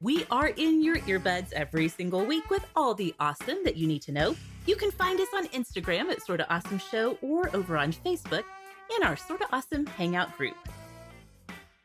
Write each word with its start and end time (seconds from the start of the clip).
We 0.00 0.26
are 0.30 0.48
in 0.48 0.82
your 0.82 0.96
earbuds 0.96 1.52
every 1.52 1.88
single 1.88 2.24
week 2.26 2.50
with 2.50 2.66
all 2.74 2.94
the 2.94 3.14
awesome 3.20 3.58
that 3.64 3.76
you 3.76 3.86
need 3.86 4.02
to 4.02 4.12
know. 4.12 4.34
You 4.66 4.76
can 4.76 4.90
find 4.90 5.20
us 5.20 5.28
on 5.34 5.46
Instagram 5.48 6.10
at 6.10 6.20
Sorta 6.20 6.52
Awesome 6.52 6.78
Show 6.78 7.16
or 7.22 7.48
over 7.54 7.78
on 7.78 7.92
Facebook 7.92 8.42
in 8.96 9.06
our 9.06 9.16
Sorta 9.16 9.46
Awesome 9.52 9.86
Hangout 9.86 10.36
group. 10.36 10.56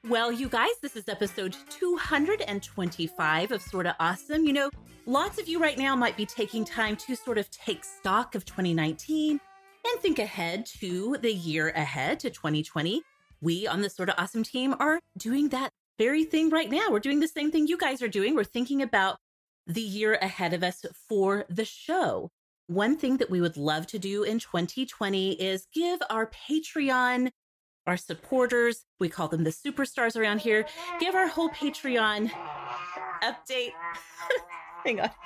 Well, 0.07 0.31
you 0.31 0.49
guys, 0.49 0.71
this 0.81 0.95
is 0.95 1.07
episode 1.07 1.55
225 1.69 3.51
of 3.51 3.61
Sorta 3.61 3.95
Awesome. 3.99 4.43
You 4.43 4.53
know, 4.53 4.69
lots 5.05 5.39
of 5.39 5.47
you 5.47 5.59
right 5.59 5.77
now 5.77 5.95
might 5.95 6.17
be 6.17 6.25
taking 6.25 6.65
time 6.65 6.95
to 6.97 7.15
sort 7.15 7.37
of 7.37 7.49
take 7.51 7.85
stock 7.85 8.33
of 8.33 8.43
2019 8.43 9.39
and 9.85 10.01
think 10.01 10.17
ahead 10.17 10.65
to 10.79 11.15
the 11.21 11.31
year 11.31 11.69
ahead 11.69 12.19
to 12.21 12.31
2020. 12.31 13.03
We 13.41 13.67
on 13.67 13.81
the 13.81 13.89
Sorta 13.89 14.19
Awesome 14.19 14.43
team 14.43 14.75
are 14.79 14.99
doing 15.17 15.49
that 15.49 15.71
very 15.99 16.23
thing 16.23 16.49
right 16.49 16.71
now. 16.71 16.87
We're 16.89 16.99
doing 16.99 17.19
the 17.19 17.27
same 17.27 17.51
thing 17.51 17.67
you 17.67 17.77
guys 17.77 18.01
are 18.01 18.07
doing. 18.07 18.33
We're 18.33 18.45
thinking 18.45 18.81
about 18.81 19.17
the 19.67 19.81
year 19.81 20.13
ahead 20.15 20.53
of 20.53 20.63
us 20.63 20.83
for 21.07 21.45
the 21.49 21.65
show. 21.65 22.29
One 22.67 22.97
thing 22.97 23.17
that 23.17 23.29
we 23.29 23.41
would 23.41 23.57
love 23.57 23.85
to 23.87 23.99
do 23.99 24.23
in 24.23 24.39
2020 24.39 25.33
is 25.33 25.67
give 25.73 25.99
our 26.09 26.31
Patreon, 26.49 27.29
our 27.85 27.97
supporters, 27.97 28.85
we 28.99 29.09
call 29.09 29.27
them 29.27 29.43
the 29.43 29.51
superstars 29.51 30.15
around 30.15 30.39
here, 30.39 30.65
give 30.99 31.15
our 31.15 31.27
whole 31.27 31.49
Patreon 31.49 32.31
update. 33.21 33.73
Hang 34.85 35.01
on. 35.01 35.09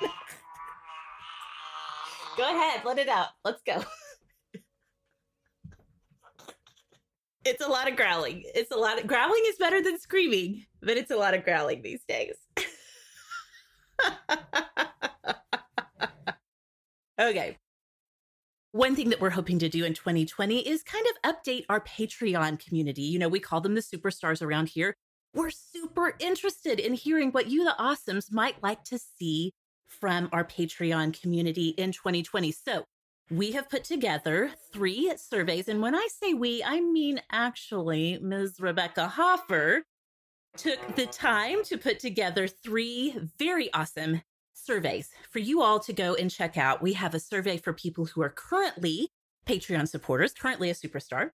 go 2.36 2.42
ahead, 2.42 2.80
let 2.84 2.98
it 2.98 3.08
out. 3.08 3.28
Let's 3.44 3.62
go. 3.62 3.84
It's 7.44 7.62
a 7.64 7.68
lot 7.68 7.90
of 7.90 7.96
growling. 7.96 8.42
It's 8.54 8.70
a 8.70 8.76
lot 8.76 8.98
of 8.98 9.06
growling 9.06 9.42
is 9.46 9.56
better 9.56 9.82
than 9.82 9.98
screaming, 9.98 10.64
but 10.80 10.96
it's 10.96 11.10
a 11.10 11.16
lot 11.16 11.34
of 11.34 11.44
growling 11.44 11.82
these 11.82 12.02
days. 12.08 12.36
okay. 17.20 17.58
One 18.72 18.96
thing 18.96 19.10
that 19.10 19.20
we're 19.20 19.30
hoping 19.30 19.58
to 19.60 19.68
do 19.68 19.84
in 19.84 19.92
2020 19.94 20.66
is 20.66 20.82
kind 20.82 21.04
of 21.06 21.34
update 21.34 21.64
our 21.68 21.80
Patreon 21.80 22.64
community. 22.64 23.02
You 23.02 23.18
know, 23.18 23.28
we 23.28 23.40
call 23.40 23.60
them 23.60 23.74
the 23.74 23.82
superstars 23.82 24.40
around 24.42 24.70
here. 24.70 24.96
We're 25.34 25.50
super 25.50 26.14
interested 26.18 26.80
in 26.80 26.94
hearing 26.94 27.30
what 27.30 27.48
you, 27.48 27.64
the 27.64 27.74
awesomes, 27.78 28.32
might 28.32 28.62
like 28.62 28.84
to 28.84 28.98
see 28.98 29.52
from 29.86 30.28
our 30.32 30.44
Patreon 30.44 31.20
community 31.20 31.68
in 31.70 31.92
2020. 31.92 32.52
So 32.52 32.84
we 33.30 33.52
have 33.52 33.70
put 33.70 33.84
together 33.84 34.50
three 34.72 35.12
surveys. 35.16 35.68
And 35.68 35.80
when 35.80 35.94
I 35.94 36.08
say 36.22 36.34
we, 36.34 36.62
I 36.62 36.80
mean 36.80 37.20
actually 37.30 38.18
Ms. 38.20 38.56
Rebecca 38.60 39.08
Hoffer 39.08 39.82
took 40.56 40.94
the 40.94 41.06
time 41.06 41.64
to 41.64 41.78
put 41.78 41.98
together 41.98 42.46
three 42.46 43.16
very 43.38 43.72
awesome 43.72 44.22
surveys 44.52 45.10
for 45.30 45.40
you 45.40 45.62
all 45.62 45.80
to 45.80 45.92
go 45.92 46.14
and 46.14 46.30
check 46.30 46.56
out. 46.56 46.82
We 46.82 46.92
have 46.92 47.14
a 47.14 47.20
survey 47.20 47.56
for 47.56 47.72
people 47.72 48.04
who 48.04 48.22
are 48.22 48.30
currently 48.30 49.08
Patreon 49.46 49.88
supporters, 49.88 50.32
currently 50.32 50.70
a 50.70 50.74
superstar. 50.74 51.30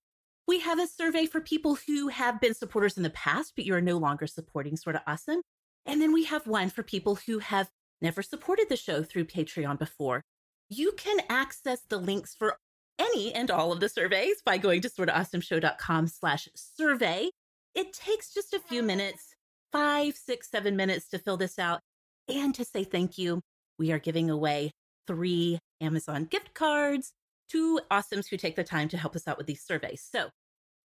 We 0.48 0.60
have 0.60 0.78
a 0.78 0.86
survey 0.86 1.26
for 1.26 1.40
people 1.40 1.76
who 1.86 2.08
have 2.08 2.40
been 2.40 2.54
supporters 2.54 2.96
in 2.96 3.02
the 3.02 3.10
past, 3.10 3.52
but 3.54 3.64
you 3.64 3.74
are 3.74 3.80
no 3.80 3.98
longer 3.98 4.26
supporting 4.26 4.76
Sorta 4.76 5.02
Awesome. 5.06 5.42
And 5.86 6.00
then 6.00 6.12
we 6.12 6.24
have 6.24 6.46
one 6.46 6.70
for 6.70 6.82
people 6.82 7.16
who 7.26 7.38
have 7.38 7.70
never 8.00 8.22
supported 8.22 8.68
the 8.68 8.76
show 8.76 9.02
through 9.02 9.26
Patreon 9.26 9.78
before 9.78 10.22
you 10.70 10.92
can 10.96 11.18
access 11.28 11.80
the 11.88 11.98
links 11.98 12.34
for 12.38 12.56
any 12.98 13.34
and 13.34 13.50
all 13.50 13.72
of 13.72 13.80
the 13.80 13.88
surveys 13.88 14.36
by 14.44 14.56
going 14.56 14.80
to 14.82 14.88
sortaawesomeshow.com 14.88 16.06
slash 16.06 16.48
survey. 16.54 17.28
It 17.74 17.92
takes 17.92 18.32
just 18.32 18.54
a 18.54 18.60
few 18.60 18.82
minutes, 18.82 19.34
five, 19.72 20.14
six, 20.14 20.48
seven 20.48 20.76
minutes 20.76 21.08
to 21.08 21.18
fill 21.18 21.36
this 21.36 21.58
out 21.58 21.80
and 22.28 22.54
to 22.54 22.64
say 22.64 22.84
thank 22.84 23.18
you. 23.18 23.40
We 23.78 23.90
are 23.90 23.98
giving 23.98 24.30
away 24.30 24.70
three 25.06 25.58
Amazon 25.80 26.24
gift 26.24 26.54
cards 26.54 27.12
to 27.50 27.80
awesomes 27.90 28.28
who 28.30 28.36
take 28.36 28.54
the 28.54 28.62
time 28.62 28.88
to 28.90 28.96
help 28.96 29.16
us 29.16 29.26
out 29.26 29.38
with 29.38 29.48
these 29.48 29.64
surveys. 29.64 30.06
So 30.08 30.28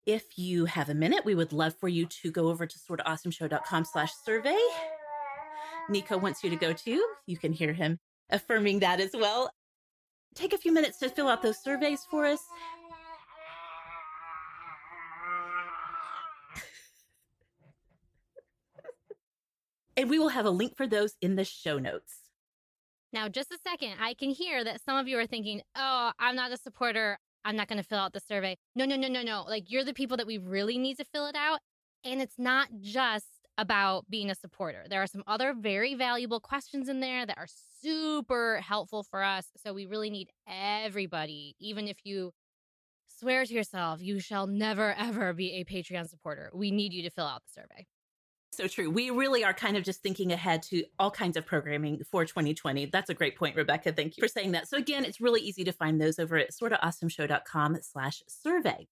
if 0.04 0.24
you 0.36 0.66
have 0.66 0.90
a 0.90 0.94
minute, 0.94 1.24
we 1.24 1.34
would 1.34 1.54
love 1.54 1.74
for 1.80 1.88
you 1.88 2.04
to 2.06 2.30
go 2.30 2.48
over 2.48 2.66
to 2.66 2.78
sortaawesomeshow.com 2.78 3.86
slash 3.86 4.12
survey. 4.26 4.58
Nico 5.88 6.18
wants 6.18 6.44
you 6.44 6.50
to 6.50 6.56
go 6.56 6.74
too. 6.74 7.02
You 7.26 7.38
can 7.38 7.52
hear 7.54 7.72
him 7.72 7.98
affirming 8.30 8.80
that 8.80 9.00
as 9.00 9.10
well 9.14 9.50
take 10.34 10.52
a 10.52 10.58
few 10.58 10.72
minutes 10.72 10.98
to 10.98 11.08
fill 11.08 11.28
out 11.28 11.42
those 11.42 11.62
surveys 11.62 12.06
for 12.10 12.26
us. 12.26 12.40
and 19.96 20.10
we 20.10 20.18
will 20.18 20.28
have 20.28 20.46
a 20.46 20.50
link 20.50 20.76
for 20.76 20.86
those 20.86 21.14
in 21.20 21.36
the 21.36 21.44
show 21.44 21.78
notes. 21.78 22.20
Now, 23.12 23.28
just 23.28 23.50
a 23.50 23.58
second. 23.66 23.94
I 24.00 24.14
can 24.14 24.30
hear 24.30 24.62
that 24.62 24.80
some 24.84 24.96
of 24.96 25.08
you 25.08 25.18
are 25.18 25.26
thinking, 25.26 25.62
oh, 25.76 26.12
I'm 26.18 26.36
not 26.36 26.52
a 26.52 26.56
supporter. 26.56 27.18
I'm 27.44 27.56
not 27.56 27.66
going 27.68 27.82
to 27.82 27.88
fill 27.88 27.98
out 27.98 28.12
the 28.12 28.20
survey. 28.20 28.56
No, 28.76 28.84
no, 28.84 28.96
no, 28.96 29.08
no, 29.08 29.22
no. 29.22 29.42
Like, 29.48 29.64
you're 29.66 29.84
the 29.84 29.94
people 29.94 30.16
that 30.18 30.26
we 30.26 30.38
really 30.38 30.78
need 30.78 30.98
to 30.98 31.04
fill 31.12 31.26
it 31.26 31.34
out. 31.34 31.58
And 32.04 32.22
it's 32.22 32.38
not 32.38 32.68
just 32.80 33.26
about 33.60 34.08
being 34.08 34.30
a 34.30 34.34
supporter. 34.34 34.84
There 34.88 35.02
are 35.02 35.06
some 35.06 35.22
other 35.26 35.52
very 35.52 35.94
valuable 35.94 36.40
questions 36.40 36.88
in 36.88 37.00
there 37.00 37.26
that 37.26 37.36
are 37.36 37.46
super 37.82 38.60
helpful 38.66 39.02
for 39.02 39.22
us. 39.22 39.46
So 39.62 39.74
we 39.74 39.84
really 39.84 40.08
need 40.08 40.28
everybody, 40.48 41.56
even 41.60 41.86
if 41.86 41.98
you 42.04 42.32
swear 43.18 43.44
to 43.44 43.52
yourself, 43.52 44.00
you 44.00 44.18
shall 44.18 44.46
never, 44.46 44.94
ever 44.98 45.34
be 45.34 45.60
a 45.60 45.64
Patreon 45.64 46.08
supporter. 46.08 46.50
We 46.54 46.70
need 46.70 46.94
you 46.94 47.02
to 47.02 47.10
fill 47.10 47.26
out 47.26 47.42
the 47.44 47.60
survey. 47.60 47.86
So 48.52 48.66
true. 48.66 48.90
We 48.90 49.10
really 49.10 49.44
are 49.44 49.54
kind 49.54 49.76
of 49.76 49.84
just 49.84 50.02
thinking 50.02 50.32
ahead 50.32 50.62
to 50.64 50.82
all 50.98 51.10
kinds 51.10 51.36
of 51.36 51.46
programming 51.46 52.02
for 52.10 52.24
2020. 52.24 52.86
That's 52.86 53.10
a 53.10 53.14
great 53.14 53.36
point, 53.36 53.56
Rebecca. 53.56 53.92
Thank 53.92 54.16
you 54.16 54.22
for 54.22 54.28
saying 54.28 54.52
that. 54.52 54.68
So 54.68 54.76
again, 54.76 55.04
it's 55.04 55.20
really 55.20 55.40
easy 55.40 55.62
to 55.64 55.72
find 55.72 56.00
those 56.00 56.18
over 56.18 56.36
at 56.36 56.50
sortaawesomeshow.com 56.50 57.78
slash 57.82 58.22
survey. 58.26 58.88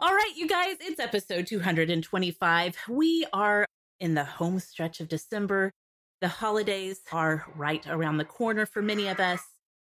All 0.00 0.14
right, 0.14 0.32
you 0.36 0.46
guys, 0.46 0.76
it's 0.80 1.00
episode 1.00 1.46
225. 1.48 2.76
We 2.88 3.26
are 3.32 3.66
in 4.00 4.14
the 4.14 4.24
home 4.24 4.58
stretch 4.58 5.00
of 5.00 5.08
December. 5.08 5.72
The 6.20 6.28
holidays 6.28 7.00
are 7.12 7.46
right 7.54 7.86
around 7.86 8.18
the 8.18 8.24
corner 8.24 8.66
for 8.66 8.82
many 8.82 9.08
of 9.08 9.20
us. 9.20 9.42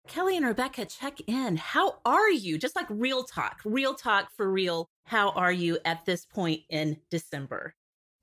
Kelly 0.09 0.37
and 0.37 0.47
Rebecca, 0.47 0.84
check 0.87 1.21
in. 1.26 1.56
How 1.56 1.98
are 2.04 2.31
you? 2.31 2.59
Just 2.59 2.76
like 2.76 2.87
real 2.88 3.25
talk, 3.25 3.60
real 3.65 3.94
talk 3.94 4.31
for 4.37 4.50
real. 4.50 4.88
How 5.04 5.31
are 5.31 5.53
you 5.53 5.78
at 5.84 6.04
this 6.04 6.25
point 6.25 6.62
in 6.70 6.97
December? 7.10 7.75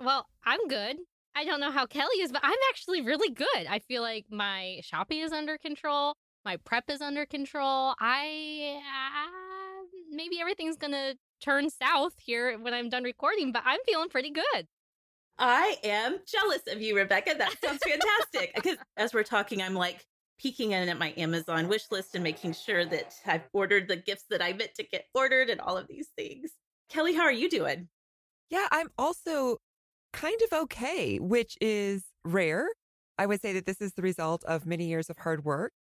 Well, 0.03 0.25
I'm 0.45 0.67
good. 0.67 0.97
I 1.35 1.45
don't 1.45 1.59
know 1.59 1.71
how 1.71 1.85
Kelly 1.85 2.21
is, 2.21 2.31
but 2.31 2.41
I'm 2.43 2.57
actually 2.69 3.01
really 3.01 3.29
good. 3.29 3.67
I 3.69 3.79
feel 3.79 4.01
like 4.01 4.25
my 4.31 4.79
shopping 4.83 5.19
is 5.19 5.31
under 5.31 5.57
control. 5.57 6.15
My 6.43 6.57
prep 6.57 6.89
is 6.89 7.01
under 7.01 7.25
control. 7.25 7.93
I 7.99 8.79
uh, 8.79 9.85
maybe 10.09 10.39
everything's 10.39 10.77
going 10.77 10.93
to 10.93 11.15
turn 11.41 11.69
south 11.69 12.13
here 12.17 12.57
when 12.57 12.73
I'm 12.73 12.89
done 12.89 13.03
recording, 13.03 13.51
but 13.51 13.63
I'm 13.65 13.79
feeling 13.85 14.09
pretty 14.09 14.31
good. 14.31 14.67
I 15.39 15.77
am 15.83 16.17
jealous 16.27 16.61
of 16.71 16.81
you, 16.81 16.95
Rebecca. 16.95 17.35
That 17.37 17.53
sounds 17.63 17.79
fantastic. 17.87 18.55
Because 18.55 18.77
as 18.95 19.13
we're 19.13 19.23
talking, 19.23 19.61
I'm 19.61 19.75
like 19.75 20.05
peeking 20.39 20.71
in 20.71 20.89
at 20.89 20.99
my 20.99 21.13
Amazon 21.17 21.67
wish 21.67 21.83
list 21.91 22.15
and 22.15 22.23
making 22.23 22.53
sure 22.53 22.85
that 22.85 23.13
I've 23.25 23.47
ordered 23.53 23.87
the 23.87 23.95
gifts 23.97 24.25
that 24.29 24.41
I 24.41 24.53
meant 24.53 24.75
to 24.75 24.83
get 24.83 25.05
ordered 25.13 25.49
and 25.49 25.61
all 25.61 25.77
of 25.77 25.87
these 25.87 26.09
things. 26.17 26.51
Kelly, 26.89 27.13
how 27.13 27.23
are 27.23 27.31
you 27.31 27.49
doing? 27.49 27.89
Yeah, 28.49 28.67
I'm 28.71 28.89
also 28.97 29.57
kind 30.13 30.39
of 30.43 30.57
okay, 30.63 31.17
which 31.17 31.57
is 31.59 32.03
rare. 32.23 32.67
I 33.17 33.25
would 33.25 33.41
say 33.41 33.53
that 33.53 33.65
this 33.65 33.81
is 33.81 33.93
the 33.93 34.01
result 34.01 34.43
of 34.45 34.65
many 34.65 34.85
years 34.85 35.09
of 35.09 35.17
hard 35.17 35.43
work. 35.43 35.73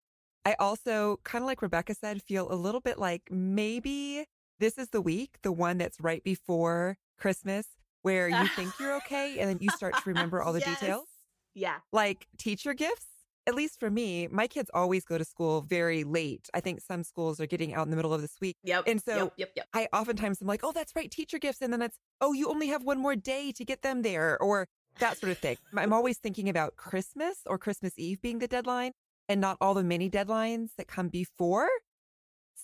I 0.44 0.54
also, 0.58 1.20
kind 1.24 1.42
of 1.42 1.46
like 1.46 1.62
Rebecca 1.62 1.94
said, 1.94 2.22
feel 2.22 2.50
a 2.52 2.54
little 2.54 2.80
bit 2.80 2.98
like 2.98 3.22
maybe 3.30 4.24
this 4.60 4.78
is 4.78 4.90
the 4.90 5.00
week, 5.00 5.38
the 5.42 5.52
one 5.52 5.78
that's 5.78 6.00
right 6.00 6.22
before 6.22 6.96
Christmas, 7.18 7.66
where 8.04 8.28
you 8.28 8.46
think 8.56 8.70
you're 8.78 8.96
okay 8.98 9.38
and 9.40 9.48
then 9.50 9.58
you 9.60 9.68
start 9.70 9.94
to 9.94 10.02
remember 10.06 10.42
all 10.42 10.52
the 10.52 10.60
yes. 10.60 10.78
details. 10.78 11.06
Yeah. 11.54 11.76
Like 11.92 12.26
teacher 12.38 12.74
gifts. 12.74 13.06
At 13.46 13.54
least 13.54 13.78
for 13.78 13.90
me, 13.90 14.26
my 14.30 14.46
kids 14.46 14.70
always 14.72 15.04
go 15.04 15.18
to 15.18 15.24
school 15.24 15.60
very 15.60 16.02
late. 16.02 16.48
I 16.54 16.60
think 16.60 16.80
some 16.80 17.02
schools 17.02 17.40
are 17.40 17.46
getting 17.46 17.74
out 17.74 17.86
in 17.86 17.90
the 17.90 17.96
middle 17.96 18.14
of 18.14 18.22
this 18.22 18.36
week. 18.40 18.56
Yep. 18.62 18.84
And 18.86 19.02
so 19.02 19.16
yep, 19.16 19.32
yep, 19.36 19.50
yep. 19.56 19.66
I 19.74 19.88
oftentimes 19.92 20.40
am 20.40 20.48
like, 20.48 20.60
oh, 20.64 20.72
that's 20.72 20.96
right, 20.96 21.10
teacher 21.10 21.38
gifts. 21.38 21.60
And 21.60 21.70
then 21.72 21.82
it's, 21.82 21.98
oh, 22.22 22.32
you 22.32 22.48
only 22.48 22.68
have 22.68 22.84
one 22.84 22.98
more 22.98 23.16
day 23.16 23.52
to 23.52 23.64
get 23.64 23.82
them 23.82 24.00
there 24.00 24.40
or 24.40 24.66
that 24.98 25.18
sort 25.18 25.32
of 25.32 25.38
thing. 25.38 25.56
I'm 25.76 25.92
always 25.92 26.16
thinking 26.18 26.48
about 26.48 26.76
Christmas 26.76 27.40
or 27.46 27.58
Christmas 27.58 27.92
Eve 27.98 28.22
being 28.22 28.38
the 28.38 28.48
deadline. 28.48 28.92
and 29.28 29.40
not 29.40 29.56
all 29.60 29.74
the 29.74 29.84
mini 29.84 30.10
deadlines 30.10 30.70
that 30.76 30.86
come 30.88 31.08
before. 31.08 31.68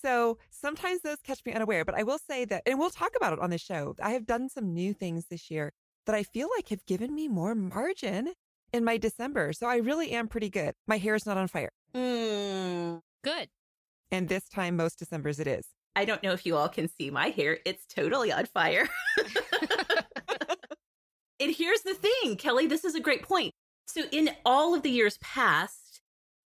So 0.03 0.39
sometimes 0.51 1.03
those 1.03 1.19
catch 1.23 1.45
me 1.45 1.53
unaware, 1.53 1.85
but 1.85 1.95
I 1.95 2.03
will 2.03 2.19
say 2.19 2.45
that, 2.47 2.63
and 2.67 2.79
we'll 2.79 2.91
talk 2.91 3.13
about 3.17 3.33
it 3.33 3.39
on 3.39 3.51
the 3.51 3.59
show. 3.59 3.95
I 4.03 4.11
have 4.11 4.27
done 4.27 4.49
some 4.49 4.73
new 4.73 4.95
things 4.95 5.27
this 5.31 5.51
year 5.51 5.73
that 6.07 6.15
I 6.15 6.23
feel 6.23 6.49
like 6.57 6.69
have 6.69 6.85
given 6.87 7.15
me 7.15 7.29
more 7.29 7.55
margin 7.55 8.33
in 8.73 8.85
my 8.85 8.97
December. 8.97 9.53
So 9.53 9.67
I 9.67 9.77
really 9.77 10.13
am 10.13 10.29
pretty 10.29 10.49
good. 10.51 10.75
My 10.87 10.99
hair 10.99 11.15
is 11.15 11.27
not 11.27 11.37
on 11.37 11.49
fire. 11.49 11.71
Mm. 11.95 13.01
Good. 13.23 13.49
And 14.11 14.29
this 14.29 14.49
time, 14.49 14.77
most 14.77 14.99
Decembers, 14.99 15.39
it 15.39 15.47
is. 15.47 15.67
I 15.95 16.05
don't 16.05 16.23
know 16.23 16.33
if 16.33 16.47
you 16.47 16.57
all 16.57 16.69
can 16.69 16.89
see 16.89 17.11
my 17.11 17.29
hair. 17.29 17.59
It's 17.65 17.85
totally 17.87 18.33
on 18.33 18.47
fire. 18.47 18.89
and 21.41 21.55
here's 21.55 21.83
the 21.83 21.95
thing, 21.95 22.37
Kelly, 22.37 22.67
this 22.67 22.85
is 22.85 22.95
a 22.95 23.01
great 23.01 23.23
point. 23.23 23.53
So, 23.87 24.03
in 24.13 24.31
all 24.45 24.75
of 24.75 24.83
the 24.83 24.91
years 24.91 25.19
past, 25.19 26.01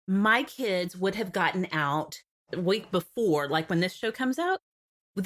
my 0.06 0.44
kids 0.44 0.96
would 0.96 1.16
have 1.16 1.32
gotten 1.32 1.66
out 1.72 2.22
week 2.56 2.90
before, 2.90 3.49
like 3.49 3.69
when 3.70 3.81
this 3.81 3.94
show 3.94 4.12
comes 4.12 4.38
out. 4.38 4.60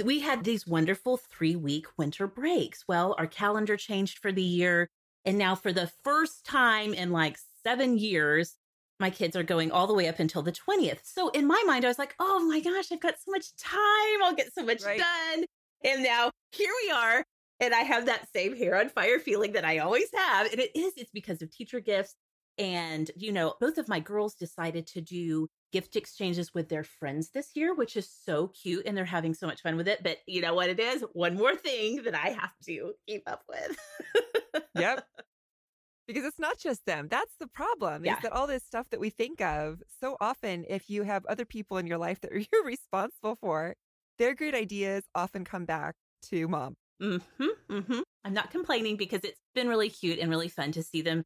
We 0.05 0.20
had 0.20 0.43
these 0.43 0.67
wonderful 0.67 1.17
three 1.17 1.55
week 1.55 1.87
winter 1.96 2.26
breaks. 2.26 2.84
Well, 2.88 3.14
our 3.19 3.26
calendar 3.28 3.76
changed 3.76 4.19
for 4.19 4.32
the 4.32 4.43
year. 4.43 4.88
And 5.25 5.38
now, 5.38 5.55
for 5.55 5.73
the 5.73 5.90
first 6.05 6.44
time 6.44 6.93
in 6.94 7.11
like 7.12 7.38
seven 7.62 7.96
years, 7.99 8.56
my 8.99 9.11
kids 9.11 9.37
are 9.37 9.43
going 9.43 9.70
all 9.70 9.87
the 9.87 9.94
way 9.94 10.08
up 10.08 10.19
until 10.19 10.43
the 10.43 10.52
20th. 10.52 11.00
So, 11.05 11.28
in 11.31 11.46
my 11.46 11.62
mind, 11.67 11.84
I 11.84 11.88
was 11.88 11.99
like, 11.99 12.14
oh 12.19 12.40
my 12.49 12.61
gosh, 12.61 12.90
I've 12.90 13.00
got 13.00 13.14
so 13.25 13.31
much 13.31 13.55
time. 13.56 14.22
I'll 14.25 14.34
get 14.34 14.52
so 14.52 14.64
much 14.64 14.82
Right. 14.82 15.00
done. 15.00 15.44
And 15.84 16.02
now 16.02 16.31
here 16.52 16.72
we 16.84 16.90
are. 16.90 17.25
And 17.61 17.72
I 17.75 17.81
have 17.81 18.06
that 18.06 18.29
same 18.34 18.56
hair 18.56 18.79
on 18.79 18.88
fire 18.88 19.19
feeling 19.19 19.52
that 19.52 19.64
I 19.64 19.79
always 19.79 20.08
have. 20.14 20.50
And 20.50 20.61
it 20.61 20.70
is, 20.75 20.93
it's 20.96 21.11
because 21.12 21.43
of 21.43 21.50
teacher 21.50 21.81
gifts. 21.81 22.14
And, 22.58 23.11
you 23.17 23.32
know, 23.32 23.55
both 23.61 23.79
of 23.79 23.88
my 23.88 24.00
girls 24.00 24.34
decided 24.34 24.87
to 24.88 25.00
do 25.00 25.49
gift 25.73 25.97
exchanges 25.97 26.55
with 26.55 26.69
their 26.69 26.85
friends 26.85 27.31
this 27.31 27.51
year, 27.55 27.75
which 27.75 27.97
is 27.97 28.09
so 28.25 28.49
cute. 28.49 28.87
And 28.87 28.97
they're 28.97 29.05
having 29.05 29.35
so 29.35 29.47
much 29.47 29.63
fun 29.63 29.77
with 29.77 29.89
it. 29.89 30.03
But 30.03 30.19
you 30.27 30.41
know 30.41 30.55
what 30.55 30.71
it 30.71 30.81
is? 30.81 31.05
One 31.13 31.37
more 31.37 31.55
thing 31.57 32.03
that 32.05 32.15
I 32.15 32.31
have 32.31 32.53
to 32.67 32.93
keep 33.07 33.23
up 33.27 33.43
with. 33.49 33.79
Yep. 34.75 35.05
because 36.07 36.25
it's 36.25 36.39
not 36.39 36.59
just 36.59 36.85
them. 36.87 37.09
That's 37.11 37.35
the 37.41 37.49
problem 37.49 38.05
Yeah. 38.05 38.17
is 38.17 38.23
that 38.23 38.33
all 38.33 38.47
this 38.47 38.63
stuff 38.65 38.89
that 38.91 39.01
we 39.01 39.11
think 39.11 39.41
of 39.41 39.83
so 40.01 40.17
often, 40.21 40.65
if 40.69 40.89
you 40.89 41.03
have 41.03 41.25
other 41.27 41.45
people 41.45 41.79
in 41.79 41.87
your 41.87 41.99
life 41.99 42.21
that 42.21 42.31
you're 42.53 42.65
responsible 42.65 43.37
for, 43.37 43.75
their 44.19 44.35
great 44.35 44.55
ideas 44.55 45.05
often 45.15 45.45
come 45.45 45.65
back 45.65 45.95
to 46.31 46.49
mom. 46.49 46.77
Mm-hmm, 47.03 47.45
mm-hmm. 47.71 48.01
I'm 48.25 48.33
not 48.33 48.51
complaining 48.51 48.97
because 48.97 49.21
it's 49.23 49.41
been 49.55 49.69
really 49.69 49.91
cute 49.91 50.19
and 50.19 50.31
really 50.31 50.49
fun 50.49 50.73
to 50.73 50.83
see 50.83 51.03
them. 51.03 51.25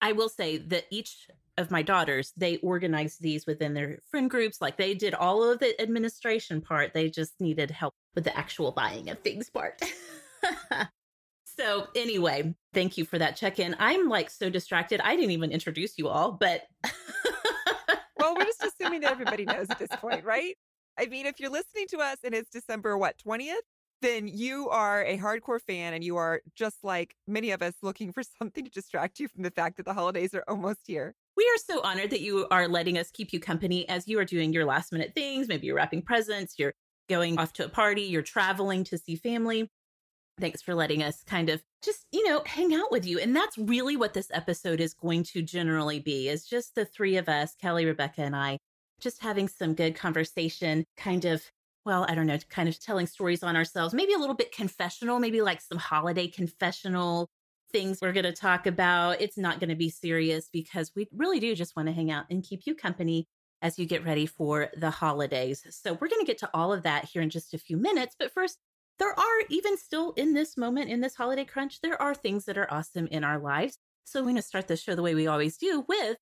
I 0.00 0.12
will 0.12 0.28
say 0.28 0.58
that 0.58 0.84
each 0.90 1.26
of 1.58 1.70
my 1.70 1.82
daughters, 1.82 2.32
they 2.36 2.56
organized 2.58 3.20
these 3.20 3.46
within 3.46 3.74
their 3.74 3.98
friend 4.10 4.28
groups. 4.30 4.60
Like 4.60 4.76
they 4.76 4.94
did 4.94 5.14
all 5.14 5.42
of 5.42 5.58
the 5.58 5.80
administration 5.80 6.60
part. 6.60 6.92
They 6.92 7.08
just 7.08 7.40
needed 7.40 7.70
help 7.70 7.94
with 8.14 8.24
the 8.24 8.36
actual 8.36 8.72
buying 8.72 9.10
of 9.10 9.18
things 9.20 9.50
part. 9.50 9.80
so 11.44 11.86
anyway, 11.94 12.54
thank 12.74 12.98
you 12.98 13.04
for 13.04 13.18
that 13.18 13.36
check-in. 13.36 13.76
I'm 13.78 14.08
like 14.08 14.30
so 14.30 14.50
distracted. 14.50 15.00
I 15.00 15.16
didn't 15.16 15.30
even 15.32 15.50
introduce 15.50 15.98
you 15.98 16.08
all, 16.08 16.32
but 16.32 16.62
Well, 18.18 18.34
we're 18.34 18.44
just 18.44 18.62
assuming 18.80 19.00
that 19.02 19.12
everybody 19.12 19.44
knows 19.44 19.66
at 19.70 19.78
this 19.78 19.90
point, 20.00 20.24
right? 20.24 20.56
I 20.98 21.06
mean, 21.06 21.26
if 21.26 21.38
you're 21.38 21.50
listening 21.50 21.86
to 21.90 21.98
us 21.98 22.18
and 22.24 22.34
it's 22.34 22.50
December, 22.50 22.96
what, 22.96 23.16
20th? 23.26 23.54
Then 24.02 24.28
you 24.28 24.68
are 24.68 25.02
a 25.04 25.18
hardcore 25.18 25.60
fan 25.60 25.94
and 25.94 26.04
you 26.04 26.16
are 26.16 26.42
just 26.54 26.84
like 26.84 27.14
many 27.26 27.50
of 27.50 27.62
us 27.62 27.74
looking 27.82 28.12
for 28.12 28.22
something 28.38 28.64
to 28.64 28.70
distract 28.70 29.18
you 29.18 29.28
from 29.28 29.42
the 29.42 29.50
fact 29.50 29.76
that 29.78 29.86
the 29.86 29.94
holidays 29.94 30.34
are 30.34 30.44
almost 30.48 30.80
here. 30.86 31.14
We 31.36 31.44
are 31.44 31.74
so 31.74 31.82
honored 31.82 32.10
that 32.10 32.20
you 32.20 32.46
are 32.50 32.68
letting 32.68 32.98
us 32.98 33.10
keep 33.10 33.32
you 33.32 33.40
company 33.40 33.88
as 33.88 34.08
you 34.08 34.18
are 34.18 34.24
doing 34.24 34.52
your 34.52 34.64
last 34.64 34.92
minute 34.92 35.12
things. 35.14 35.48
Maybe 35.48 35.66
you're 35.66 35.76
wrapping 35.76 36.02
presents, 36.02 36.58
you're 36.58 36.74
going 37.08 37.38
off 37.38 37.52
to 37.54 37.64
a 37.64 37.68
party, 37.68 38.02
you're 38.02 38.22
traveling 38.22 38.84
to 38.84 38.98
see 38.98 39.16
family. 39.16 39.70
Thanks 40.38 40.60
for 40.60 40.74
letting 40.74 41.02
us 41.02 41.22
kind 41.24 41.48
of 41.48 41.62
just, 41.82 42.06
you 42.12 42.26
know, 42.28 42.42
hang 42.44 42.74
out 42.74 42.90
with 42.92 43.06
you. 43.06 43.18
And 43.18 43.34
that's 43.34 43.56
really 43.56 43.96
what 43.96 44.12
this 44.12 44.28
episode 44.32 44.80
is 44.80 44.92
going 44.92 45.22
to 45.24 45.40
generally 45.40 45.98
be 45.98 46.28
is 46.28 46.46
just 46.46 46.74
the 46.74 46.84
three 46.84 47.16
of 47.16 47.28
us, 47.28 47.54
Kelly, 47.54 47.86
Rebecca, 47.86 48.22
and 48.22 48.36
I, 48.36 48.58
just 49.00 49.22
having 49.22 49.48
some 49.48 49.74
good 49.74 49.94
conversation, 49.94 50.84
kind 50.96 51.24
of, 51.24 51.50
well, 51.86 52.04
I 52.08 52.16
don't 52.16 52.26
know, 52.26 52.36
kind 52.50 52.68
of 52.68 52.78
telling 52.80 53.06
stories 53.06 53.44
on 53.44 53.54
ourselves, 53.56 53.94
maybe 53.94 54.12
a 54.12 54.18
little 54.18 54.34
bit 54.34 54.52
confessional, 54.52 55.20
maybe 55.20 55.40
like 55.40 55.60
some 55.60 55.78
holiday 55.78 56.26
confessional 56.26 57.30
things 57.72 58.00
we're 58.02 58.12
going 58.12 58.24
to 58.24 58.32
talk 58.32 58.66
about. 58.66 59.20
It's 59.20 59.38
not 59.38 59.60
going 59.60 59.70
to 59.70 59.76
be 59.76 59.88
serious 59.88 60.48
because 60.52 60.90
we 60.96 61.06
really 61.12 61.38
do 61.38 61.54
just 61.54 61.76
want 61.76 61.86
to 61.86 61.94
hang 61.94 62.10
out 62.10 62.24
and 62.28 62.42
keep 62.42 62.66
you 62.66 62.74
company 62.74 63.28
as 63.62 63.78
you 63.78 63.86
get 63.86 64.04
ready 64.04 64.26
for 64.26 64.68
the 64.76 64.90
holidays. 64.90 65.64
So 65.70 65.92
we're 65.92 66.08
going 66.08 66.20
to 66.20 66.26
get 66.26 66.38
to 66.38 66.50
all 66.52 66.72
of 66.72 66.82
that 66.82 67.04
here 67.04 67.22
in 67.22 67.30
just 67.30 67.54
a 67.54 67.58
few 67.58 67.76
minutes. 67.76 68.16
But 68.18 68.32
first, 68.32 68.58
there 68.98 69.16
are 69.18 69.42
even 69.48 69.78
still 69.78 70.12
in 70.16 70.34
this 70.34 70.56
moment, 70.56 70.90
in 70.90 71.00
this 71.00 71.14
holiday 71.14 71.44
crunch, 71.44 71.80
there 71.80 72.00
are 72.02 72.14
things 72.14 72.46
that 72.46 72.58
are 72.58 72.72
awesome 72.72 73.06
in 73.06 73.22
our 73.22 73.38
lives. 73.38 73.78
So 74.04 74.20
we're 74.20 74.24
going 74.24 74.36
to 74.36 74.42
start 74.42 74.66
the 74.66 74.76
show 74.76 74.96
the 74.96 75.02
way 75.02 75.14
we 75.14 75.28
always 75.28 75.56
do 75.56 75.84
with 75.88 76.16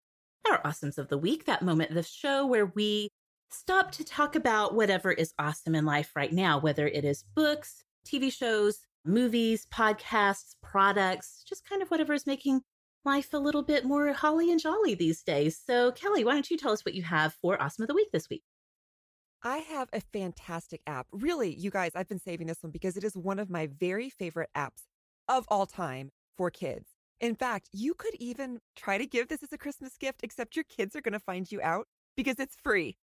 our 0.51 0.61
awesomes 0.63 0.99
of 0.99 1.09
the 1.09 1.19
week, 1.19 1.47
that 1.47 1.63
moment 1.63 1.91
of 1.91 1.97
the 1.97 2.03
show 2.03 2.45
where 2.47 2.67
we 2.67 3.09
stop 3.55 3.91
to 3.93 4.05
talk 4.05 4.37
about 4.37 4.75
whatever 4.75 5.13
is 5.13 5.33
awesome 5.39 5.75
in 5.75 5.85
life 5.85 6.13
right 6.15 6.33
now, 6.33 6.59
whether 6.59 6.87
it 6.87 7.05
is 7.05 7.25
books, 7.35 7.85
TV 8.07 8.33
shows, 8.33 8.81
movies, 9.05 9.67
podcasts, 9.73 10.55
products, 10.63 11.43
just 11.49 11.69
kind 11.69 11.83
of 11.83 11.89
whatever 11.89 12.13
is 12.13 12.27
making 12.27 12.61
life 13.05 13.33
a 13.33 13.39
little 13.39 13.63
bit 13.63 13.85
more 13.85 14.13
holly 14.13 14.51
and 14.51 14.61
jolly 14.61 14.95
these 14.95 15.23
days. 15.23 15.61
So, 15.65 15.93
Kelly, 15.93 16.25
why 16.25 16.33
don't 16.33 16.51
you 16.51 16.57
tell 16.57 16.73
us 16.73 16.85
what 16.85 16.95
you 16.95 17.03
have 17.03 17.35
for 17.41 17.61
Awesome 17.61 17.83
of 17.83 17.89
the 17.89 17.95
Week 17.95 18.09
this 18.13 18.29
week? 18.31 18.43
I 19.43 19.59
have 19.59 19.89
a 19.93 20.01
fantastic 20.01 20.81
app. 20.87 21.07
Really, 21.13 21.55
you 21.55 21.71
guys, 21.71 21.93
I've 21.95 22.09
been 22.09 22.19
saving 22.19 22.47
this 22.47 22.63
one 22.63 22.73
because 22.73 22.97
it 22.97 23.05
is 23.05 23.15
one 23.15 23.39
of 23.39 23.51
my 23.51 23.69
very 23.79 24.09
favorite 24.09 24.49
apps 24.57 24.85
of 25.29 25.45
all 25.49 25.67
time 25.67 26.11
for 26.37 26.51
kids. 26.51 26.89
In 27.21 27.35
fact, 27.35 27.69
you 27.73 27.95
could 27.95 28.15
even 28.15 28.59
try 28.75 28.97
to 28.97 29.07
give 29.07 29.29
this 29.29 29.43
as 29.43 29.53
a 29.53 29.59
Christmas 29.59 29.97
gift, 29.99 30.21
except 30.23 30.57
your 30.57 30.65
kids 30.65 30.97
are 30.97 31.03
going 31.03 31.13
to 31.13 31.21
find 31.21 31.51
you 31.53 31.61
out 31.63 31.87
because 32.17 32.39
it's 32.39 32.57
free. 32.63 32.97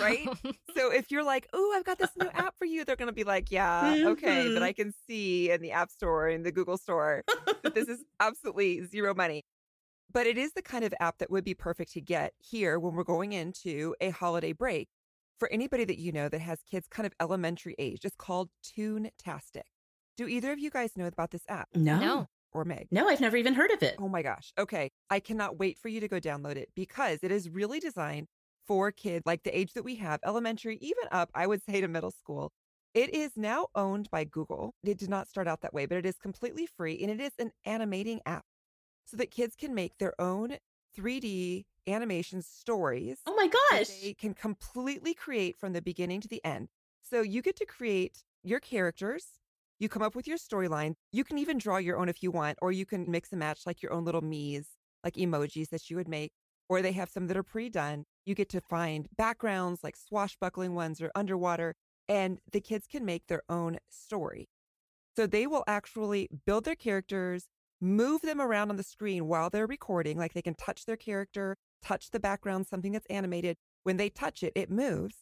Right? 0.00 0.28
Oh. 0.44 0.52
So 0.76 0.92
if 0.92 1.10
you're 1.10 1.24
like, 1.24 1.48
oh, 1.52 1.74
I've 1.76 1.84
got 1.84 1.98
this 1.98 2.10
new 2.20 2.28
app 2.34 2.54
for 2.56 2.64
you, 2.64 2.84
they're 2.84 2.96
going 2.96 3.08
to 3.08 3.12
be 3.14 3.24
like, 3.24 3.50
yeah, 3.50 4.04
okay, 4.08 4.52
but. 4.54 4.62
I 4.68 4.72
can 4.72 4.92
see 5.06 5.50
in 5.50 5.60
the 5.60 5.72
App 5.72 5.90
Store 5.90 6.28
and 6.28 6.44
the 6.46 6.52
Google 6.52 6.76
Store 6.76 7.24
that 7.62 7.74
this 7.74 7.88
is 7.88 8.04
absolutely 8.20 8.84
zero 8.86 9.14
money. 9.14 9.44
But 10.12 10.26
it 10.26 10.38
is 10.38 10.52
the 10.52 10.62
kind 10.62 10.84
of 10.84 10.94
app 11.00 11.18
that 11.18 11.30
would 11.30 11.44
be 11.44 11.54
perfect 11.54 11.92
to 11.92 12.00
get 12.00 12.32
here 12.38 12.78
when 12.78 12.94
we're 12.94 13.04
going 13.04 13.32
into 13.32 13.94
a 14.00 14.10
holiday 14.10 14.52
break. 14.52 14.88
For 15.38 15.50
anybody 15.52 15.84
that 15.84 15.98
you 15.98 16.12
know 16.12 16.28
that 16.28 16.40
has 16.40 16.60
kids 16.70 16.86
kind 16.88 17.06
of 17.06 17.12
elementary 17.20 17.74
age, 17.78 18.00
it's 18.04 18.16
called 18.16 18.50
Toontastic. 18.64 19.62
Do 20.16 20.26
either 20.26 20.52
of 20.52 20.58
you 20.58 20.70
guys 20.70 20.96
know 20.96 21.06
about 21.06 21.30
this 21.30 21.42
app 21.48 21.68
No. 21.74 21.98
No. 21.98 22.26
or 22.52 22.64
Meg? 22.64 22.88
No, 22.90 23.08
I've 23.08 23.20
never 23.20 23.36
even 23.36 23.54
heard 23.54 23.70
of 23.70 23.82
it. 23.82 23.96
Oh 24.00 24.08
my 24.08 24.22
gosh. 24.22 24.52
Okay. 24.58 24.90
I 25.10 25.20
cannot 25.20 25.58
wait 25.58 25.78
for 25.78 25.88
you 25.88 26.00
to 26.00 26.08
go 26.08 26.18
download 26.18 26.56
it 26.56 26.70
because 26.74 27.20
it 27.22 27.30
is 27.30 27.48
really 27.48 27.78
designed 27.78 28.26
for 28.68 28.92
kids 28.92 29.26
like 29.26 29.42
the 29.44 29.58
age 29.58 29.72
that 29.74 29.84
we 29.84 29.96
have, 29.96 30.20
elementary, 30.24 30.78
even 30.80 31.04
up, 31.10 31.30
I 31.34 31.46
would 31.48 31.62
say 31.64 31.80
to 31.80 31.88
middle 31.88 32.12
school. 32.12 32.52
It 32.94 33.14
is 33.14 33.32
now 33.36 33.68
owned 33.74 34.10
by 34.10 34.24
Google. 34.24 34.74
It 34.84 34.98
did 34.98 35.08
not 35.10 35.28
start 35.28 35.48
out 35.48 35.62
that 35.62 35.74
way, 35.74 35.86
but 35.86 35.98
it 35.98 36.06
is 36.06 36.18
completely 36.18 36.66
free 36.66 37.00
and 37.02 37.10
it 37.10 37.20
is 37.20 37.32
an 37.38 37.52
animating 37.64 38.20
app 38.26 38.44
so 39.06 39.16
that 39.16 39.30
kids 39.30 39.56
can 39.56 39.74
make 39.74 39.98
their 39.98 40.14
own 40.20 40.58
3D 40.94 41.66
animation 41.86 42.42
stories 42.42 43.20
Oh 43.26 43.34
my 43.34 43.48
gosh. 43.48 43.88
they 43.88 44.14
can 44.14 44.34
completely 44.34 45.14
create 45.14 45.56
from 45.58 45.72
the 45.72 45.82
beginning 45.82 46.20
to 46.20 46.28
the 46.28 46.44
end. 46.44 46.68
So 47.02 47.22
you 47.22 47.42
get 47.42 47.56
to 47.56 47.66
create 47.66 48.24
your 48.42 48.60
characters. 48.60 49.24
You 49.78 49.88
come 49.88 50.02
up 50.02 50.14
with 50.14 50.26
your 50.26 50.38
storyline. 50.38 50.94
You 51.12 51.24
can 51.24 51.38
even 51.38 51.58
draw 51.58 51.78
your 51.78 51.96
own 51.98 52.08
if 52.08 52.22
you 52.22 52.30
want, 52.30 52.58
or 52.60 52.72
you 52.72 52.84
can 52.84 53.10
mix 53.10 53.30
and 53.32 53.38
match 53.38 53.60
like 53.66 53.82
your 53.82 53.92
own 53.92 54.04
little 54.04 54.20
me's, 54.22 54.70
like 55.04 55.14
emojis 55.14 55.70
that 55.70 55.88
you 55.88 55.96
would 55.96 56.08
make, 56.08 56.32
or 56.68 56.82
they 56.82 56.92
have 56.92 57.08
some 57.08 57.26
that 57.28 57.36
are 57.36 57.42
pre 57.42 57.68
done. 57.68 58.04
You 58.26 58.34
get 58.34 58.48
to 58.50 58.60
find 58.60 59.08
backgrounds 59.16 59.82
like 59.82 59.96
swashbuckling 59.96 60.74
ones 60.74 61.00
or 61.00 61.10
underwater, 61.14 61.74
and 62.08 62.38
the 62.50 62.60
kids 62.60 62.86
can 62.86 63.04
make 63.04 63.26
their 63.26 63.42
own 63.48 63.78
story. 63.88 64.48
So 65.16 65.26
they 65.26 65.46
will 65.46 65.64
actually 65.66 66.28
build 66.46 66.64
their 66.64 66.74
characters, 66.76 67.48
move 67.80 68.22
them 68.22 68.40
around 68.40 68.70
on 68.70 68.76
the 68.76 68.82
screen 68.82 69.26
while 69.26 69.50
they're 69.50 69.66
recording. 69.66 70.18
Like 70.18 70.34
they 70.34 70.42
can 70.42 70.54
touch 70.54 70.84
their 70.84 70.96
character, 70.96 71.56
touch 71.82 72.10
the 72.10 72.20
background, 72.20 72.66
something 72.66 72.92
that's 72.92 73.06
animated. 73.06 73.56
When 73.82 73.96
they 73.96 74.10
touch 74.10 74.42
it, 74.42 74.52
it 74.54 74.70
moves. 74.70 75.16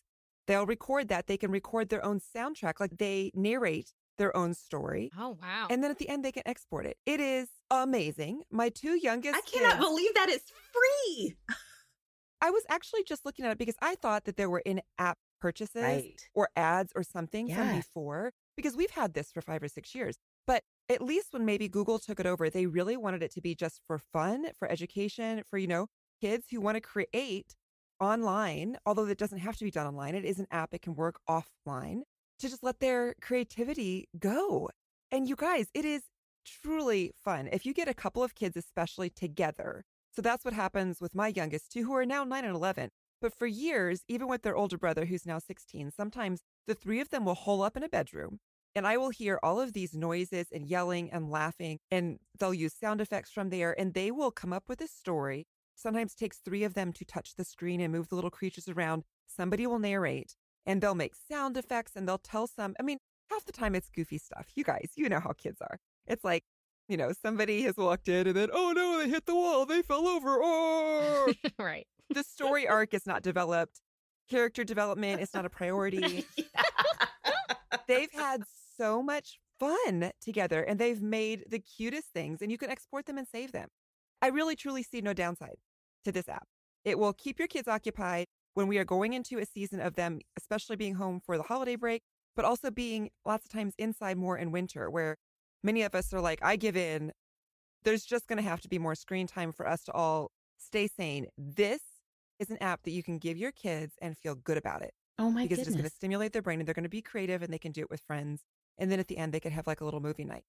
They'll 0.47 0.67
record 0.67 1.09
that. 1.09 1.27
They 1.27 1.37
can 1.37 1.51
record 1.51 1.89
their 1.89 2.05
own 2.05 2.21
soundtrack, 2.21 2.79
like 2.79 2.99
they 2.99 3.31
narrate 3.35 3.93
their 4.19 4.37
own 4.37 4.55
story. 4.55 5.11
Oh 5.19 5.37
wow. 5.41 5.67
And 5.71 5.83
then 5.83 5.91
at 5.91 5.99
the 5.99 6.09
end, 6.09 6.25
they 6.25 6.33
can 6.33 6.43
export 6.47 6.87
it. 6.87 6.97
It 7.07 7.21
is 7.21 7.49
amazing. 7.71 8.43
My 8.51 8.69
two 8.69 8.95
youngest 8.97 9.37
I 9.37 9.41
cannot 9.43 9.75
kids- 9.77 9.87
believe 9.87 10.15
that 10.15 10.29
it's 10.29 10.51
free. 10.73 11.37
I 12.41 12.51
was 12.51 12.63
actually 12.69 13.03
just 13.05 13.25
looking 13.25 13.45
at 13.45 13.51
it 13.53 13.59
because 13.59 13.77
I 13.81 13.95
thought 13.95 14.25
that 14.25 14.37
there 14.37 14.51
were 14.51 14.61
in 14.65 14.83
app 14.99 15.19
purchases 15.41 15.83
Right. 15.83 16.21
or 16.35 16.49
ads 16.55 16.93
or 16.95 17.03
something 17.03 17.53
from 17.53 17.75
before 17.77 18.33
because 18.57 18.77
we've 18.77 18.91
had 18.91 19.15
this 19.15 19.31
for 19.33 19.41
five 19.41 19.63
or 19.63 19.69
six 19.69 19.95
years. 19.95 20.17
But 20.47 20.63
at 20.89 21.01
least 21.03 21.29
when 21.33 21.45
maybe 21.45 21.69
Google 21.69 21.99
took 21.99 22.21
it 22.21 22.27
over, 22.27 22.49
they 22.51 22.67
really 22.67 22.97
wanted 22.97 23.23
it 23.23 23.33
to 23.33 23.41
be 23.41 23.55
just 23.55 23.81
for 23.87 23.99
fun, 23.99 24.47
for 24.59 24.71
education, 24.71 25.43
for, 25.49 25.59
you 25.59 25.67
know, 25.67 25.87
kids 26.21 26.47
who 26.51 26.61
want 26.61 26.77
to 26.77 26.81
create 26.81 27.55
online, 28.01 28.77
although 28.87 29.07
it 29.07 29.19
doesn't 29.19 29.39
have 29.39 29.57
to 29.57 29.65
be 29.65 29.71
done 29.71 29.87
online. 29.87 30.15
It 30.15 30.25
is 30.25 30.39
an 30.39 30.47
app, 30.51 30.73
it 30.75 30.83
can 30.83 30.95
work 30.95 31.19
offline 31.29 32.01
to 32.39 32.49
just 32.49 32.63
let 32.63 32.81
their 32.81 33.15
creativity 33.21 34.09
go. 34.19 34.71
And 35.11 35.29
you 35.29 35.37
guys, 35.37 35.69
it 35.75 35.85
is 35.85 36.03
truly 36.47 37.13
fun. 37.17 37.49
If 37.53 37.67
you 37.67 37.75
get 37.75 37.89
a 37.89 37.95
couple 37.95 38.23
of 38.23 38.35
kids, 38.35 38.57
especially 38.57 39.11
together, 39.11 39.85
so 40.15 40.23
that's 40.23 40.45
what 40.45 40.55
happens 40.55 41.01
with 41.01 41.15
my 41.15 41.29
youngest 41.29 41.73
two, 41.73 41.85
who 41.85 41.95
are 41.95 42.07
now 42.07 42.25
nine 42.25 42.45
and 42.45 42.55
11. 42.55 42.91
But 43.21 43.35
for 43.35 43.47
years, 43.47 44.03
even 44.09 44.29
with 44.29 44.43
their 44.43 44.57
older 44.57 44.79
brother, 44.79 45.07
who's 45.07 45.27
now 45.27 45.39
16, 45.39 45.91
sometimes 45.91 46.41
the 46.67 46.75
three 46.75 47.01
of 47.01 47.11
them 47.11 47.25
will 47.25 47.35
hole 47.35 47.63
up 47.63 47.77
in 47.77 47.83
a 47.83 47.89
bedroom 47.89 48.39
and 48.77 48.87
I 48.87 48.99
will 48.99 49.09
hear 49.09 49.41
all 49.43 49.59
of 49.59 49.73
these 49.73 49.95
noises 49.95 50.49
and 50.53 50.67
yelling 50.67 51.11
and 51.11 51.31
laughing, 51.31 51.79
and 51.91 52.19
they'll 52.39 52.53
use 52.53 52.75
sound 52.75 53.01
effects 53.01 53.31
from 53.31 53.49
there, 53.49 53.75
and 53.81 53.95
they 53.95 54.11
will 54.11 54.31
come 54.31 54.53
up 54.53 54.65
with 54.69 54.83
a 54.83 54.87
story. 54.87 55.47
Sometimes 55.75 56.15
takes 56.15 56.37
three 56.37 56.63
of 56.63 56.75
them 56.75 56.93
to 56.93 57.05
touch 57.07 57.37
the 57.37 57.45
screen 57.45 57.81
and 57.81 57.91
move 57.91 58.11
the 58.11 58.15
little 58.15 58.31
creatures 58.31 58.69
around. 58.69 59.05
Somebody 59.27 59.67
will 59.67 59.79
narrate, 59.79 60.37
and 60.67 60.83
they'll 60.83 60.95
make 60.95 61.15
sound 61.15 61.57
effects, 61.57 61.97
and 61.97 62.07
they'll 62.07 62.19
tell 62.19 62.47
some. 62.47 62.75
I 62.79 62.83
mean, 62.83 62.99
half 63.31 63.47
the 63.47 63.53
time 63.53 63.75
it's 63.75 63.89
goofy 63.89 64.19
stuff. 64.19 64.49
You 64.55 64.63
guys, 64.63 64.91
you 64.95 65.09
know 65.09 65.21
how 65.21 65.33
kids 65.33 65.63
are. 65.63 65.79
It's 66.07 66.25
like, 66.25 66.45
you 66.89 66.97
know, 66.97 67.13
somebody 67.13 67.63
has 67.63 67.77
walked 67.77 68.09
in, 68.09 68.27
and 68.27 68.37
then 68.37 68.49
oh 68.53 68.73
no, 68.75 68.99
they 68.99 69.09
hit 69.09 69.27
the 69.27 69.35
wall, 69.35 69.67
they 69.67 69.83
fell 69.83 70.07
over. 70.07 70.39
Oh, 70.43 71.33
right. 71.59 71.87
The 72.11 72.23
story 72.23 72.69
arc 72.69 72.95
is 72.95 73.07
not 73.07 73.23
developed. 73.23 73.81
Character 74.29 74.65
development 74.65 75.21
is 75.21 75.33
not 75.35 75.45
a 75.45 75.51
priority. 75.51 76.25
They've 77.89 78.13
had 78.13 78.43
so 78.77 79.03
much 79.03 79.39
fun 79.61 80.11
together 80.21 80.63
and 80.63 80.79
they've 80.79 81.01
made 81.01 81.45
the 81.49 81.61
cutest 81.61 82.09
things 82.13 82.43
and 82.43 82.51
you 82.51 82.59
can 82.59 82.69
export 82.69 83.07
them 83.07 83.17
and 83.17 83.27
save 83.27 83.53
them. 83.53 83.69
I 84.21 84.29
really 84.29 84.57
truly 84.57 84.83
see 84.83 85.01
no 85.01 85.13
downside 85.13 85.57
to 86.05 86.13
this 86.13 86.29
app. 86.29 86.47
It 86.85 86.99
will 86.99 87.13
keep 87.13 87.39
your 87.39 87.49
kids 87.49 87.69
occupied 87.69 88.27
when 88.55 88.67
we 88.67 88.79
are 88.79 88.85
going 88.85 89.13
into 89.13 89.39
a 89.39 89.47
season 89.47 89.81
of 89.81 89.95
them, 89.95 90.21
especially 90.39 90.77
being 90.77 90.95
home 90.95 91.21
for 91.25 91.37
the 91.37 91.43
holiday 91.45 91.77
break, 91.77 92.03
but 92.35 92.45
also 92.45 92.71
being 92.71 93.11
lots 93.25 93.45
of 93.45 93.53
times 93.53 93.75
inside 93.79 94.17
more 94.17 94.37
in 94.37 94.51
winter, 94.51 94.91
where 94.91 95.17
many 95.67 95.83
of 95.83 95.95
us 95.95 96.15
are 96.15 96.21
like, 96.21 96.39
I 96.43 96.57
give 96.57 96.77
in. 96.77 97.13
There's 97.85 98.05
just 98.05 98.27
going 98.27 98.39
to 98.39 98.49
have 98.49 98.61
to 98.63 98.69
be 98.69 98.79
more 98.79 98.95
screen 98.95 99.27
time 99.27 99.53
for 99.53 99.69
us 99.69 99.83
to 99.85 99.93
all 99.93 100.31
stay 100.57 100.89
sane. 100.89 101.27
This 101.37 101.81
is 102.39 102.51
an 102.51 102.59
app 102.63 102.83
that 102.85 102.93
you 102.93 103.03
can 103.03 103.19
give 103.19 103.37
your 103.37 103.53
kids 103.53 103.95
and 104.01 104.17
feel 104.17 104.35
good 104.35 104.57
about 104.57 104.83
it. 104.83 104.93
Oh 105.19 105.31
my 105.31 105.43
because 105.43 105.59
goodness. 105.59 105.69
it's 105.69 105.77
going 105.77 105.91
to 105.91 105.95
stimulate 105.95 106.33
their 106.33 106.43
brain 106.43 106.61
and 106.61 106.67
they're 106.67 106.75
going 106.75 106.85
to 106.85 106.89
be 106.89 107.03
creative 107.03 107.43
and 107.43 107.53
they 107.53 107.59
can 107.59 107.73
do 107.73 107.83
it 107.83 107.91
with 107.91 108.01
friends. 108.01 108.43
And 108.79 108.91
then 108.91 109.01
at 109.01 109.09
the 109.09 109.19
end, 109.19 109.33
they 109.33 109.41
could 109.41 109.53
have 109.53 109.67
like 109.67 109.81
a 109.81 109.85
little 109.85 110.01
movie 110.01 110.25
night. 110.25 110.45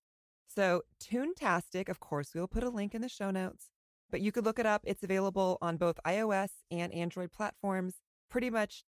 So, 0.53 0.83
Toontastic, 1.03 1.89
of 1.89 2.00
course, 2.00 2.31
we'll 2.33 2.47
put 2.47 2.63
a 2.63 2.69
link 2.69 2.95
in 2.95 3.01
the 3.01 3.09
show 3.09 3.31
notes, 3.31 3.67
but 4.09 4.21
you 4.21 4.31
could 4.31 4.45
look 4.45 4.59
it 4.59 4.65
up. 4.65 4.81
It's 4.86 5.03
available 5.03 5.57
on 5.62 5.77
both 5.77 6.00
iOS 6.05 6.50
and 6.71 6.93
Android 6.93 7.31
platforms. 7.31 7.95
Pretty 8.29 8.50
much 8.50 8.83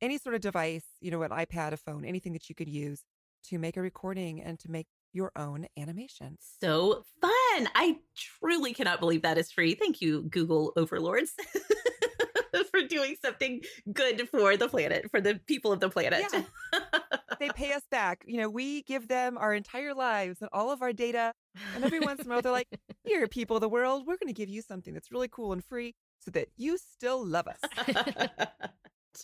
any 0.00 0.18
sort 0.18 0.34
of 0.34 0.40
device, 0.40 0.84
you 1.00 1.10
know, 1.10 1.22
an 1.22 1.30
iPad, 1.30 1.72
a 1.72 1.76
phone, 1.76 2.04
anything 2.04 2.32
that 2.32 2.48
you 2.48 2.54
could 2.54 2.68
use 2.68 3.04
to 3.44 3.58
make 3.58 3.76
a 3.76 3.82
recording 3.82 4.42
and 4.42 4.58
to 4.60 4.70
make 4.70 4.86
your 5.14 5.32
own 5.36 5.66
animation. 5.78 6.36
So 6.60 7.04
fun. 7.20 7.68
I 7.74 7.98
truly 8.16 8.74
cannot 8.74 9.00
believe 9.00 9.22
that 9.22 9.38
is 9.38 9.50
free. 9.50 9.74
Thank 9.74 10.00
you, 10.00 10.22
Google 10.22 10.72
overlords. 10.76 11.32
for 12.70 12.82
doing 12.82 13.16
something 13.22 13.62
good 13.92 14.28
for 14.28 14.56
the 14.56 14.68
planet, 14.68 15.10
for 15.10 15.20
the 15.20 15.40
people 15.46 15.72
of 15.72 15.80
the 15.80 15.88
planet. 15.88 16.24
Yeah. 16.32 16.78
they 17.38 17.48
pay 17.50 17.72
us 17.72 17.82
back. 17.90 18.24
You 18.26 18.38
know, 18.38 18.48
we 18.48 18.82
give 18.82 19.08
them 19.08 19.38
our 19.38 19.54
entire 19.54 19.94
lives 19.94 20.40
and 20.40 20.48
all 20.52 20.70
of 20.70 20.82
our 20.82 20.92
data. 20.92 21.32
And 21.74 21.84
every 21.84 22.00
once 22.00 22.20
in 22.20 22.26
a 22.26 22.30
while, 22.30 22.42
they're 22.42 22.52
like, 22.52 22.68
here, 23.04 23.26
people 23.28 23.56
of 23.56 23.60
the 23.60 23.68
world, 23.68 24.06
we're 24.06 24.16
going 24.16 24.28
to 24.28 24.32
give 24.32 24.48
you 24.48 24.62
something 24.62 24.94
that's 24.94 25.12
really 25.12 25.28
cool 25.28 25.52
and 25.52 25.64
free 25.64 25.94
so 26.18 26.30
that 26.32 26.48
you 26.56 26.78
still 26.78 27.24
love 27.24 27.46
us. 27.46 27.60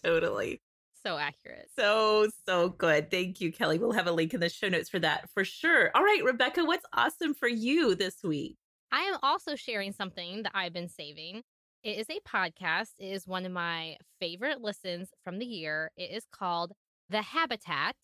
totally. 0.03 0.61
So 1.05 1.17
accurate. 1.17 1.71
So, 1.79 2.29
so 2.47 2.69
good. 2.71 3.11
Thank 3.11 3.41
you, 3.41 3.53
Kelly. 3.53 3.79
We'll 3.79 3.93
have 3.93 4.07
a 4.07 4.13
link 4.13 4.35
in 4.35 4.41
the 4.41 4.49
show 4.49 4.69
notes 4.69 4.91
for 4.91 4.99
that 4.99 5.31
for 5.33 5.45
sure. 5.45 5.91
All 5.95 6.05
right, 6.05 6.23
Rebecca, 6.23 6.65
what's 6.65 6.85
awesome 6.93 7.33
for 7.33 7.49
you 7.49 7.95
this 7.95 8.23
week? 8.23 8.57
I 8.93 9.03
am 9.03 9.17
also 9.23 9.57
sharing 9.57 9.93
something 9.93 10.43
that 10.43 10.53
I've 10.55 10.73
been 10.73 10.89
saving. 10.89 11.43
It 11.83 11.99
is 11.99 12.07
a 12.11 12.21
podcast. 12.29 12.91
It 12.99 13.13
is 13.13 13.27
one 13.27 13.47
of 13.47 13.53
my 13.53 13.97
favorite 14.19 14.61
listens 14.61 15.09
from 15.25 15.39
the 15.39 15.47
year. 15.47 15.91
It 15.97 16.11
is 16.11 16.27
called 16.31 16.73
The 17.09 17.23
Habitat. 17.23 17.97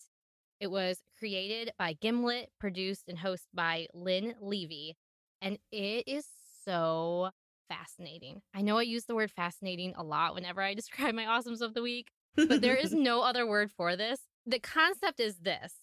It 0.59 0.71
was 0.71 0.97
created 1.19 1.71
by 1.77 1.93
Gimlet, 2.01 2.49
produced 2.59 3.03
and 3.07 3.17
hosted 3.19 3.45
by 3.53 3.87
Lynn 3.93 4.33
Levy. 4.41 4.95
And 5.41 5.59
it 5.71 6.05
is 6.07 6.25
so 6.65 7.29
fascinating. 7.69 8.41
I 8.55 8.61
know 8.61 8.77
I 8.79 8.83
use 8.83 9.05
the 9.05 9.15
word 9.15 9.29
fascinating 9.29 9.93
a 9.95 10.03
lot 10.03 10.33
whenever 10.33 10.61
I 10.61 10.73
describe 10.75 11.13
my 11.13 11.25
awesomes 11.25 11.61
of 11.61 11.73
the 11.73 11.83
week, 11.83 12.07
but 12.37 12.61
there 12.61 12.75
is 12.75 12.93
no 12.93 13.21
other 13.21 13.45
word 13.45 13.71
for 13.71 13.95
this. 13.95 14.19
The 14.45 14.59
concept 14.59 15.19
is 15.19 15.37
this 15.37 15.73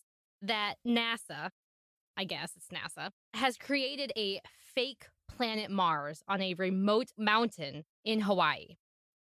that 0.42 0.74
NASA, 0.86 1.50
I 2.16 2.24
guess 2.24 2.52
it's 2.56 2.68
NASA, 2.68 3.10
has 3.34 3.56
created 3.56 4.12
a 4.16 4.40
fake 4.74 5.06
planet 5.28 5.70
Mars 5.70 6.22
on 6.28 6.40
a 6.40 6.54
remote 6.54 7.08
mountain 7.18 7.84
in 8.04 8.20
Hawaii. 8.20 8.76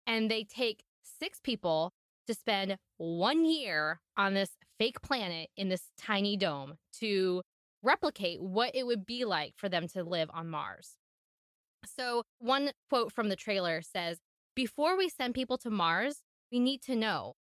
And 0.07 0.31
they 0.31 0.45
take 0.45 0.85
six 1.03 1.41
people 1.41 1.93
to 2.27 2.35
spend 2.35 2.77
one 2.97 3.45
year 3.45 4.01
on 4.17 4.35
this 4.35 4.51
fake 4.79 5.03
planet 5.03 5.51
in 5.57 5.69
this 5.69 5.91
tiny 5.99 6.37
dome 6.37 6.75
to 7.01 7.43
replicate 7.83 8.41
what 8.43 8.75
it 8.75 8.87
would 8.87 9.05
be 9.07 9.25
like 9.25 9.55
for 9.57 9.69
them 9.69 9.87
to 9.89 10.03
live 10.03 10.31
on 10.33 10.49
Mars. 10.49 10.97
So, 11.87 12.25
one 12.39 12.71
quote 12.89 13.13
from 13.13 13.29
the 13.29 13.37
trailer 13.37 13.83
says 13.83 14.19
Before 14.55 14.97
we 14.97 15.09
send 15.09 15.35
people 15.35 15.59
to 15.59 15.71
Mars, 15.71 16.23
we 16.55 16.61
need 16.61 16.81
to 16.83 16.95
know 16.95 17.35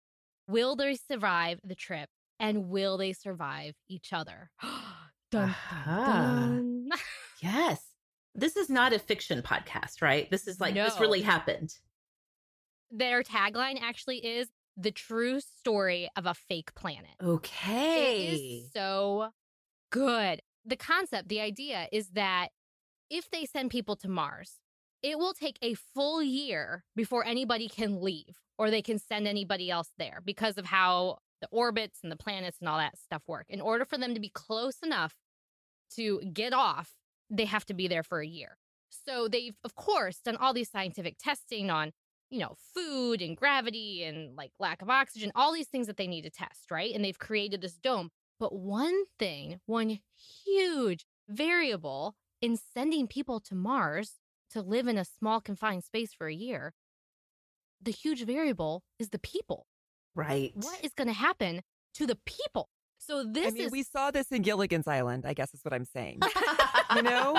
will 0.49 0.75
they 0.75 0.97
survive 0.97 1.61
the 1.63 1.77
trip 1.77 2.09
and 2.41 2.69
will 2.69 2.99
they 2.99 3.13
survive 3.13 3.75
each 3.89 4.13
other? 4.13 4.51
dun, 5.31 5.51
Uh-huh. 5.51 6.05
dun. 6.05 6.89
Yes. 7.43 7.81
This 8.35 8.57
is 8.57 8.69
not 8.69 8.93
a 8.93 8.99
fiction 8.99 9.41
podcast, 9.43 10.03
right? 10.03 10.29
This 10.31 10.49
is 10.49 10.59
like, 10.59 10.75
this 10.75 10.99
really 10.99 11.23
happened. 11.23 11.73
Their 12.91 13.23
tagline 13.23 13.81
actually 13.81 14.19
is 14.19 14.49
the 14.77 14.91
true 14.91 15.39
story 15.41 16.09
of 16.17 16.27
a 16.27 16.35
fake 16.35 16.75
planet. 16.75 17.15
Okay. 17.23 18.31
It 18.31 18.65
is 18.65 18.73
so 18.73 19.29
good. 19.91 20.41
The 20.65 20.77
concept, 20.77 21.29
the 21.29 21.41
idea 21.41 21.87
is 21.93 22.09
that 22.11 22.49
if 23.11 23.31
they 23.31 23.45
send 23.45 23.71
people 23.71 23.95
to 23.97 24.09
Mars, 24.09 24.55
it 25.05 25.19
will 25.19 25.35
take 25.35 25.59
a 25.61 25.75
full 25.75 26.23
year 26.23 26.83
before 26.97 27.27
anybody 27.27 27.69
can 27.69 28.01
leave 28.01 28.39
or 28.57 28.71
they 28.71 28.81
can 28.81 28.99
send 28.99 29.29
anybody 29.29 29.71
else 29.71 29.91
there 29.99 30.23
because 30.25 30.57
of 30.57 30.65
how 30.65 31.19
the 31.43 31.49
orbits 31.51 31.99
and 32.03 32.11
the 32.11 32.17
planets 32.17 32.57
and 32.59 32.69
all 32.71 32.79
that 32.79 32.99
stuff 32.99 33.23
work. 33.27 33.45
In 33.51 33.61
order 33.61 33.85
for 33.85 33.99
them 33.99 34.15
to 34.15 34.21
be 34.21 34.31
close 34.31 34.79
enough 34.83 35.15
to 35.97 36.23
get 36.33 36.55
off, 36.55 36.95
they 37.29 37.45
have 37.45 37.67
to 37.67 37.75
be 37.75 37.87
there 37.87 38.03
for 38.03 38.21
a 38.21 38.27
year. 38.27 38.57
So 38.89 39.29
they've, 39.29 39.55
of 39.63 39.75
course, 39.75 40.21
done 40.25 40.37
all 40.37 40.55
these 40.55 40.71
scientific 40.71 41.19
testing 41.19 41.71
on, 41.71 41.93
you 42.31 42.39
know, 42.39 42.55
food 42.75 43.21
and 43.21 43.37
gravity 43.37 44.05
and 44.05 44.35
like 44.39 44.53
lack 44.59 44.81
of 44.81 44.89
oxygen, 44.89 45.33
all 45.35 45.53
these 45.53 45.69
things 45.69 45.87
that 45.87 45.99
they 45.99 46.07
need 46.07 46.23
to 46.23 46.31
test, 46.31 46.71
right? 46.71 46.95
And 46.95 47.05
they've 47.05 47.19
created 47.19 47.61
this 47.61 47.77
dome. 47.77 48.09
But 48.41 48.55
one 48.55 49.05
thing, 49.19 49.61
one 49.67 49.99
huge 50.47 51.05
variable 51.29 52.15
in 52.41 52.57
sending 52.57 53.07
people 53.07 53.39
to 53.41 53.55
Mars 53.55 54.15
to 54.55 54.63
live 54.63 54.87
in 54.87 54.97
a 54.97 55.05
small 55.05 55.41
confined 55.41 55.85
space 55.85 56.15
for 56.15 56.27
a 56.27 56.35
year, 56.35 56.73
the 57.83 57.91
huge 57.91 58.25
variable 58.25 58.83
is 58.99 59.11
the 59.11 59.19
people. 59.19 59.67
Right. 60.15 60.53
What 60.55 60.83
is 60.85 60.93
going 60.95 61.09
to 61.09 61.15
happen 61.15 61.63
to 61.95 62.07
the 62.07 62.17
people? 62.25 62.69
So 62.99 63.25
this 63.25 63.49
I 63.49 63.51
mean, 63.51 63.63
is 63.65 63.73
we 63.73 63.83
saw 63.83 64.11
this 64.11 64.29
in 64.31 64.43
Gilligan's 64.43 64.87
Island, 64.87 65.27
I 65.27 65.35
guess 65.35 65.53
is 65.53 65.61
what 65.63 65.75
I'm 65.75 65.85
saying. 65.85 66.21
You 66.95 67.03
know? 67.03 67.39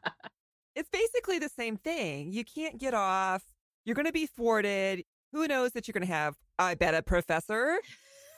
it's 0.76 0.88
basically 0.90 1.38
the 1.38 1.48
same 1.48 1.76
thing. 1.76 2.32
You 2.32 2.44
can't 2.44 2.78
get 2.78 2.94
off. 2.94 3.42
You're 3.84 3.94
going 3.94 4.06
to 4.06 4.12
be 4.12 4.26
thwarted. 4.26 5.04
Who 5.32 5.48
knows 5.48 5.72
that 5.72 5.88
you're 5.88 5.94
going 5.94 6.06
to 6.06 6.12
have, 6.12 6.34
I 6.58 6.74
bet, 6.74 6.94
a 6.94 7.02
professor? 7.02 7.78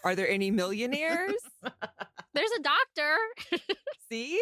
Are 0.04 0.14
there 0.14 0.28
any 0.28 0.50
millionaires? 0.50 1.34
there's 2.32 2.50
a 2.58 2.62
doctor. 2.62 3.16
See? 4.10 4.40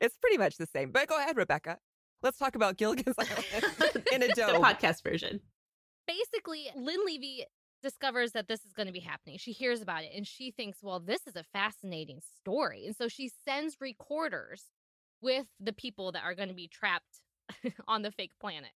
It's 0.00 0.16
pretty 0.18 0.36
much 0.36 0.56
the 0.56 0.66
same. 0.66 0.90
But 0.90 1.08
go 1.08 1.18
ahead, 1.18 1.36
Rebecca. 1.36 1.78
Let's 2.22 2.38
talk 2.38 2.54
about 2.54 2.76
Gilligan's 2.76 3.16
Island 3.18 4.04
in 4.12 4.22
a 4.22 4.26
the 4.28 4.32
dome. 4.34 4.62
podcast 4.62 5.02
version. 5.02 5.40
basically, 6.06 6.66
Lynn 6.76 7.00
Levy 7.04 7.44
discovers 7.82 8.32
that 8.32 8.48
this 8.48 8.64
is 8.64 8.72
going 8.72 8.86
to 8.86 8.92
be 8.92 9.00
happening. 9.00 9.38
She 9.38 9.52
hears 9.52 9.80
about 9.82 10.02
it 10.02 10.10
and 10.16 10.26
she 10.26 10.50
thinks, 10.50 10.78
well, 10.82 10.98
this 10.98 11.26
is 11.26 11.36
a 11.36 11.44
fascinating 11.52 12.20
story. 12.38 12.86
And 12.86 12.96
so 12.96 13.06
she 13.08 13.30
sends 13.44 13.76
recorders 13.80 14.64
with 15.20 15.46
the 15.60 15.72
people 15.72 16.12
that 16.12 16.24
are 16.24 16.34
going 16.34 16.48
to 16.48 16.54
be 16.54 16.68
trapped 16.68 17.20
on 17.88 18.02
the 18.02 18.10
fake 18.10 18.32
planet. 18.40 18.70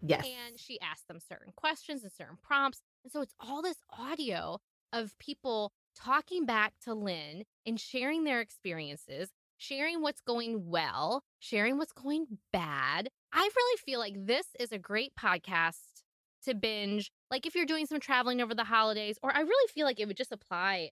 Yes. 0.00 0.24
And 0.24 0.60
she 0.60 0.78
asks 0.80 1.06
them 1.08 1.18
certain 1.18 1.52
questions 1.56 2.02
and 2.02 2.12
certain 2.12 2.36
prompts. 2.42 2.82
And 3.02 3.12
so 3.12 3.20
it's 3.22 3.34
all 3.40 3.62
this 3.62 3.78
audio 3.98 4.60
of 4.92 5.18
people 5.18 5.72
talking 5.96 6.44
back 6.44 6.74
to 6.84 6.94
Lynn 6.94 7.44
and 7.64 7.80
sharing 7.80 8.24
their 8.24 8.40
experiences, 8.40 9.30
sharing 9.58 10.02
what's 10.02 10.20
going 10.20 10.68
well, 10.68 11.22
sharing 11.38 11.78
what's 11.78 11.92
going 11.92 12.26
bad. 12.52 13.08
I 13.32 13.48
really 13.56 13.78
feel 13.84 13.98
like 13.98 14.26
this 14.26 14.46
is 14.58 14.72
a 14.72 14.78
great 14.78 15.12
podcast 15.18 16.02
to 16.44 16.54
binge, 16.54 17.10
like 17.30 17.46
if 17.46 17.54
you're 17.54 17.66
doing 17.66 17.86
some 17.86 18.00
traveling 18.00 18.40
over 18.40 18.54
the 18.54 18.64
holidays, 18.64 19.18
or 19.22 19.34
I 19.34 19.40
really 19.40 19.68
feel 19.72 19.86
like 19.86 20.00
it 20.00 20.06
would 20.06 20.16
just 20.16 20.32
apply 20.32 20.90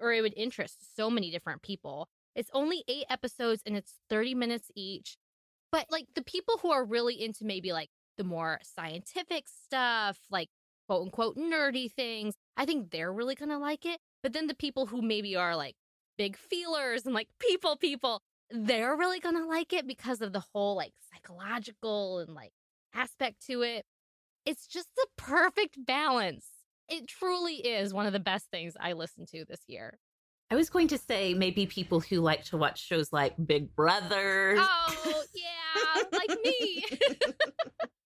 or 0.00 0.12
it 0.12 0.20
would 0.20 0.34
interest 0.36 0.96
so 0.96 1.08
many 1.08 1.30
different 1.30 1.62
people. 1.62 2.08
It's 2.34 2.50
only 2.52 2.84
eight 2.88 3.04
episodes 3.08 3.62
and 3.64 3.76
it's 3.76 3.94
30 4.10 4.34
minutes 4.34 4.70
each. 4.74 5.16
But 5.70 5.86
like 5.90 6.06
the 6.14 6.22
people 6.22 6.58
who 6.60 6.70
are 6.70 6.84
really 6.84 7.22
into 7.22 7.44
maybe 7.44 7.72
like 7.72 7.88
the 8.18 8.24
more 8.24 8.60
scientific 8.62 9.44
stuff, 9.48 10.18
like 10.30 10.48
quote 10.86 11.02
unquote 11.02 11.36
nerdy 11.36 11.90
things, 11.90 12.34
I 12.56 12.66
think 12.66 12.90
they're 12.90 13.12
really 13.12 13.34
going 13.34 13.48
to 13.50 13.58
like 13.58 13.86
it. 13.86 14.00
But 14.22 14.32
then 14.32 14.48
the 14.48 14.54
people 14.54 14.86
who 14.86 15.00
maybe 15.00 15.36
are 15.36 15.56
like 15.56 15.76
big 16.16 16.36
feelers 16.36 17.04
and 17.06 17.14
like 17.14 17.28
people 17.38 17.76
people, 17.76 18.22
they're 18.50 18.96
really 18.96 19.20
going 19.20 19.36
to 19.36 19.46
like 19.46 19.72
it 19.72 19.86
because 19.86 20.20
of 20.20 20.32
the 20.32 20.44
whole 20.52 20.76
like 20.76 20.92
psychological 21.12 22.18
and 22.18 22.34
like 22.34 22.52
aspect 22.94 23.46
to 23.46 23.62
it. 23.62 23.84
It's 24.44 24.66
just 24.66 24.88
the 24.96 25.06
perfect 25.16 25.76
balance. 25.86 26.46
It 26.88 27.06
truly 27.06 27.54
is 27.54 27.94
one 27.94 28.06
of 28.06 28.12
the 28.12 28.20
best 28.20 28.46
things 28.50 28.74
I 28.78 28.92
listened 28.92 29.28
to 29.28 29.44
this 29.48 29.60
year. 29.66 29.98
I 30.50 30.54
was 30.54 30.68
going 30.68 30.88
to 30.88 30.98
say 30.98 31.32
maybe 31.32 31.64
people 31.64 32.00
who 32.00 32.20
like 32.20 32.44
to 32.46 32.58
watch 32.58 32.84
shows 32.84 33.12
like 33.12 33.34
Big 33.46 33.74
Brother. 33.74 34.56
Oh, 34.58 35.24
yeah, 35.34 36.02
like 36.12 36.38
me. 36.44 36.84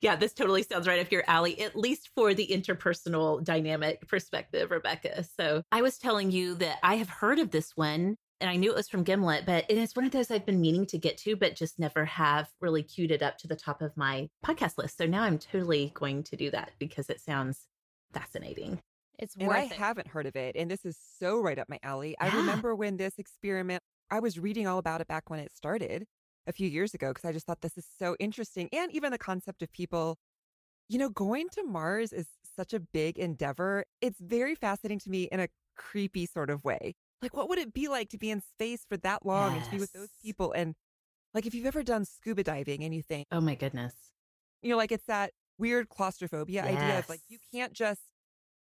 yeah, 0.00 0.16
this 0.16 0.32
totally 0.32 0.62
sounds 0.62 0.86
right 0.86 1.00
up 1.00 1.10
your 1.10 1.24
alley, 1.26 1.60
at 1.60 1.76
least 1.76 2.10
for 2.14 2.34
the 2.34 2.46
interpersonal 2.46 3.42
dynamic 3.42 4.06
perspective, 4.06 4.70
Rebecca. 4.70 5.24
So 5.24 5.62
I 5.72 5.82
was 5.82 5.98
telling 5.98 6.30
you 6.30 6.54
that 6.56 6.78
I 6.82 6.96
have 6.96 7.08
heard 7.08 7.38
of 7.38 7.50
this 7.50 7.76
one 7.76 8.16
and 8.40 8.48
I 8.48 8.56
knew 8.56 8.70
it 8.70 8.76
was 8.76 8.88
from 8.88 9.02
Gimlet, 9.02 9.46
but 9.46 9.64
it 9.68 9.76
is 9.76 9.96
one 9.96 10.04
of 10.04 10.12
those 10.12 10.30
I've 10.30 10.46
been 10.46 10.60
meaning 10.60 10.86
to 10.86 10.98
get 10.98 11.18
to, 11.18 11.34
but 11.34 11.56
just 11.56 11.78
never 11.78 12.04
have 12.04 12.48
really 12.60 12.84
queued 12.84 13.10
it 13.10 13.22
up 13.22 13.38
to 13.38 13.48
the 13.48 13.56
top 13.56 13.82
of 13.82 13.96
my 13.96 14.28
podcast 14.46 14.78
list. 14.78 14.96
So 14.96 15.06
now 15.06 15.22
I'm 15.22 15.38
totally 15.38 15.90
going 15.94 16.22
to 16.24 16.36
do 16.36 16.50
that 16.52 16.70
because 16.78 17.10
it 17.10 17.20
sounds 17.20 17.66
fascinating. 18.12 18.78
It's 19.18 19.34
and 19.34 19.48
worth 19.48 19.56
I 19.56 19.62
it. 19.64 19.72
haven't 19.72 20.06
heard 20.06 20.26
of 20.26 20.36
it. 20.36 20.54
And 20.54 20.70
this 20.70 20.84
is 20.84 20.96
so 21.18 21.40
right 21.40 21.58
up 21.58 21.68
my 21.68 21.80
alley. 21.82 22.14
I 22.20 22.28
remember 22.28 22.76
when 22.76 22.96
this 22.96 23.18
experiment, 23.18 23.82
I 24.10 24.20
was 24.20 24.38
reading 24.38 24.68
all 24.68 24.78
about 24.78 25.00
it 25.00 25.08
back 25.08 25.28
when 25.28 25.40
it 25.40 25.52
started 25.52 26.06
a 26.48 26.52
few 26.52 26.68
years 26.68 26.94
ago 26.94 27.08
because 27.10 27.24
I 27.28 27.32
just 27.32 27.46
thought 27.46 27.60
this 27.60 27.76
is 27.76 27.86
so 27.98 28.16
interesting. 28.18 28.68
And 28.72 28.90
even 28.92 29.12
the 29.12 29.18
concept 29.18 29.62
of 29.62 29.70
people, 29.72 30.16
you 30.88 30.98
know, 30.98 31.10
going 31.10 31.48
to 31.52 31.62
Mars 31.62 32.12
is 32.12 32.26
such 32.56 32.72
a 32.72 32.80
big 32.80 33.18
endeavor. 33.18 33.84
It's 34.00 34.18
very 34.18 34.54
fascinating 34.54 34.98
to 35.00 35.10
me 35.10 35.24
in 35.30 35.38
a 35.40 35.48
creepy 35.76 36.26
sort 36.26 36.50
of 36.50 36.64
way. 36.64 36.94
Like, 37.22 37.36
what 37.36 37.48
would 37.48 37.58
it 37.58 37.72
be 37.74 37.88
like 37.88 38.08
to 38.10 38.18
be 38.18 38.30
in 38.30 38.40
space 38.40 38.84
for 38.88 38.96
that 38.98 39.26
long 39.26 39.54
and 39.54 39.64
to 39.64 39.70
be 39.70 39.78
with 39.78 39.92
those 39.92 40.08
people? 40.22 40.52
And 40.52 40.74
like, 41.34 41.46
if 41.46 41.54
you've 41.54 41.66
ever 41.66 41.82
done 41.82 42.04
scuba 42.04 42.42
diving 42.42 42.82
and 42.82 42.94
you 42.94 43.02
think, 43.02 43.26
Oh 43.30 43.40
my 43.40 43.54
goodness. 43.54 43.94
you 44.62 44.70
know, 44.70 44.76
like 44.76 44.92
it's 44.92 45.06
that 45.06 45.32
weird 45.58 45.88
claustrophobia 45.88 46.62
idea 46.64 46.98
of 47.00 47.08
like 47.08 47.20
you 47.28 47.38
can't 47.52 47.72
just 47.72 48.00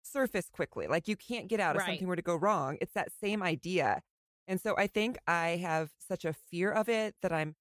surface 0.03 0.47
quickly. 0.51 0.87
Like 0.87 1.07
you 1.07 1.15
can't 1.15 1.47
get 1.49 1.59
out 1.59 1.75
if 1.75 1.81
something 1.91 2.07
were 2.07 2.15
to 2.15 2.21
go 2.21 2.35
wrong. 2.35 2.77
It's 2.81 2.93
that 2.93 3.09
same 3.21 3.41
idea. 3.43 4.01
And 4.47 4.61
so 4.61 4.75
I 4.77 4.87
think 4.87 5.17
I 5.27 5.57
have 5.61 5.89
such 6.07 6.25
a 6.25 6.33
fear 6.33 6.71
of 6.71 6.89
it 6.89 7.15
that 7.21 7.31
I'm 7.31 7.55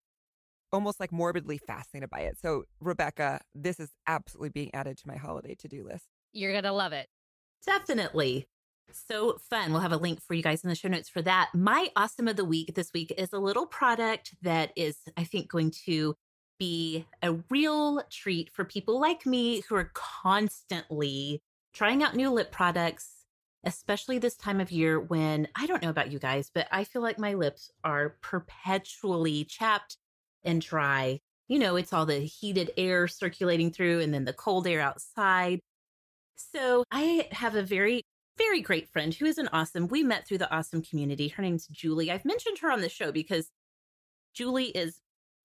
almost 0.73 1.01
like 1.01 1.13
morbidly 1.13 1.59
fascinated 1.59 2.11
by 2.11 2.21
it. 2.21 2.39
So 2.41 2.65
Rebecca, 2.81 3.41
this 3.55 3.79
is 3.79 3.91
absolutely 4.07 4.51
being 4.51 4.75
added 4.75 4.99
to 4.99 5.09
my 5.09 5.17
holiday 5.17 5.55
to-do 5.55 5.85
list. 5.85 6.07
You're 6.33 6.53
going 6.53 6.65
to 6.65 6.73
love 6.73 6.93
it. 6.93 7.09
Definitely. 7.67 8.49
So 8.93 9.39
fun. 9.49 9.73
We'll 9.73 9.81
have 9.81 9.93
a 9.93 9.97
link 9.97 10.21
for 10.23 10.35
you 10.35 10.43
guys 10.43 10.65
in 10.65 10.69
the 10.69 10.75
show 10.75 10.89
notes 10.89 11.09
for 11.09 11.23
that. 11.23 11.51
My 11.55 11.89
awesome 11.97 12.29
of 12.29 12.37
the 12.37 12.45
week 12.45 12.75
this 12.75 12.91
week 12.93 13.13
is 13.17 13.33
a 13.33 13.39
little 13.39 13.67
product 13.67 14.35
that 14.43 14.73
is, 14.77 14.97
I 15.17 15.25
think, 15.25 15.49
going 15.49 15.73
to 15.87 16.15
be 16.59 17.07
a 17.23 17.35
real 17.51 18.03
treat 18.11 18.51
for 18.53 18.65
people 18.65 19.01
like 19.01 19.25
me 19.27 19.63
who 19.69 19.77
are 19.77 19.91
constantly 19.95 21.43
trying 21.73 22.03
out 22.03 22.15
new 22.15 22.31
lip 22.31 22.53
products, 22.53 23.25
especially 23.65 24.19
this 24.19 24.37
time 24.37 24.61
of 24.61 24.71
year 24.71 25.01
when 25.01 25.49
I 25.57 25.67
don't 25.67 25.83
know 25.83 25.91
about 25.91 26.13
you 26.13 26.19
guys, 26.19 26.51
but 26.55 26.69
I 26.71 26.85
feel 26.85 27.03
like 27.03 27.19
my 27.19 27.35
lips 27.35 27.71
are 27.83 28.17
perpetually 28.21 29.45
chapped 29.45 29.97
and 30.45 30.61
dry. 30.61 31.21
You 31.49 31.59
know, 31.59 31.77
it's 31.77 31.93
all 31.93 32.07
the 32.07 32.21
heated 32.21 32.71
air 32.77 33.09
circulating 33.09 33.71
through 33.71 34.01
and 34.01 34.13
then 34.13 34.25
the 34.25 34.33
cold 34.33 34.67
air 34.67 34.81
outside. 34.81 35.61
So 36.37 36.85
I 36.91 37.29
have 37.33 37.55
a 37.55 37.63
very, 37.63 38.03
very 38.39 38.61
great 38.61 38.89
friend 38.89 39.13
who 39.13 39.27
is 39.27 39.39
an 39.39 39.49
awesome. 39.53 39.89
We 39.89 40.03
met 40.03 40.27
through 40.27 40.39
the 40.39 40.53
awesome 40.55 40.83
community. 40.83 41.29
Her 41.29 41.43
name's 41.43 41.67
Julie. 41.67 42.11
I've 42.11 42.25
mentioned 42.25 42.59
her 42.59 42.71
on 42.71 42.81
the 42.81 42.89
show 42.89 43.13
because 43.13 43.49
Julie 44.35 44.71
is 44.71 44.99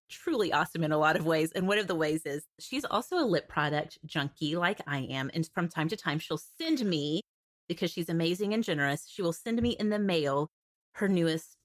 truly 0.09 0.53
awesome 0.53 0.83
in 0.83 0.93
a 0.93 0.97
lot 0.97 1.17
of 1.17 1.25
ways. 1.25 1.51
And 1.51 1.67
one 1.67 1.77
of 1.77 1.87
the 1.87 1.95
ways 1.95 2.25
is 2.25 2.43
she's 2.59 2.85
also 2.85 3.17
a 3.17 3.25
lip 3.25 3.49
product 3.49 3.99
junkie 4.05 4.55
like 4.55 4.79
I 4.87 4.99
am. 4.99 5.29
And 5.33 5.49
from 5.53 5.67
time 5.67 5.89
to 5.89 5.97
time, 5.97 6.19
she'll 6.19 6.41
send 6.57 6.83
me, 6.85 7.21
because 7.67 7.91
she's 7.91 8.07
amazing 8.07 8.53
and 8.53 8.63
generous, 8.63 9.05
she 9.09 9.21
will 9.21 9.33
send 9.33 9.61
me 9.61 9.71
in 9.71 9.89
the 9.89 9.99
mail 9.99 10.47
her 10.93 11.09
newest 11.09 11.57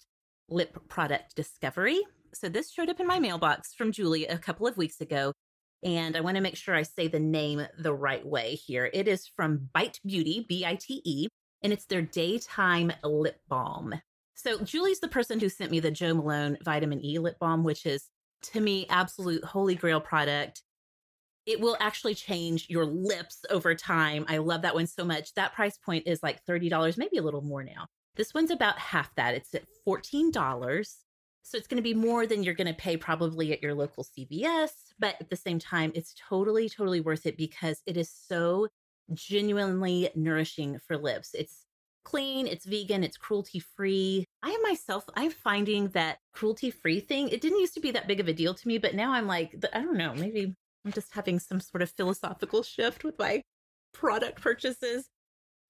lip 0.49 0.77
product 0.89 1.37
discovery. 1.37 2.01
So 2.35 2.49
this 2.49 2.71
showed 2.71 2.89
up 2.89 3.01
in 3.01 3.07
my 3.07 3.19
mailbox 3.19 3.75
from 3.75 3.93
Julie 3.93 4.27
a 4.27 4.39
couple 4.39 4.67
of 4.67 4.77
weeks 4.77 5.01
ago. 5.01 5.33
And 5.85 6.17
I 6.17 6.21
want 6.21 6.37
to 6.37 6.43
make 6.43 6.57
sure 6.57 6.75
I 6.75 6.83
say 6.83 7.09
the 7.09 7.19
name 7.19 7.67
the 7.79 7.93
right 7.93 8.25
way 8.25 8.55
here. 8.55 8.89
It 8.93 9.09
is 9.09 9.29
from 9.35 9.69
Bite 9.75 9.99
Beauty, 10.05 10.47
B 10.49 10.65
I 10.65 10.77
T 10.77 11.03
E, 11.05 11.27
and 11.63 11.73
it's 11.73 11.87
their 11.87 12.03
daytime 12.03 12.93
lip 13.03 13.41
balm. 13.49 13.95
So 14.35 14.59
Julie's 14.61 15.01
the 15.01 15.09
person 15.09 15.41
who 15.41 15.49
sent 15.49 15.71
me 15.71 15.81
the 15.81 15.91
Jo 15.91 16.15
Malone 16.15 16.57
vitamin 16.65 17.05
E 17.05 17.19
lip 17.19 17.37
balm, 17.41 17.65
which 17.65 17.85
is 17.85 18.09
to 18.43 18.61
me 18.61 18.87
absolute 18.89 19.45
holy 19.45 19.75
grail 19.75 20.01
product. 20.01 20.63
It 21.47 21.61
will 21.61 21.77
actually 21.81 22.15
change 22.15 22.67
your 22.69 22.87
lips 22.87 23.41
over 23.51 23.75
time. 23.75 24.25
I 24.29 24.39
love 24.39 24.63
that 24.63 24.75
one 24.75 24.87
so 24.87 25.05
much. 25.05 25.35
That 25.35 25.55
price 25.55 25.77
point 25.79 26.07
is 26.07 26.23
like 26.23 26.45
$30, 26.47 26.97
maybe 26.97 27.19
a 27.19 27.23
little 27.23 27.43
more 27.43 27.65
now. 27.65 27.87
This 28.15 28.33
one's 28.33 28.53
about 28.53 28.79
half 28.79 29.13
that. 29.17 29.35
It's 29.35 29.53
at 29.55 29.65
$14. 29.87 30.95
So 31.43 31.59
it's 31.59 31.67
going 31.67 31.77
to 31.77 31.83
be 31.83 31.95
more 31.95 32.27
than 32.27 32.43
you're 32.43 32.55
going 32.55 32.69
to 32.69 32.75
pay 32.75 32.97
probably 32.97 33.53
at 33.53 33.63
your 33.63 33.75
local 33.75 34.05
CVS. 34.05 34.71
But 34.99 35.17
at 35.21 35.29
the 35.29 35.37
same 35.37 35.59
time, 35.59 35.93
it's 35.95 36.15
totally, 36.29 36.69
totally 36.69 37.01
worth 37.01 37.27
it 37.27 37.37
because 37.37 37.83
it 37.87 37.97
is 37.97 38.11
so 38.11 38.69
genuinely 39.13 40.11
nourishing 40.15 40.79
for 40.87 40.97
lips. 40.97 41.35
It's 41.35 41.67
clean, 42.05 42.47
it's 42.47 42.65
vegan, 42.65 43.05
it's 43.05 43.17
cruelty 43.17 43.61
free. 43.61 44.27
I 44.43 44.57
myself, 44.63 45.05
I'm 45.15 45.31
finding 45.31 45.89
that 45.89 46.19
cruelty 46.33 46.71
free 46.71 47.01
thing, 47.01 47.29
it 47.29 47.41
didn't 47.41 47.61
used 47.61 47.75
to 47.75 47.81
be 47.81 47.93
that 47.93 48.09
big 48.09 48.21
of 48.21 48.29
a 48.29 48.33
deal 48.33 48.55
to 48.55 48.69
me, 48.69 48.79
but 48.79 48.95
now 48.95 49.13
I'm 49.13 49.27
like, 49.27 49.55
I 49.73 49.81
don't 49.81 49.97
know, 49.97 50.15
maybe 50.15 50.55
I'm 50.85 50.93
just 50.93 51.13
having 51.13 51.39
some 51.39 51.61
sort 51.61 51.83
of 51.83 51.91
philosophical 51.91 52.63
shift 52.63 53.05
with 53.05 53.19
my 53.19 53.43
product 53.93 54.41
purchases. 54.41 55.09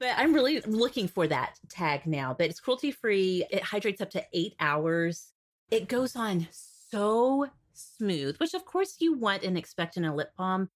But 0.01 0.15
I'm 0.17 0.33
really 0.33 0.61
looking 0.63 1.07
for 1.07 1.27
that 1.29 1.57
tag 1.69 2.07
now. 2.07 2.35
But 2.37 2.51
it's 2.51 2.59
cruelty 2.61 2.91
free. 2.91 3.45
It 3.51 3.63
hydrates 3.63 4.01
up 4.01 4.11
to 4.11 4.25
eight 4.33 4.55
hours. 4.59 5.33
It 5.73 5.89
goes 5.89 6.17
on 6.17 6.49
so 6.53 7.47
smooth, 7.73 8.37
which 8.37 8.53
of 8.53 8.67
course 8.67 8.97
you 8.99 9.15
want 9.15 9.43
and 9.43 9.57
expect 9.57 9.97
in 9.97 10.05
a 10.05 10.15
lip 10.15 10.33
balm. 10.37 10.69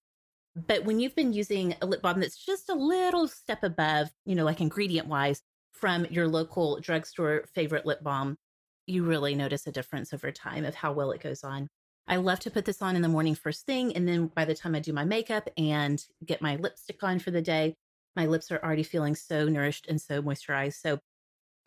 But 0.54 0.86
when 0.86 1.00
you've 1.00 1.14
been 1.14 1.34
using 1.34 1.74
a 1.82 1.86
lip 1.86 2.00
balm 2.00 2.18
that's 2.18 2.42
just 2.42 2.70
a 2.70 2.74
little 2.74 3.28
step 3.28 3.62
above, 3.62 4.08
you 4.24 4.34
know, 4.34 4.46
like 4.46 4.62
ingredient 4.62 5.06
wise 5.06 5.42
from 5.72 6.06
your 6.06 6.26
local 6.26 6.80
drugstore 6.80 7.44
favorite 7.52 7.84
lip 7.84 8.02
balm, 8.02 8.38
you 8.86 9.04
really 9.04 9.34
notice 9.34 9.66
a 9.66 9.70
difference 9.70 10.14
over 10.14 10.32
time 10.32 10.64
of 10.64 10.74
how 10.74 10.94
well 10.94 11.10
it 11.10 11.20
goes 11.20 11.44
on. 11.44 11.68
I 12.08 12.16
love 12.16 12.40
to 12.40 12.50
put 12.50 12.64
this 12.64 12.80
on 12.80 12.96
in 12.96 13.02
the 13.02 13.08
morning 13.10 13.34
first 13.34 13.66
thing. 13.66 13.94
And 13.94 14.08
then 14.08 14.28
by 14.28 14.46
the 14.46 14.54
time 14.54 14.74
I 14.74 14.80
do 14.80 14.94
my 14.94 15.04
makeup 15.04 15.50
and 15.58 16.02
get 16.24 16.40
my 16.40 16.56
lipstick 16.56 17.02
on 17.02 17.18
for 17.18 17.30
the 17.30 17.42
day, 17.42 17.74
my 18.16 18.24
lips 18.24 18.50
are 18.50 18.64
already 18.64 18.82
feeling 18.82 19.14
so 19.14 19.46
nourished 19.46 19.88
and 19.90 20.00
so 20.00 20.22
moisturized. 20.22 20.80
So, 20.80 21.00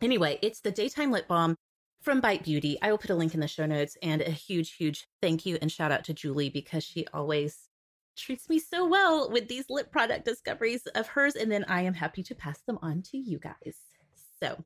anyway, 0.02 0.40
it's 0.42 0.62
the 0.62 0.72
daytime 0.72 1.12
lip 1.12 1.28
balm 1.28 1.54
from 2.00 2.20
Bite 2.20 2.44
Beauty. 2.44 2.78
I 2.82 2.90
will 2.90 2.98
put 2.98 3.10
a 3.10 3.14
link 3.14 3.34
in 3.34 3.40
the 3.40 3.48
show 3.48 3.66
notes 3.66 3.96
and 4.02 4.22
a 4.22 4.30
huge, 4.30 4.72
huge 4.72 5.06
thank 5.20 5.44
you 5.46 5.58
and 5.60 5.70
shout 5.70 5.92
out 5.92 6.04
to 6.04 6.14
Julie 6.14 6.50
because 6.50 6.84
she 6.84 7.06
always 7.12 7.68
treats 8.16 8.48
me 8.48 8.58
so 8.58 8.86
well 8.86 9.30
with 9.30 9.48
these 9.48 9.70
lip 9.70 9.90
product 9.90 10.24
discoveries 10.24 10.86
of 10.94 11.08
hers. 11.08 11.36
And 11.36 11.50
then 11.50 11.64
I 11.68 11.82
am 11.82 11.94
happy 11.94 12.22
to 12.24 12.34
pass 12.34 12.60
them 12.66 12.78
on 12.82 13.02
to 13.10 13.18
you 13.18 13.38
guys. 13.38 13.76
So, 14.42 14.64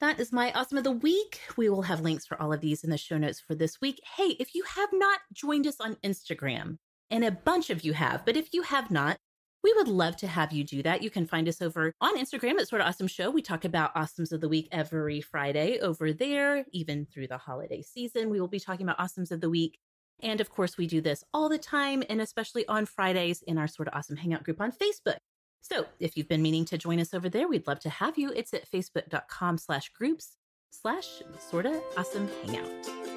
that 0.00 0.18
is 0.18 0.32
my 0.32 0.50
awesome 0.52 0.78
of 0.78 0.84
the 0.84 0.90
week. 0.90 1.40
We 1.56 1.68
will 1.68 1.82
have 1.82 2.00
links 2.00 2.26
for 2.26 2.40
all 2.40 2.52
of 2.52 2.60
these 2.60 2.82
in 2.82 2.90
the 2.90 2.98
show 2.98 3.18
notes 3.18 3.38
for 3.38 3.54
this 3.54 3.80
week. 3.80 4.00
Hey, 4.16 4.36
if 4.40 4.52
you 4.52 4.64
have 4.76 4.88
not 4.92 5.20
joined 5.32 5.64
us 5.64 5.80
on 5.80 5.94
Instagram, 6.02 6.78
and 7.12 7.24
a 7.24 7.30
bunch 7.30 7.68
of 7.68 7.84
you 7.84 7.92
have, 7.92 8.24
but 8.24 8.36
if 8.36 8.54
you 8.54 8.62
have 8.62 8.90
not, 8.90 9.18
we 9.62 9.72
would 9.74 9.88
love 9.88 10.16
to 10.16 10.26
have 10.26 10.52
you 10.52 10.64
do 10.64 10.82
that. 10.82 11.02
You 11.02 11.10
can 11.10 11.26
find 11.26 11.48
us 11.48 11.62
over 11.62 11.94
on 12.00 12.18
Instagram 12.18 12.58
at 12.58 12.68
Sorta 12.68 12.86
Awesome 12.86 13.06
Show. 13.06 13.30
We 13.30 13.42
talk 13.42 13.64
about 13.64 13.94
Awesomes 13.94 14.32
of 14.32 14.40
the 14.40 14.48
Week 14.48 14.68
every 14.72 15.20
Friday 15.20 15.78
over 15.78 16.12
there, 16.12 16.64
even 16.72 17.06
through 17.06 17.28
the 17.28 17.38
holiday 17.38 17.82
season. 17.82 18.30
We 18.30 18.40
will 18.40 18.48
be 18.48 18.60
talking 18.60 18.86
about 18.88 18.98
Awesomes 18.98 19.30
of 19.30 19.40
the 19.40 19.50
Week. 19.50 19.78
And 20.20 20.40
of 20.40 20.50
course, 20.50 20.76
we 20.76 20.86
do 20.86 21.00
this 21.00 21.24
all 21.32 21.48
the 21.48 21.58
time, 21.58 22.02
and 22.08 22.20
especially 22.20 22.66
on 22.68 22.86
Fridays 22.86 23.42
in 23.42 23.58
our 23.58 23.68
Sorta 23.68 23.96
Awesome 23.96 24.16
Hangout 24.16 24.44
group 24.44 24.60
on 24.60 24.72
Facebook. 24.72 25.18
So 25.62 25.86
if 26.00 26.16
you've 26.16 26.28
been 26.28 26.42
meaning 26.42 26.64
to 26.66 26.78
join 26.78 26.98
us 27.00 27.14
over 27.14 27.28
there, 27.28 27.48
we'd 27.48 27.66
love 27.66 27.80
to 27.80 27.90
have 27.90 28.18
you. 28.18 28.32
It's 28.34 28.52
at 28.52 28.68
facebook.com 28.70 29.58
slash 29.58 29.90
groups 29.90 30.36
slash 30.70 31.22
sorta 31.38 31.80
awesome 31.96 32.28
hangout. 32.44 33.11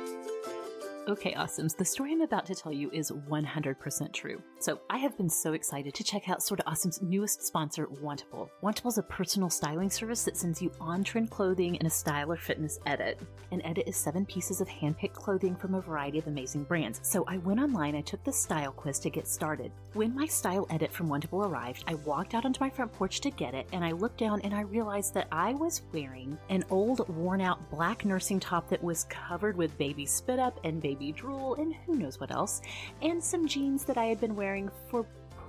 Okay, 1.08 1.34
awesomes. 1.34 1.78
The 1.78 1.86
story 1.86 2.14
I'm 2.14 2.22
about 2.22 2.48
to 2.48 2.56
tell 2.56 2.72
you 2.72 2.90
is 2.90 3.12
100% 3.12 4.12
true. 4.12 4.42
So, 4.60 4.82
I 4.90 4.98
have 4.98 5.16
been 5.16 5.30
so 5.30 5.54
excited 5.54 5.94
to 5.94 6.04
check 6.04 6.30
out 6.30 6.42
Sorta 6.42 6.64
Awesome's 6.64 7.00
newest 7.00 7.44
sponsor, 7.44 7.86
Wantable. 7.86 8.50
Wantable 8.64 8.88
is 8.88 8.98
a 8.98 9.04
personal 9.04 9.52
styling 9.52 9.92
service 9.92 10.24
that 10.24 10.36
sends 10.36 10.64
you 10.64 10.72
on 10.82 11.04
trend 11.04 11.30
clothing 11.30 11.76
in 11.76 11.86
a 11.86 11.92
style 11.92 12.32
or 12.32 12.38
fitness 12.38 12.80
edit. 12.88 13.20
An 13.52 13.62
edit 13.64 13.88
is 13.88 13.96
seven 13.96 14.26
pieces 14.26 14.62
of 14.62 14.68
handpicked 14.68 15.14
clothing 15.14 15.56
from 15.56 15.76
a 15.76 15.82
variety 15.82 16.18
of 16.18 16.26
amazing 16.26 16.64
brands. 16.64 17.02
So, 17.04 17.24
I 17.28 17.38
went 17.38 17.60
online, 17.60 17.96
I 17.96 18.02
took 18.02 18.24
the 18.24 18.34
style 18.34 18.72
quiz 18.72 18.98
to 19.00 19.12
get 19.12 19.28
started. 19.28 19.72
When 19.94 20.16
my 20.16 20.26
style 20.26 20.66
edit 20.72 20.92
from 20.92 21.08
Wantable 21.08 21.48
arrived, 21.48 21.84
I 21.86 21.94
walked 21.96 22.34
out 22.34 22.46
onto 22.46 22.64
my 22.64 22.72
front 22.72 22.92
porch 22.92 23.22
to 23.22 23.30
get 23.30 23.54
it, 23.54 23.68
and 23.74 23.86
I 23.86 23.92
looked 23.92 24.18
down 24.18 24.42
and 24.42 24.56
I 24.56 24.62
realized 24.62 25.14
that 25.14 25.28
I 25.32 25.54
was 25.54 25.84
wearing 25.94 26.36
an 26.50 26.64
old, 26.72 27.08
worn 27.10 27.42
out 27.42 27.70
black 27.70 28.06
nursing 28.06 28.40
top 28.40 28.70
that 28.70 28.84
was 28.84 29.04
covered 29.04 29.56
with 29.56 29.78
baby 29.78 30.08
spit 30.08 30.40
up 30.40 30.60
and 30.64 30.82
baby 30.82 30.95
baby 30.96 31.12
drool, 31.12 31.56
and 31.56 31.76
who 31.86 31.96
knows 31.96 32.20
what 32.20 32.32
else, 32.32 32.62
and 33.02 33.24
some 33.24 33.48
jeans 33.48 33.84
that 33.86 33.98
I 33.98 34.06
had 34.06 34.20
been 34.20 34.36
wearing 34.36 34.70
for 34.90 35.06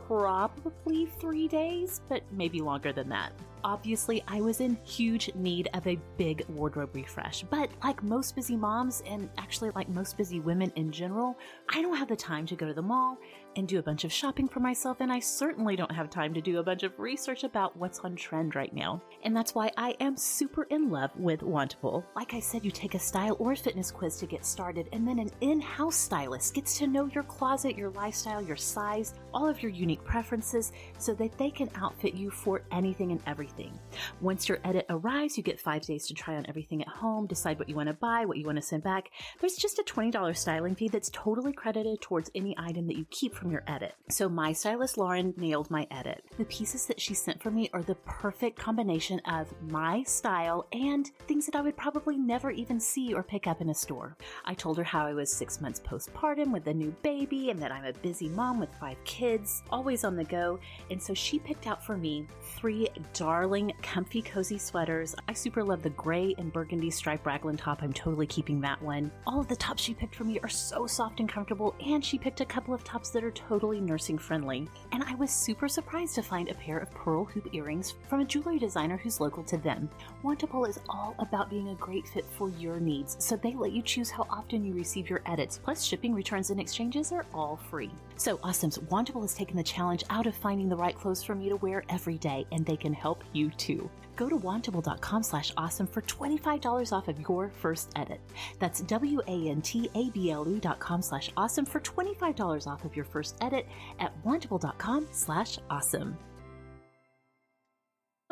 probably 0.07 1.07
three 1.07 1.49
days, 1.49 2.01
but 2.09 2.23
maybe 2.33 2.61
longer 2.61 2.93
than 2.93 3.09
that 3.09 3.33
obviously 3.67 4.23
I 4.29 4.41
was 4.41 4.61
in 4.61 4.79
huge 4.85 5.35
need 5.35 5.69
of 5.75 5.85
a 5.89 5.99
big 6.17 6.45
wardrobe 6.49 6.95
refresh. 6.95 7.43
But 7.43 7.69
like 7.83 8.01
most 8.03 8.37
busy 8.37 8.57
moms, 8.57 9.03
and 9.07 9.29
actually 9.39 9.71
like 9.75 9.89
most 9.89 10.17
busy 10.17 10.39
women 10.39 10.73
in 10.77 10.93
general, 10.93 11.37
I 11.69 11.83
don't 11.83 11.97
have 11.97 12.09
the 12.09 12.17
time 12.17 12.47
to 12.47 12.55
go 12.55 12.67
to 12.67 12.73
the 12.73 12.83
mall 12.83 13.19
and 13.57 13.66
do 13.66 13.79
a 13.79 13.83
bunch 13.83 14.05
of 14.05 14.12
shopping 14.12 14.49
for 14.49 14.61
myself, 14.61 14.99
and 15.01 15.12
I 15.12 15.19
certainly 15.19 15.77
don't 15.77 15.90
have 15.90 16.11
time 16.11 16.35
to 16.35 16.40
do 16.40 16.59
a 16.59 16.62
bunch 16.62 16.83
of 16.83 16.99
research 16.99 17.42
about 17.45 17.77
what's 17.77 17.99
on 18.01 18.14
trend 18.14 18.55
right 18.55 18.73
now. 18.75 19.03
And 19.25 19.35
that's 19.35 19.55
why 19.55 19.71
I 19.77 19.97
am 20.01 20.16
super 20.16 20.64
in 20.64 20.90
love 20.90 21.11
with 21.16 21.40
Wantable. 21.40 22.05
Like 22.14 22.35
I 22.35 22.40
said, 22.40 22.64
you 22.64 22.71
take 22.71 22.95
a 22.95 22.99
style 22.99 23.37
or 23.38 23.57
fitness 23.57 23.90
quiz 23.90 24.19
to 24.19 24.27
get 24.27 24.45
started, 24.45 24.88
and 24.92 25.09
then 25.09 25.19
an 25.19 25.31
in 25.40 25.61
house 25.61 25.97
stylist 25.97 26.55
gets 26.55 26.79
to 26.79 26.87
know 26.87 27.07
your 27.07 27.25
closet, 27.25 27.77
your 27.77 27.90
lifestyle, 27.90 28.42
your 28.42 28.57
size, 28.57 29.14
all 29.33 29.49
of 29.49 29.62
your 29.62 29.73
unique 29.73 30.05
preferences, 30.05 30.73
so 30.99 31.14
that 31.14 31.37
they 31.38 31.51
can 31.51 31.71
outfit 31.77 32.14
you 32.14 32.31
for 32.31 32.62
anything 32.71 33.11
and 33.11 33.21
everything. 33.27 33.79
Once 34.21 34.49
your 34.49 34.59
edit 34.64 34.87
arrives, 34.90 35.37
you 35.37 35.42
get 35.42 35.61
five 35.61 35.83
days 35.83 36.07
to 36.07 36.14
try 36.14 36.37
on 36.37 36.47
everything 36.49 36.83
at 36.83 36.88
home, 36.88 37.27
decide 37.27 37.59
what 37.59 37.69
you 37.69 37.75
want 37.75 37.88
to 37.88 37.95
buy, 37.95 38.25
what 38.25 38.37
you 38.37 38.45
want 38.45 38.57
to 38.57 38.62
send 38.62 38.83
back. 38.83 39.11
There's 39.40 39.57
just 39.57 39.79
a 39.79 39.85
$20 39.85 40.37
styling 40.37 40.75
fee 40.75 40.88
that's 40.88 41.11
totally 41.11 41.53
credited 41.53 42.01
towards 42.01 42.31
any 42.35 42.55
item 42.59 42.87
that 42.87 42.97
you 42.97 43.07
keep 43.11 43.35
from 43.35 43.46
your 43.51 43.63
edit. 43.67 43.95
So 44.09 44.29
my 44.29 44.53
stylist 44.53 44.99
Lauren 44.99 45.35
nailed 45.37 45.71
my 45.71 45.87
edit. 45.91 46.25
The 46.39 46.45
pieces 46.45 46.87
that 46.87 47.01
she 47.01 47.15
sent 47.15 47.43
for 47.43 47.51
me 47.51 47.71
are 47.73 47.83
the 47.83 47.95
perfect 48.07 48.59
combination 48.59 49.21
of 49.21 49.53
my 49.71 50.03
style 50.05 50.67
and 50.73 51.11
things 51.27 51.47
that 51.47 51.57
I 51.57 51.61
would 51.61 51.77
probably 51.77 52.17
never 52.17 52.51
even 52.51 52.81
see 52.81 53.15
or 53.15 53.23
pick 53.23 53.47
up 53.47 53.61
in 53.61 53.71
a 53.71 53.75
store. 53.75 54.17
I 54.45 54.55
told 54.55 54.79
her 54.79 54.85
how 54.85 55.07
I 55.07 55.15
was 55.15 55.33
six 55.33 55.61
months 55.61 55.81
postpartum 55.81 56.53
with 56.53 56.67
a 56.67 56.75
new 56.75 56.95
baby 57.03 57.51
and 57.51 57.61
that 57.61 57.73
I'm 57.73 57.85
a 57.85 57.93
busy 57.93 58.29
mom 58.29 58.61
with 58.61 58.75
five 58.75 58.97
kids, 59.05 59.63
always 59.71 60.05
on 60.05 60.17
the 60.17 60.25
go. 60.25 60.59
And 60.91 61.03
so 61.03 61.15
she 61.15 61.39
picked 61.39 61.67
out 61.67 61.85
for 61.85 61.97
me 61.97 62.27
three 62.57 62.89
darling, 63.13 63.73
comfy, 63.83 64.23
cozy 64.23 64.59
sweaters. 64.59 65.15
I 65.29 65.33
super 65.33 65.63
love 65.63 65.83
the 65.83 65.91
gray 65.91 66.35
and 66.39 66.53
burgundy 66.53 66.91
striped 66.91 67.27
raglan 67.27 67.57
top. 67.57 67.83
I'm 67.83 67.93
totally 67.93 68.27
keeping 68.27 68.61
that 68.63 68.81
one. 68.83 69.11
All 69.27 69.41
of 69.41 69.49
the 69.49 69.57
tops 69.57 69.83
she 69.83 69.95
picked 69.95 70.15
for 70.15 70.25
me 70.25 70.39
are 70.41 70.49
so 70.49 70.87
soft 70.87 71.21
and 71.21 71.29
comfortable, 71.29 71.75
and 71.85 72.05
she 72.05 72.19
picked 72.19 72.41
a 72.41 72.45
couple 72.45 72.75
of 72.75 72.85
tops 72.85 73.11
that 73.11 73.25
are 73.25 73.31
totally 73.37 73.81
nursing 73.81 74.18
friendly. 74.18 74.66
And 74.92 75.05
I 75.05 75.14
was 75.14 75.31
super 75.31 75.68
surprised 75.68 76.14
to 76.16 76.22
find 76.22 76.49
a 76.49 76.55
pair 76.55 76.79
of 76.79 76.90
pearl 76.90 77.25
hoop 77.25 77.55
earrings 77.55 77.94
from 78.09 78.20
a 78.20 78.25
jewelry 78.25 78.59
designer 78.59 78.96
who's 78.96 79.20
local 79.20 79.44
to 79.44 79.59
them. 79.59 79.88
Wantable 80.25 80.68
is 80.68 80.81
all 80.88 81.14
about 81.18 81.51
being 81.51 81.68
a 81.68 81.75
great 81.75 82.09
fit 82.09 82.25
for 82.37 82.49
your 82.51 82.81
needs, 82.81 83.16
so 83.18 83.37
they 83.37 83.55
let 83.55 83.72
you 83.72 83.83
choose 83.83 84.11
how 84.11 84.27
often 84.31 84.64
you 84.64 84.75
receive 84.75 85.09
your 85.09 85.22
edits, 85.27 85.59
plus 85.62 85.85
shipping, 85.85 86.14
returns, 86.14 86.51
and 86.51 86.59
exchanges 86.59 87.12
are 87.12 87.27
all 87.33 87.61
free. 87.70 87.90
So, 88.16 88.38
Awesomes, 88.38 88.79
Wantable 88.88 89.22
has 89.22 89.35
taken 89.35 89.57
the 89.57 89.62
challenge 89.62 90.03
out 90.11 90.27
of 90.27 90.35
finding 90.35 90.68
the 90.68 90.77
right 90.77 90.96
clothes 90.96 91.22
for 91.22 91.35
me 91.35 91.49
to 91.49 91.57
wear 91.57 91.85
every 91.88 92.18
day, 92.18 92.46
and 92.51 92.64
they 92.64 92.77
can 92.77 92.94
help 92.94 93.22
you 93.33 93.51
too. 93.51 93.90
Go 94.16 94.29
to 94.29 94.37
wantable.com 94.37 95.22
slash 95.22 95.52
awesome 95.57 95.87
for 95.87 96.00
$25 96.02 96.92
off 96.92 97.09
of 97.09 97.20
your 97.20 97.50
first 97.50 97.90
edit. 97.96 98.20
That's 98.59 98.81
W-A-N-T-A-B-L-E 98.81 100.59
dot 100.61 100.79
com 100.81 101.02
slash 101.02 101.31
awesome 101.37 101.66
for 101.66 101.81
$25 101.81 102.66
off 102.66 102.85
of 102.85 102.96
your 102.96 103.05
first 103.05 103.37
edit 103.42 103.66
at 104.00 104.12
wantable.com 104.24 105.09
slash 105.12 105.59
awesome. 105.70 106.16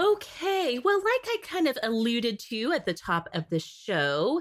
Okay, 0.00 0.80
well, 0.82 0.98
like 0.98 1.26
I 1.26 1.36
kind 1.44 1.68
of 1.68 1.78
alluded 1.82 2.40
to 2.48 2.72
at 2.72 2.84
the 2.84 2.94
top 2.94 3.28
of 3.32 3.44
the 3.50 3.60
show, 3.60 4.40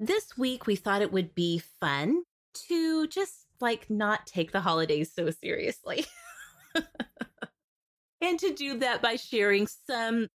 this 0.00 0.36
week 0.36 0.66
we 0.66 0.74
thought 0.74 1.02
it 1.02 1.12
would 1.12 1.34
be 1.34 1.62
fun 1.80 2.22
to 2.68 3.06
just 3.06 3.46
like 3.60 3.88
not 3.88 4.26
take 4.26 4.50
the 4.50 4.60
holidays 4.60 5.12
so 5.14 5.30
seriously. 5.30 6.04
and 8.20 8.38
to 8.40 8.52
do 8.52 8.78
that 8.78 9.02
by 9.02 9.16
sharing 9.16 9.68
some, 9.88 10.28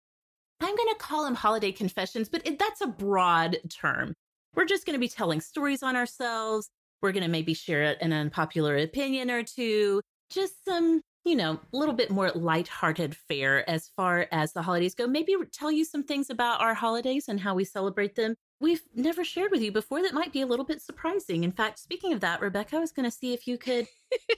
I'm 0.64 0.76
going 0.76 0.90
to 0.90 0.96
call 1.00 1.24
them 1.24 1.36
holiday 1.36 1.72
confessions, 1.72 2.30
but 2.30 2.46
it, 2.46 2.60
that's 2.60 2.82
a 2.82 2.88
broad 2.88 3.58
term. 3.70 4.14
We're 4.56 4.66
just 4.66 4.86
going 4.86 4.96
to 4.96 5.00
be 5.00 5.10
telling 5.10 5.42
stories 5.42 5.84
on 5.84 5.96
ourselves. 5.96 6.70
We're 7.02 7.12
going 7.12 7.24
to 7.24 7.30
maybe 7.30 7.54
share 7.54 7.98
an 8.02 8.14
unpopular 8.14 8.78
opinion 8.78 9.30
or 9.30 9.44
two, 9.44 10.02
just 10.30 10.64
some, 10.64 11.02
you 11.26 11.36
know, 11.36 11.60
a 11.74 11.78
little 11.78 11.96
bit 11.96 12.10
more 12.10 12.32
lighthearted 12.32 13.16
fare 13.28 13.70
as 13.70 13.90
far 13.96 14.28
as 14.32 14.54
the 14.54 14.62
holidays 14.62 14.96
go. 14.96 15.08
Maybe 15.08 15.36
tell 15.52 15.72
you 15.72 15.84
some 15.86 16.04
things 16.04 16.30
about 16.30 16.62
our 16.62 16.74
holidays 16.74 17.26
and 17.28 17.40
how 17.40 17.56
we 17.56 17.66
celebrate 17.66 18.16
them 18.16 18.36
we've 18.64 18.82
never 18.96 19.26
shared 19.26 19.52
with 19.52 19.62
you 19.62 19.72
before 19.72 20.02
that 20.02 20.14
might 20.14 20.32
be 20.32 20.42
a 20.42 20.46
little 20.48 20.66
bit 20.66 20.82
surprising. 20.82 21.44
In 21.44 21.52
fact, 21.52 21.80
speaking 21.80 22.14
of 22.14 22.22
that, 22.22 22.40
Rebecca, 22.40 22.78
I 22.78 22.80
was 22.80 22.94
going 22.94 23.04
to 23.04 23.16
see 23.16 23.34
if 23.34 23.46
you 23.46 23.58
could. 23.58 23.88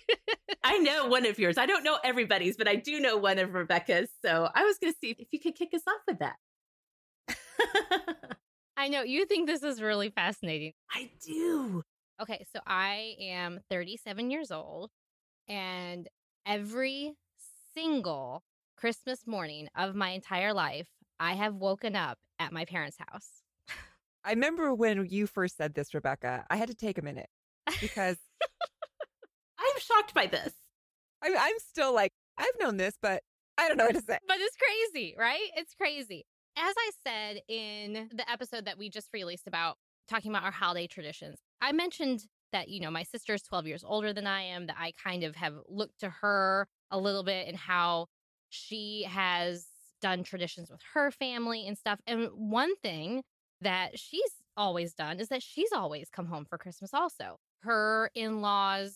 I 0.63 0.79
know 0.79 1.05
one 1.07 1.27
of 1.27 1.37
yours. 1.37 1.59
I 1.59 1.67
don't 1.67 1.83
know 1.83 1.99
everybody's, 2.03 2.57
but 2.57 2.67
I 2.67 2.75
do 2.75 2.99
know 2.99 3.17
one 3.17 3.37
of 3.37 3.53
Rebecca's. 3.53 4.09
So 4.23 4.49
I 4.53 4.63
was 4.63 4.79
going 4.79 4.91
to 4.91 4.99
see 4.99 5.15
if 5.17 5.27
you 5.31 5.39
could 5.39 5.55
kick 5.55 5.69
us 5.75 5.83
off 5.87 6.01
with 6.07 6.19
that. 6.19 6.35
I 8.77 8.87
know 8.87 9.03
you 9.03 9.27
think 9.27 9.47
this 9.47 9.61
is 9.61 9.79
really 9.79 10.09
fascinating. 10.09 10.73
I 10.91 11.11
do. 11.23 11.83
Okay, 12.19 12.45
so 12.51 12.59
I 12.65 13.15
am 13.21 13.59
37 13.69 14.31
years 14.31 14.51
old, 14.51 14.89
and 15.47 16.07
every 16.45 17.13
single 17.75 18.41
Christmas 18.75 19.27
morning 19.27 19.67
of 19.77 19.93
my 19.95 20.09
entire 20.09 20.53
life, 20.53 20.87
I 21.19 21.33
have 21.33 21.55
woken 21.55 21.95
up 21.95 22.17
at 22.39 22.51
my 22.51 22.65
parents' 22.65 22.97
house. 22.97 23.44
I 24.25 24.31
remember 24.31 24.73
when 24.73 25.05
you 25.07 25.27
first 25.27 25.55
said 25.55 25.75
this, 25.75 25.93
Rebecca, 25.93 26.45
I 26.49 26.57
had 26.57 26.69
to 26.69 26.75
take 26.75 26.97
a 26.97 27.03
minute 27.03 27.29
because 27.79 28.17
I'm 29.59 29.79
shocked 29.79 30.15
by 30.15 30.25
this. 30.25 30.51
I, 31.23 31.35
I'm 31.37 31.59
still 31.59 31.93
like, 31.93 32.11
I've 32.37 32.47
known 32.59 32.77
this, 32.77 32.95
but 32.99 33.21
I 33.57 33.67
don't 33.67 33.77
know 33.77 33.85
what 33.85 33.95
to 33.95 34.01
say. 34.01 34.17
But 34.27 34.37
it's 34.39 34.57
crazy, 34.57 35.15
right? 35.17 35.49
It's 35.55 35.75
crazy. 35.75 36.25
As 36.57 36.73
I 36.75 36.91
said 37.05 37.41
in 37.47 38.09
the 38.13 38.29
episode 38.29 38.65
that 38.65 38.79
we 38.79 38.89
just 38.89 39.09
released 39.13 39.45
about 39.45 39.77
talking 40.09 40.31
about 40.31 40.43
our 40.43 40.51
holiday 40.51 40.87
traditions, 40.87 41.37
I 41.61 41.71
mentioned 41.71 42.25
that, 42.51 42.67
you 42.67 42.79
know, 42.79 42.89
my 42.89 43.03
sister 43.03 43.35
is 43.35 43.43
12 43.43 43.67
years 43.67 43.83
older 43.85 44.11
than 44.11 44.25
I 44.25 44.41
am, 44.41 44.65
that 44.67 44.77
I 44.79 44.93
kind 45.01 45.23
of 45.23 45.35
have 45.35 45.53
looked 45.67 45.99
to 45.99 46.09
her 46.09 46.67
a 46.89 46.97
little 46.97 47.23
bit 47.23 47.47
and 47.47 47.57
how 47.57 48.07
she 48.49 49.05
has 49.07 49.67
done 50.01 50.23
traditions 50.23 50.71
with 50.71 50.81
her 50.93 51.11
family 51.11 51.67
and 51.67 51.77
stuff. 51.77 51.99
And 52.07 52.29
one 52.33 52.75
thing 52.77 53.21
that 53.61 53.99
she's 53.99 54.21
always 54.57 54.93
done 54.93 55.19
is 55.19 55.29
that 55.29 55.43
she's 55.43 55.71
always 55.71 56.09
come 56.09 56.27
home 56.27 56.45
for 56.45 56.57
Christmas 56.57 56.93
also. 56.93 57.37
Her 57.61 58.09
in 58.15 58.41
laws 58.41 58.95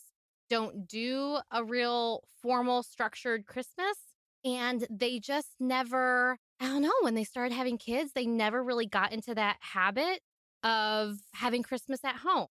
don't 0.49 0.87
do 0.87 1.39
a 1.51 1.63
real 1.63 2.23
formal, 2.41 2.83
structured 2.83 3.45
Christmas. 3.45 3.97
And 4.45 4.87
they 4.89 5.19
just 5.19 5.49
never, 5.59 6.37
I 6.59 6.65
don't 6.67 6.81
know, 6.81 6.91
when 7.01 7.13
they 7.13 7.25
started 7.25 7.53
having 7.53 7.77
kids, 7.77 8.11
they 8.13 8.25
never 8.25 8.63
really 8.63 8.85
got 8.85 9.11
into 9.11 9.35
that 9.35 9.57
habit 9.59 10.21
of 10.63 11.17
having 11.33 11.61
Christmas 11.61 12.03
at 12.03 12.17
home. 12.17 12.47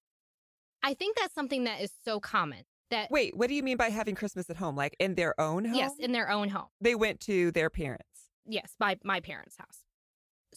I 0.83 0.94
think 0.94 1.16
that's 1.16 1.35
something 1.35 1.64
that 1.64 1.81
is 1.81 1.90
so 2.05 2.21
common. 2.21 2.64
That 2.90 3.11
Wait, 3.11 3.37
what 3.37 3.49
do 3.49 3.55
you 3.55 3.62
mean 3.62 3.77
by 3.77 3.90
having 3.90 4.14
Christmas 4.14 4.49
at 4.49 4.57
home? 4.57 4.77
Like 4.77 4.97
in 4.99 5.14
their 5.14 5.38
own 5.40 5.64
home? 5.64 5.75
Yes, 5.75 5.92
in 5.99 6.12
their 6.12 6.31
own 6.31 6.49
home. 6.49 6.68
They 6.81 6.94
went 6.94 7.21
to 7.21 7.51
their 7.51 7.68
parents. 7.68 8.05
Yes, 8.47 8.75
by 8.79 8.97
my 9.05 9.21
parents' 9.21 9.57
house. 9.59 9.81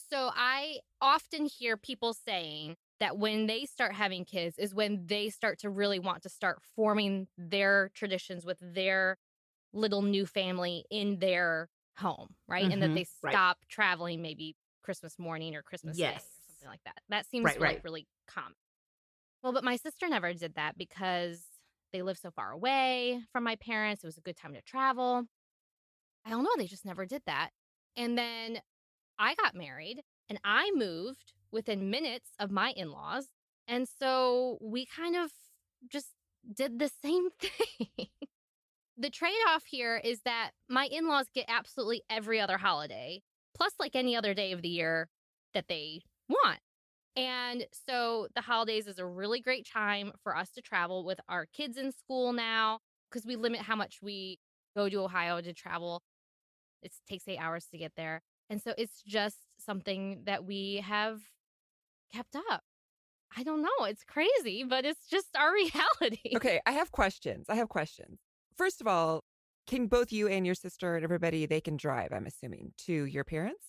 So 0.09 0.29
I 0.33 0.79
often 1.01 1.45
hear 1.45 1.77
people 1.77 2.13
saying 2.13 2.75
that 2.99 3.17
when 3.17 3.47
they 3.47 3.65
start 3.65 3.93
having 3.93 4.25
kids 4.25 4.59
is 4.59 4.75
when 4.75 5.05
they 5.07 5.29
start 5.29 5.59
to 5.59 5.69
really 5.69 5.99
want 5.99 6.23
to 6.23 6.29
start 6.29 6.61
forming 6.75 7.27
their 7.37 7.89
traditions 7.93 8.45
with 8.45 8.57
their 8.61 9.17
little 9.73 10.01
new 10.01 10.25
family 10.25 10.85
in 10.91 11.19
their 11.19 11.69
home, 11.97 12.35
right? 12.47 12.63
Mm-hmm, 12.63 12.73
and 12.73 12.81
that 12.81 12.87
mm-hmm. 12.87 12.95
they 12.95 13.03
stop 13.03 13.57
right. 13.61 13.69
traveling 13.69 14.21
maybe 14.21 14.55
Christmas 14.83 15.17
morning 15.17 15.55
or 15.55 15.61
Christmas 15.61 15.97
yes. 15.97 16.11
Day 16.11 16.17
or 16.17 16.21
something 16.47 16.69
like 16.69 16.83
that. 16.85 17.01
That 17.09 17.25
seems 17.25 17.45
right, 17.45 17.55
really, 17.55 17.73
right. 17.75 17.83
really 17.83 18.07
common. 18.27 18.53
Well, 19.43 19.53
but 19.53 19.63
my 19.63 19.75
sister 19.75 20.07
never 20.07 20.33
did 20.33 20.55
that 20.55 20.77
because 20.77 21.43
they 21.91 22.01
live 22.01 22.17
so 22.17 22.31
far 22.31 22.51
away 22.51 23.21
from 23.31 23.43
my 23.43 23.55
parents. 23.55 24.03
It 24.03 24.07
was 24.07 24.17
a 24.17 24.21
good 24.21 24.37
time 24.37 24.53
to 24.53 24.61
travel. 24.61 25.25
I 26.25 26.29
don't 26.29 26.43
know. 26.43 26.51
They 26.57 26.67
just 26.67 26.85
never 26.85 27.05
did 27.05 27.23
that. 27.25 27.49
And 27.97 28.17
then 28.17 28.59
I 29.21 29.35
got 29.35 29.55
married 29.55 30.01
and 30.27 30.39
I 30.43 30.71
moved 30.73 31.33
within 31.51 31.91
minutes 31.91 32.31
of 32.39 32.49
my 32.49 32.73
in 32.75 32.91
laws 32.91 33.27
And 33.67 33.87
so 33.87 34.57
we 34.59 34.85
kind 34.85 35.15
of 35.15 35.31
just 35.89 36.07
did 36.53 36.79
the 36.79 36.89
same 37.01 37.29
thing. 37.39 38.07
the 38.97 39.11
trade 39.11 39.37
off 39.47 39.63
here 39.65 40.01
is 40.03 40.21
that 40.25 40.51
my 40.67 40.87
in 40.91 41.07
laws 41.07 41.27
get 41.33 41.45
absolutely 41.47 42.01
every 42.09 42.41
other 42.41 42.57
holiday, 42.57 43.21
plus 43.55 43.73
like 43.79 43.95
any 43.95 44.15
other 44.15 44.33
day 44.33 44.51
of 44.51 44.63
the 44.63 44.69
year 44.69 45.07
that 45.53 45.67
they 45.69 46.01
want. 46.27 46.59
And 47.15 47.67
so 47.87 48.27
the 48.33 48.41
holidays 48.41 48.87
is 48.87 48.97
a 48.97 49.05
really 49.05 49.39
great 49.39 49.67
time 49.71 50.13
for 50.23 50.35
us 50.35 50.49
to 50.51 50.61
travel 50.61 51.05
with 51.05 51.19
our 51.29 51.45
kids 51.45 51.77
in 51.77 51.91
school 51.91 52.33
now 52.33 52.79
because 53.09 53.25
we 53.25 53.35
limit 53.35 53.61
how 53.61 53.75
much 53.75 53.99
we 54.01 54.39
go 54.75 54.89
to 54.89 55.01
Ohio 55.01 55.41
to 55.41 55.53
travel. 55.53 56.01
It 56.81 56.93
takes 57.07 57.27
eight 57.27 57.37
hours 57.37 57.65
to 57.71 57.77
get 57.77 57.91
there. 57.95 58.21
And 58.51 58.61
so 58.61 58.73
it's 58.77 59.01
just 59.01 59.37
something 59.65 60.23
that 60.25 60.43
we 60.43 60.83
have 60.85 61.21
kept 62.13 62.35
up. 62.35 62.63
I 63.35 63.43
don't 63.43 63.61
know. 63.61 63.85
It's 63.85 64.03
crazy, 64.03 64.65
but 64.67 64.83
it's 64.85 65.07
just 65.07 65.27
our 65.37 65.53
reality. 66.01 66.35
Okay, 66.35 66.59
I 66.65 66.73
have 66.73 66.91
questions. 66.91 67.45
I 67.47 67.55
have 67.55 67.69
questions. 67.69 68.19
First 68.57 68.81
of 68.81 68.87
all, 68.87 69.23
can 69.67 69.87
both 69.87 70.11
you 70.11 70.27
and 70.27 70.45
your 70.45 70.53
sister 70.53 70.95
and 70.95 71.03
everybody 71.05 71.45
they 71.45 71.61
can 71.61 71.77
drive, 71.77 72.09
I'm 72.11 72.25
assuming, 72.25 72.73
to 72.87 73.05
your 73.05 73.23
parents? 73.23 73.63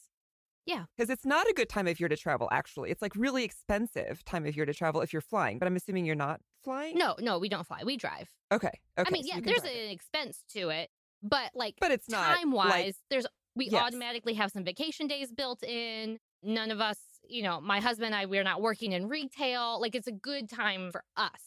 Yeah. 0.66 0.86
Because 0.96 1.10
it's 1.10 1.24
not 1.24 1.48
a 1.48 1.52
good 1.52 1.68
time 1.68 1.86
of 1.86 2.00
year 2.00 2.08
to 2.08 2.16
travel, 2.16 2.48
actually. 2.50 2.90
It's 2.90 3.02
like 3.02 3.14
really 3.14 3.44
expensive 3.44 4.24
time 4.24 4.46
of 4.46 4.56
year 4.56 4.66
to 4.66 4.74
travel 4.74 5.00
if 5.00 5.12
you're 5.12 5.22
flying, 5.22 5.60
but 5.60 5.66
I'm 5.66 5.76
assuming 5.76 6.06
you're 6.06 6.16
not 6.16 6.40
flying? 6.64 6.98
No, 6.98 7.14
no, 7.20 7.38
we 7.38 7.48
don't 7.48 7.66
fly. 7.66 7.82
We 7.84 7.96
drive. 7.96 8.28
Okay. 8.52 8.68
Okay. 8.98 9.08
I 9.08 9.10
mean, 9.12 9.22
so 9.22 9.34
yeah, 9.34 9.40
there's 9.44 9.62
it. 9.62 9.76
an 9.76 9.90
expense 9.90 10.42
to 10.54 10.70
it, 10.70 10.90
but 11.22 11.50
like 11.54 11.76
But 11.80 11.92
it's 11.92 12.08
not 12.08 12.36
time 12.36 12.50
wise, 12.50 12.70
like- 12.70 12.94
there's 13.10 13.26
we 13.54 13.68
Yes. 13.68 13.82
automatically 13.82 14.34
have 14.34 14.50
some 14.50 14.64
vacation 14.64 15.06
days 15.06 15.30
built 15.30 15.62
in. 15.62 16.18
None 16.42 16.70
of 16.70 16.80
us, 16.80 16.98
you 17.28 17.42
know, 17.42 17.60
my 17.60 17.80
husband 17.80 18.06
and 18.06 18.14
I, 18.14 18.26
we're 18.26 18.44
not 18.44 18.60
working 18.62 18.92
in 18.92 19.08
retail. 19.08 19.80
Like 19.80 19.94
it's 19.94 20.06
a 20.08 20.12
good 20.12 20.48
time 20.48 20.90
for 20.90 21.04
us 21.16 21.40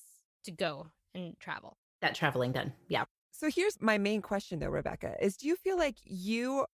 to 0.45 0.51
go 0.51 0.87
and 1.13 1.37
travel. 1.39 1.77
That 2.01 2.15
traveling 2.15 2.51
done. 2.51 2.73
Yeah. 2.87 3.05
So 3.31 3.49
here's 3.49 3.81
my 3.81 3.97
main 3.97 4.21
question 4.21 4.59
though, 4.59 4.69
Rebecca, 4.69 5.15
is 5.19 5.35
do 5.35 5.47
you 5.47 5.55
feel 5.55 5.77
like 5.77 5.97
you 6.03 6.65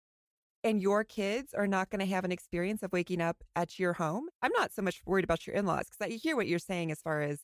and 0.62 0.82
your 0.82 1.04
kids 1.04 1.54
are 1.54 1.66
not 1.66 1.88
going 1.88 2.00
to 2.00 2.12
have 2.12 2.24
an 2.24 2.32
experience 2.32 2.82
of 2.82 2.92
waking 2.92 3.22
up 3.22 3.38
at 3.56 3.78
your 3.78 3.94
home? 3.94 4.28
I'm 4.42 4.52
not 4.52 4.72
so 4.74 4.82
much 4.82 5.00
worried 5.06 5.24
about 5.24 5.46
your 5.46 5.56
in-laws 5.56 5.86
because 5.90 6.12
I 6.12 6.16
hear 6.16 6.36
what 6.36 6.48
you're 6.48 6.58
saying 6.58 6.90
as 6.90 7.00
far 7.00 7.22
as 7.22 7.38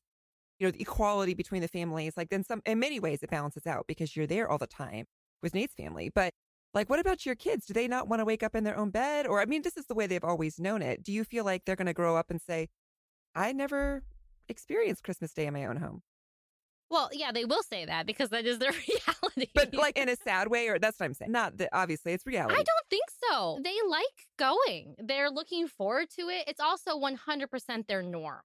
you 0.58 0.66
know 0.66 0.70
the 0.70 0.82
equality 0.82 1.34
between 1.34 1.62
the 1.62 1.68
families. 1.68 2.14
Like 2.16 2.28
then 2.28 2.44
some 2.44 2.60
in 2.66 2.78
many 2.78 3.00
ways 3.00 3.22
it 3.22 3.30
balances 3.30 3.66
out 3.66 3.86
because 3.86 4.16
you're 4.16 4.26
there 4.26 4.50
all 4.50 4.58
the 4.58 4.66
time 4.66 5.06
with 5.42 5.54
Nate's 5.54 5.74
family. 5.74 6.10
But 6.14 6.34
like 6.74 6.90
what 6.90 7.00
about 7.00 7.24
your 7.24 7.34
kids? 7.34 7.66
Do 7.66 7.74
they 7.74 7.88
not 7.88 8.08
want 8.08 8.20
to 8.20 8.24
wake 8.24 8.42
up 8.42 8.54
in 8.54 8.64
their 8.64 8.76
own 8.76 8.90
bed? 8.90 9.26
Or 9.26 9.40
I 9.40 9.46
mean, 9.46 9.62
this 9.62 9.76
is 9.76 9.86
the 9.86 9.94
way 9.94 10.06
they've 10.06 10.24
always 10.24 10.58
known 10.60 10.82
it. 10.82 11.02
Do 11.02 11.12
you 11.12 11.24
feel 11.24 11.44
like 11.44 11.64
they're 11.64 11.76
going 11.76 11.86
to 11.86 11.94
grow 11.94 12.16
up 12.16 12.30
and 12.30 12.40
say, 12.40 12.68
I 13.34 13.52
never 13.52 14.02
experienced 14.48 15.02
Christmas 15.02 15.32
Day 15.32 15.46
in 15.46 15.54
my 15.54 15.64
own 15.64 15.76
home? 15.76 16.02
Well, 16.88 17.10
yeah, 17.12 17.32
they 17.32 17.44
will 17.44 17.62
say 17.62 17.84
that 17.84 18.06
because 18.06 18.30
that 18.30 18.46
is 18.46 18.58
their 18.58 18.72
reality. 18.88 19.50
But 19.54 19.74
like 19.74 19.98
in 19.98 20.08
a 20.08 20.16
sad 20.16 20.48
way, 20.48 20.68
or 20.68 20.78
that's 20.78 21.00
what 21.00 21.06
I'm 21.06 21.14
saying. 21.14 21.32
Not 21.32 21.58
that 21.58 21.70
obviously 21.72 22.12
it's 22.12 22.26
reality. 22.26 22.54
I 22.54 22.62
don't 22.62 22.88
think 22.90 23.04
so. 23.30 23.58
They 23.62 23.74
like 23.88 24.04
going. 24.38 24.94
They're 24.98 25.30
looking 25.30 25.66
forward 25.66 26.08
to 26.18 26.28
it. 26.28 26.44
It's 26.46 26.60
also 26.60 26.98
100% 26.98 27.86
their 27.86 28.02
norm. 28.02 28.40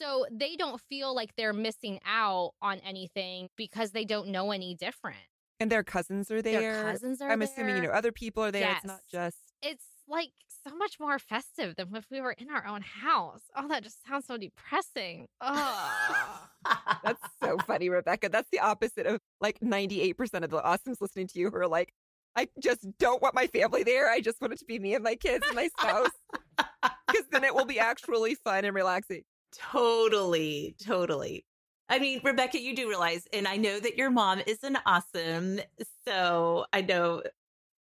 So 0.00 0.26
they 0.30 0.56
don't 0.56 0.80
feel 0.80 1.14
like 1.14 1.36
they're 1.36 1.52
missing 1.52 2.00
out 2.04 2.52
on 2.60 2.78
anything 2.78 3.48
because 3.56 3.92
they 3.92 4.04
don't 4.04 4.28
know 4.28 4.50
any 4.50 4.74
different. 4.74 5.18
And 5.64 5.72
their 5.72 5.82
cousins 5.82 6.30
are 6.30 6.42
there. 6.42 6.60
Their 6.60 6.82
cousins 6.82 7.22
are 7.22 7.30
I'm 7.30 7.40
assuming 7.40 7.76
you 7.76 7.82
know 7.84 7.88
other 7.88 8.12
people 8.12 8.44
are 8.44 8.50
there. 8.50 8.60
Yes. 8.60 8.76
It's 8.76 8.86
not 8.86 9.00
just 9.10 9.38
It's 9.62 9.86
like 10.06 10.28
so 10.62 10.76
much 10.76 11.00
more 11.00 11.18
festive 11.18 11.74
than 11.76 11.88
if 11.96 12.04
we 12.10 12.20
were 12.20 12.32
in 12.32 12.50
our 12.50 12.66
own 12.66 12.82
house. 12.82 13.40
Oh, 13.56 13.66
that 13.68 13.82
just 13.82 14.06
sounds 14.06 14.26
so 14.26 14.36
depressing. 14.36 15.26
Oh. 15.40 16.48
that's 17.02 17.22
so 17.42 17.56
funny, 17.66 17.88
Rebecca. 17.88 18.28
That's 18.28 18.50
the 18.52 18.58
opposite 18.58 19.06
of 19.06 19.22
like 19.40 19.58
98% 19.60 20.44
of 20.44 20.50
the 20.50 20.60
awesomes 20.60 21.00
listening 21.00 21.28
to 21.28 21.38
you 21.38 21.48
who 21.48 21.56
are 21.56 21.66
like, 21.66 21.94
I 22.36 22.48
just 22.62 22.86
don't 22.98 23.22
want 23.22 23.34
my 23.34 23.46
family 23.46 23.84
there. 23.84 24.10
I 24.10 24.20
just 24.20 24.38
want 24.42 24.52
it 24.52 24.58
to 24.58 24.66
be 24.66 24.78
me 24.78 24.94
and 24.94 25.02
my 25.02 25.14
kids 25.14 25.46
and 25.46 25.56
my 25.56 25.68
spouse. 25.78 26.10
Because 27.06 27.26
then 27.32 27.44
it 27.44 27.54
will 27.54 27.64
be 27.64 27.78
actually 27.78 28.34
fun 28.34 28.66
and 28.66 28.74
relaxing. 28.74 29.22
Totally, 29.52 30.76
totally. 30.84 31.46
I 31.88 31.98
mean, 31.98 32.20
Rebecca, 32.24 32.58
you 32.60 32.74
do 32.74 32.88
realize, 32.88 33.26
and 33.32 33.46
I 33.46 33.56
know 33.56 33.78
that 33.78 33.96
your 33.96 34.10
mom 34.10 34.40
is 34.46 34.62
an 34.64 34.78
awesome. 34.86 35.60
So 36.06 36.64
I 36.72 36.80
know 36.80 37.22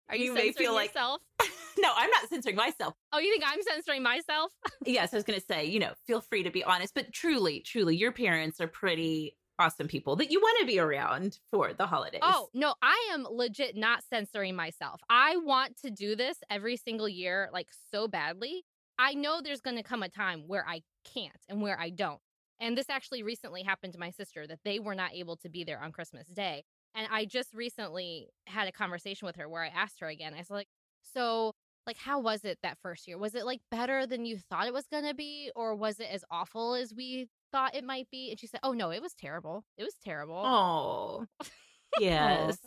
Are 0.10 0.16
you, 0.16 0.26
You 0.26 0.34
may 0.34 0.46
censoring 0.48 0.66
feel 0.66 0.74
like- 0.74 0.90
yourself? 0.90 1.22
no, 1.78 1.90
I'm 1.96 2.10
not 2.10 2.30
censoring 2.30 2.56
myself. 2.56 2.94
Oh, 3.12 3.20
you 3.20 3.32
think 3.32 3.44
I'm 3.46 3.62
censoring 3.62 4.04
myself? 4.04 4.52
Yes, 4.86 5.14
I 5.14 5.18
was 5.18 5.24
going 5.24 5.40
to 5.40 5.46
say, 5.46 5.66
you 5.66 5.80
know, 5.80 5.94
feel 6.06 6.20
free 6.22 6.44
to 6.44 6.52
be 6.52 6.64
honest, 6.64 6.94
but 6.94 7.14
truly, 7.14 7.62
truly, 7.62 7.96
your 7.96 8.12
parents 8.12 8.60
are 8.60 8.68
pretty 8.68 9.38
awesome 9.60 9.88
people 9.88 10.16
that 10.18 10.30
you 10.32 10.42
want 10.42 10.60
to 10.60 10.66
be 10.66 10.78
around 10.80 11.38
for 11.52 11.72
the 11.74 11.86
holidays. 11.86 12.20
Oh, 12.24 12.50
no, 12.54 12.74
I 12.82 13.12
am 13.14 13.26
legit 13.30 13.78
not 13.78 14.04
censoring 14.10 14.56
myself. 14.56 15.00
I 15.10 15.38
want 15.38 15.78
to 15.84 15.90
do 15.92 16.16
this 16.16 16.38
every 16.50 16.76
single 16.76 17.08
year, 17.08 17.50
like 17.54 17.68
so 17.94 18.08
badly. 18.08 18.66
I 19.00 19.14
know 19.14 19.40
there's 19.42 19.62
going 19.62 19.78
to 19.78 19.84
come 19.84 20.04
a 20.04 20.10
time 20.10 20.44
where 20.48 20.66
I 20.68 20.82
can't 21.14 21.32
and 21.48 21.62
where 21.62 21.80
I 21.80 21.90
don't. 21.92 22.20
And 22.64 22.78
this 22.78 22.90
actually 22.90 23.24
recently 23.24 23.62
happened 23.64 23.94
to 23.94 24.00
my 24.00 24.10
sister 24.10 24.48
that 24.48 24.60
they 24.64 24.80
were 24.80 24.96
not 24.96 25.14
able 25.14 25.36
to 25.38 25.50
be 25.50 25.66
there 25.66 25.82
on 25.82 25.92
Christmas 25.92 26.28
Day. 26.30 26.64
And 26.96 27.08
I 27.12 27.26
just 27.26 27.54
recently 27.54 28.30
had 28.48 28.68
a 28.70 28.72
conversation 28.72 29.26
with 29.26 29.36
her 29.36 29.50
where 29.50 29.64
I 29.64 29.68
asked 29.68 30.00
her 30.00 30.08
again. 30.08 30.34
I 30.34 30.38
was 30.38 30.50
like, 30.50 30.70
so 31.02 31.54
like 31.86 31.98
how 31.98 32.20
was 32.20 32.46
it 32.46 32.60
that 32.64 32.78
first 32.82 33.08
year? 33.08 33.18
Was 33.18 33.36
it 33.36 33.46
like 33.46 33.62
better 33.70 34.08
than 34.08 34.26
you 34.26 34.38
thought 34.40 34.68
it 34.68 34.74
was 34.74 34.88
going 34.88 35.06
to 35.06 35.14
be 35.14 35.52
or 35.56 35.76
was 35.76 36.00
it 36.00 36.10
as 36.10 36.24
awful 36.32 36.76
as 36.76 36.94
we 36.94 37.30
thought 37.52 37.76
it 37.76 37.84
might 37.84 38.10
be? 38.10 38.32
And 38.32 38.40
she 38.40 38.48
said, 38.48 38.62
"Oh 38.64 38.72
no, 38.72 38.92
it 38.92 39.02
was 39.02 39.14
terrible. 39.14 39.66
It 39.78 39.84
was 39.84 39.96
terrible." 40.02 40.50
Oh, 40.50 41.26
yes. 41.98 42.58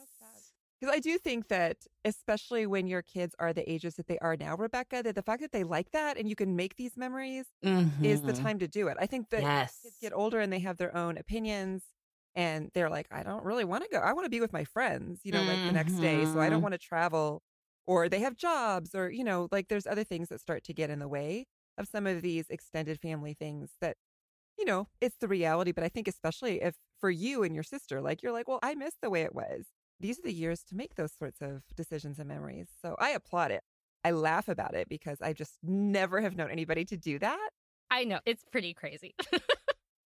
Because 0.80 0.94
I 0.94 0.98
do 1.00 1.18
think 1.18 1.48
that, 1.48 1.86
especially 2.04 2.66
when 2.66 2.86
your 2.86 3.02
kids 3.02 3.34
are 3.38 3.52
the 3.52 3.70
ages 3.70 3.94
that 3.96 4.06
they 4.06 4.18
are 4.18 4.36
now, 4.36 4.56
Rebecca, 4.56 5.02
that 5.02 5.14
the 5.14 5.22
fact 5.22 5.40
that 5.42 5.52
they 5.52 5.64
like 5.64 5.90
that 5.92 6.18
and 6.18 6.28
you 6.28 6.36
can 6.36 6.54
make 6.56 6.76
these 6.76 6.96
memories 6.96 7.46
is 8.02 8.22
the 8.22 8.32
Mhm. 8.32 8.34
time 8.34 8.58
to 8.58 8.68
do 8.68 8.88
it. 8.88 8.96
I 9.00 9.06
think 9.06 9.30
that 9.30 9.46
Yes. 9.46 9.80
kids 9.82 9.96
get 10.00 10.12
older 10.12 10.40
and 10.40 10.52
they 10.52 10.58
have 10.60 10.76
their 10.76 10.94
own 10.96 11.16
opinions 11.16 11.84
and 12.34 12.70
they're 12.74 12.90
like, 12.90 13.06
I 13.10 13.22
don't 13.22 13.44
really 13.44 13.64
want 13.64 13.84
to 13.84 13.90
go. 13.90 13.98
I 13.98 14.12
want 14.12 14.26
to 14.26 14.30
be 14.30 14.40
with 14.40 14.52
my 14.52 14.64
friends, 14.64 15.20
you 15.24 15.32
know, 15.32 15.44
like 15.44 15.62
the 15.64 15.72
next 15.72 15.98
day. 16.00 16.26
So 16.26 16.40
I 16.40 16.50
don't 16.50 16.60
Mhm. 16.60 16.62
want 16.62 16.72
to 16.74 16.78
travel. 16.78 17.42
Or 17.86 18.08
they 18.08 18.18
have 18.20 18.34
jobs, 18.36 18.94
or, 18.96 19.10
you 19.10 19.22
know, 19.24 19.48
like 19.52 19.68
there's 19.68 19.86
other 19.86 20.02
things 20.04 20.28
that 20.28 20.40
start 20.40 20.64
to 20.64 20.74
get 20.74 20.90
in 20.90 20.98
the 20.98 21.08
way 21.08 21.46
of 21.78 21.86
some 21.88 22.06
of 22.06 22.20
these 22.22 22.46
extended 22.50 23.00
family 23.00 23.32
things 23.34 23.76
that, 23.80 23.96
you 24.58 24.64
know, 24.64 24.88
it's 25.00 25.16
the 25.18 25.28
reality. 25.28 25.72
But 25.72 25.84
I 25.84 25.88
think, 25.88 26.08
especially 26.08 26.62
if 26.62 26.76
for 27.00 27.10
you 27.10 27.42
and 27.44 27.54
your 27.54 27.64
sister, 27.64 28.00
like 28.02 28.22
you're 28.22 28.32
like, 28.32 28.48
well, 28.48 28.60
I 28.62 28.74
miss 28.74 28.96
the 29.02 29.10
way 29.10 29.22
it 29.22 29.34
was. 29.34 29.66
These 30.00 30.18
are 30.18 30.22
the 30.22 30.32
years 30.32 30.62
to 30.64 30.76
make 30.76 30.94
those 30.94 31.12
sorts 31.18 31.40
of 31.40 31.62
decisions 31.74 32.18
and 32.18 32.28
memories. 32.28 32.68
So 32.82 32.96
I 32.98 33.10
applaud 33.10 33.50
it. 33.50 33.62
I 34.04 34.10
laugh 34.12 34.48
about 34.48 34.74
it 34.74 34.88
because 34.88 35.20
I 35.20 35.32
just 35.32 35.58
never 35.62 36.20
have 36.20 36.36
known 36.36 36.50
anybody 36.50 36.84
to 36.86 36.96
do 36.96 37.18
that. 37.18 37.48
I 37.90 38.04
know, 38.04 38.20
it's 38.26 38.44
pretty 38.50 38.74
crazy. 38.74 39.14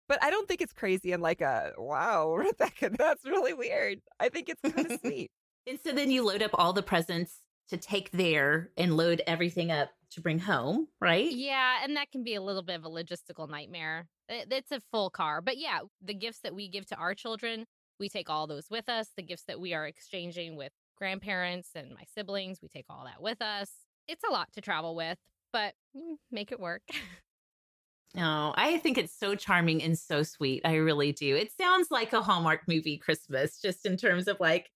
But 0.08 0.24
I 0.24 0.30
don't 0.30 0.48
think 0.48 0.62
it's 0.62 0.72
crazy 0.72 1.12
and 1.12 1.22
like 1.22 1.42
a 1.42 1.72
wow, 1.76 2.34
Rebecca, 2.34 2.90
that's 2.90 3.24
really 3.24 3.52
weird. 3.52 4.00
I 4.18 4.30
think 4.30 4.48
it's 4.48 4.74
kind 4.74 4.90
of 4.90 5.00
sweet. 5.04 5.30
And 5.66 5.78
so 5.84 5.92
then 5.92 6.10
you 6.10 6.24
load 6.24 6.42
up 6.42 6.52
all 6.54 6.72
the 6.72 6.82
presents 6.82 7.42
to 7.68 7.76
take 7.76 8.10
there 8.12 8.70
and 8.78 8.96
load 8.96 9.22
everything 9.26 9.70
up 9.70 9.90
to 10.12 10.22
bring 10.22 10.38
home, 10.38 10.88
right? 11.02 11.30
Yeah, 11.30 11.80
and 11.84 11.94
that 11.96 12.10
can 12.10 12.24
be 12.24 12.34
a 12.34 12.40
little 12.40 12.62
bit 12.62 12.76
of 12.76 12.86
a 12.86 12.88
logistical 12.88 13.46
nightmare. 13.46 14.06
It's 14.30 14.72
a 14.72 14.80
full 14.90 15.10
car. 15.10 15.42
But 15.42 15.58
yeah, 15.58 15.80
the 16.02 16.14
gifts 16.14 16.40
that 16.40 16.54
we 16.54 16.68
give 16.68 16.86
to 16.86 16.96
our 16.96 17.14
children, 17.14 17.66
we 17.98 18.08
take 18.08 18.30
all 18.30 18.46
those 18.46 18.66
with 18.70 18.88
us. 18.88 19.08
The 19.16 19.22
gifts 19.22 19.44
that 19.44 19.60
we 19.60 19.74
are 19.74 19.86
exchanging 19.86 20.56
with 20.56 20.72
grandparents 20.96 21.70
and 21.74 21.90
my 21.90 22.04
siblings, 22.14 22.60
we 22.62 22.68
take 22.68 22.86
all 22.88 23.04
that 23.04 23.22
with 23.22 23.40
us. 23.42 23.70
It's 24.06 24.24
a 24.28 24.32
lot 24.32 24.52
to 24.54 24.60
travel 24.60 24.94
with, 24.94 25.18
but 25.52 25.74
make 26.30 26.52
it 26.52 26.60
work. 26.60 26.82
No, 28.14 28.52
oh, 28.54 28.54
I 28.56 28.78
think 28.78 28.98
it's 28.98 29.16
so 29.16 29.34
charming 29.34 29.82
and 29.82 29.98
so 29.98 30.22
sweet. 30.22 30.62
I 30.64 30.76
really 30.76 31.12
do. 31.12 31.36
It 31.36 31.52
sounds 31.52 31.88
like 31.90 32.12
a 32.12 32.22
Hallmark 32.22 32.62
movie 32.66 32.98
Christmas, 32.98 33.60
just 33.60 33.86
in 33.86 33.96
terms 33.96 34.28
of 34.28 34.40
like 34.40 34.70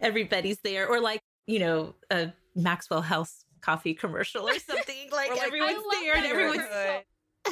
everybody's 0.00 0.58
there, 0.62 0.88
or 0.88 1.00
like, 1.00 1.20
you 1.46 1.58
know, 1.58 1.94
a 2.10 2.32
Maxwell 2.54 3.02
House 3.02 3.44
coffee 3.60 3.94
commercial 3.94 4.48
or 4.48 4.58
something. 4.58 5.08
Like, 5.10 5.30
Or 5.30 5.36
like, 5.36 5.46
everyone's 5.46 5.84
there 5.90 6.16
and 6.16 6.26
everyone's 6.26 6.58
neighborhood. 6.58 7.04
I 7.46 7.50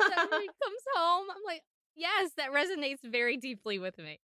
love 0.00 0.10
that 0.14 0.30
when 0.30 0.40
he 0.42 0.46
comes 0.46 0.82
home. 0.94 1.26
I'm 1.30 1.42
like, 1.46 1.62
yes, 1.96 2.32
that 2.36 2.50
resonates 2.52 2.98
very 3.02 3.36
deeply 3.36 3.78
with 3.78 3.98
me. 3.98 4.20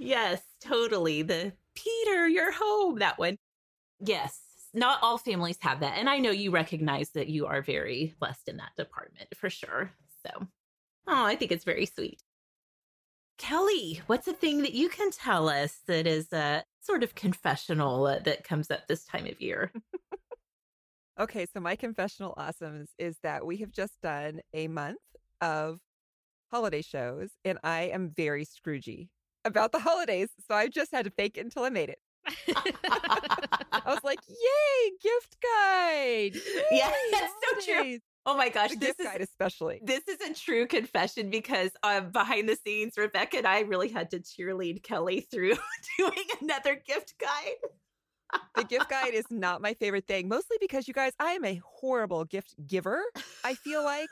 Yes, 0.00 0.42
totally. 0.62 1.20
The 1.20 1.52
Peter, 1.74 2.26
you're 2.26 2.52
home. 2.52 3.00
That 3.00 3.18
one. 3.18 3.36
Yes. 4.00 4.40
Not 4.72 4.98
all 5.02 5.18
families 5.18 5.58
have 5.60 5.80
that. 5.80 5.98
And 5.98 6.08
I 6.08 6.18
know 6.18 6.30
you 6.30 6.50
recognize 6.50 7.10
that 7.10 7.28
you 7.28 7.46
are 7.46 7.60
very 7.60 8.14
blessed 8.18 8.48
in 8.48 8.56
that 8.56 8.70
department 8.78 9.28
for 9.36 9.50
sure. 9.50 9.92
So, 10.24 10.46
oh, 11.06 11.24
I 11.24 11.36
think 11.36 11.52
it's 11.52 11.64
very 11.64 11.84
sweet. 11.84 12.22
Kelly, 13.36 14.00
what's 14.06 14.26
a 14.26 14.32
thing 14.32 14.62
that 14.62 14.72
you 14.72 14.88
can 14.88 15.10
tell 15.10 15.50
us 15.50 15.80
that 15.86 16.06
is 16.06 16.32
a 16.32 16.64
sort 16.80 17.02
of 17.02 17.14
confessional 17.14 18.06
uh, 18.06 18.20
that 18.20 18.44
comes 18.44 18.70
up 18.70 18.86
this 18.86 19.04
time 19.04 19.26
of 19.26 19.40
year? 19.40 19.70
Okay, 21.18 21.44
so 21.52 21.60
my 21.60 21.76
confessional 21.76 22.34
awesomes 22.38 22.86
is 22.98 23.18
that 23.22 23.44
we 23.44 23.58
have 23.58 23.70
just 23.70 24.00
done 24.00 24.40
a 24.54 24.68
month 24.68 24.96
of 25.42 25.78
holiday 26.50 26.80
shows, 26.80 27.28
and 27.44 27.58
I 27.62 27.90
am 27.92 28.08
very 28.16 28.46
Scroogey 28.46 29.08
about 29.44 29.72
the 29.72 29.78
holidays. 29.78 30.28
So 30.48 30.54
I 30.54 30.68
just 30.68 30.92
had 30.92 31.04
to 31.04 31.10
fake 31.10 31.36
it 31.36 31.44
until 31.44 31.64
I 31.64 31.70
made 31.70 31.88
it. 31.90 31.98
I 33.72 33.82
was 33.86 34.00
like, 34.04 34.20
"Yay, 34.28 34.90
gift 35.02 35.36
guide!" 35.42 36.34
Yay, 36.70 36.78
yeah, 36.78 36.90
that's 37.12 37.32
so 37.66 37.72
true. 37.74 37.98
Oh 38.26 38.36
my 38.36 38.50
gosh, 38.50 38.70
The 38.70 38.76
this 38.76 38.88
gift 38.88 39.00
is 39.00 39.06
guide, 39.06 39.20
especially. 39.22 39.80
this 39.82 40.06
is 40.06 40.20
a 40.20 40.34
true 40.34 40.66
confession 40.66 41.30
because 41.30 41.70
um, 41.82 42.10
behind 42.10 42.48
the 42.48 42.56
scenes, 42.64 42.92
Rebecca 42.96 43.38
and 43.38 43.46
I 43.46 43.60
really 43.60 43.88
had 43.88 44.10
to 44.10 44.18
cheerlead 44.20 44.82
Kelly 44.82 45.22
through 45.30 45.54
doing 45.98 46.26
another 46.42 46.80
gift 46.86 47.14
guide. 47.18 48.40
The 48.54 48.64
gift 48.64 48.90
guide 48.90 49.14
is 49.14 49.24
not 49.30 49.62
my 49.62 49.74
favorite 49.74 50.06
thing, 50.06 50.28
mostly 50.28 50.58
because 50.60 50.86
you 50.86 50.94
guys, 50.94 51.12
I 51.18 51.32
am 51.32 51.44
a 51.44 51.60
horrible 51.64 52.24
gift 52.26 52.54
giver. 52.66 53.02
I 53.42 53.54
feel 53.54 53.82
like 53.82 54.08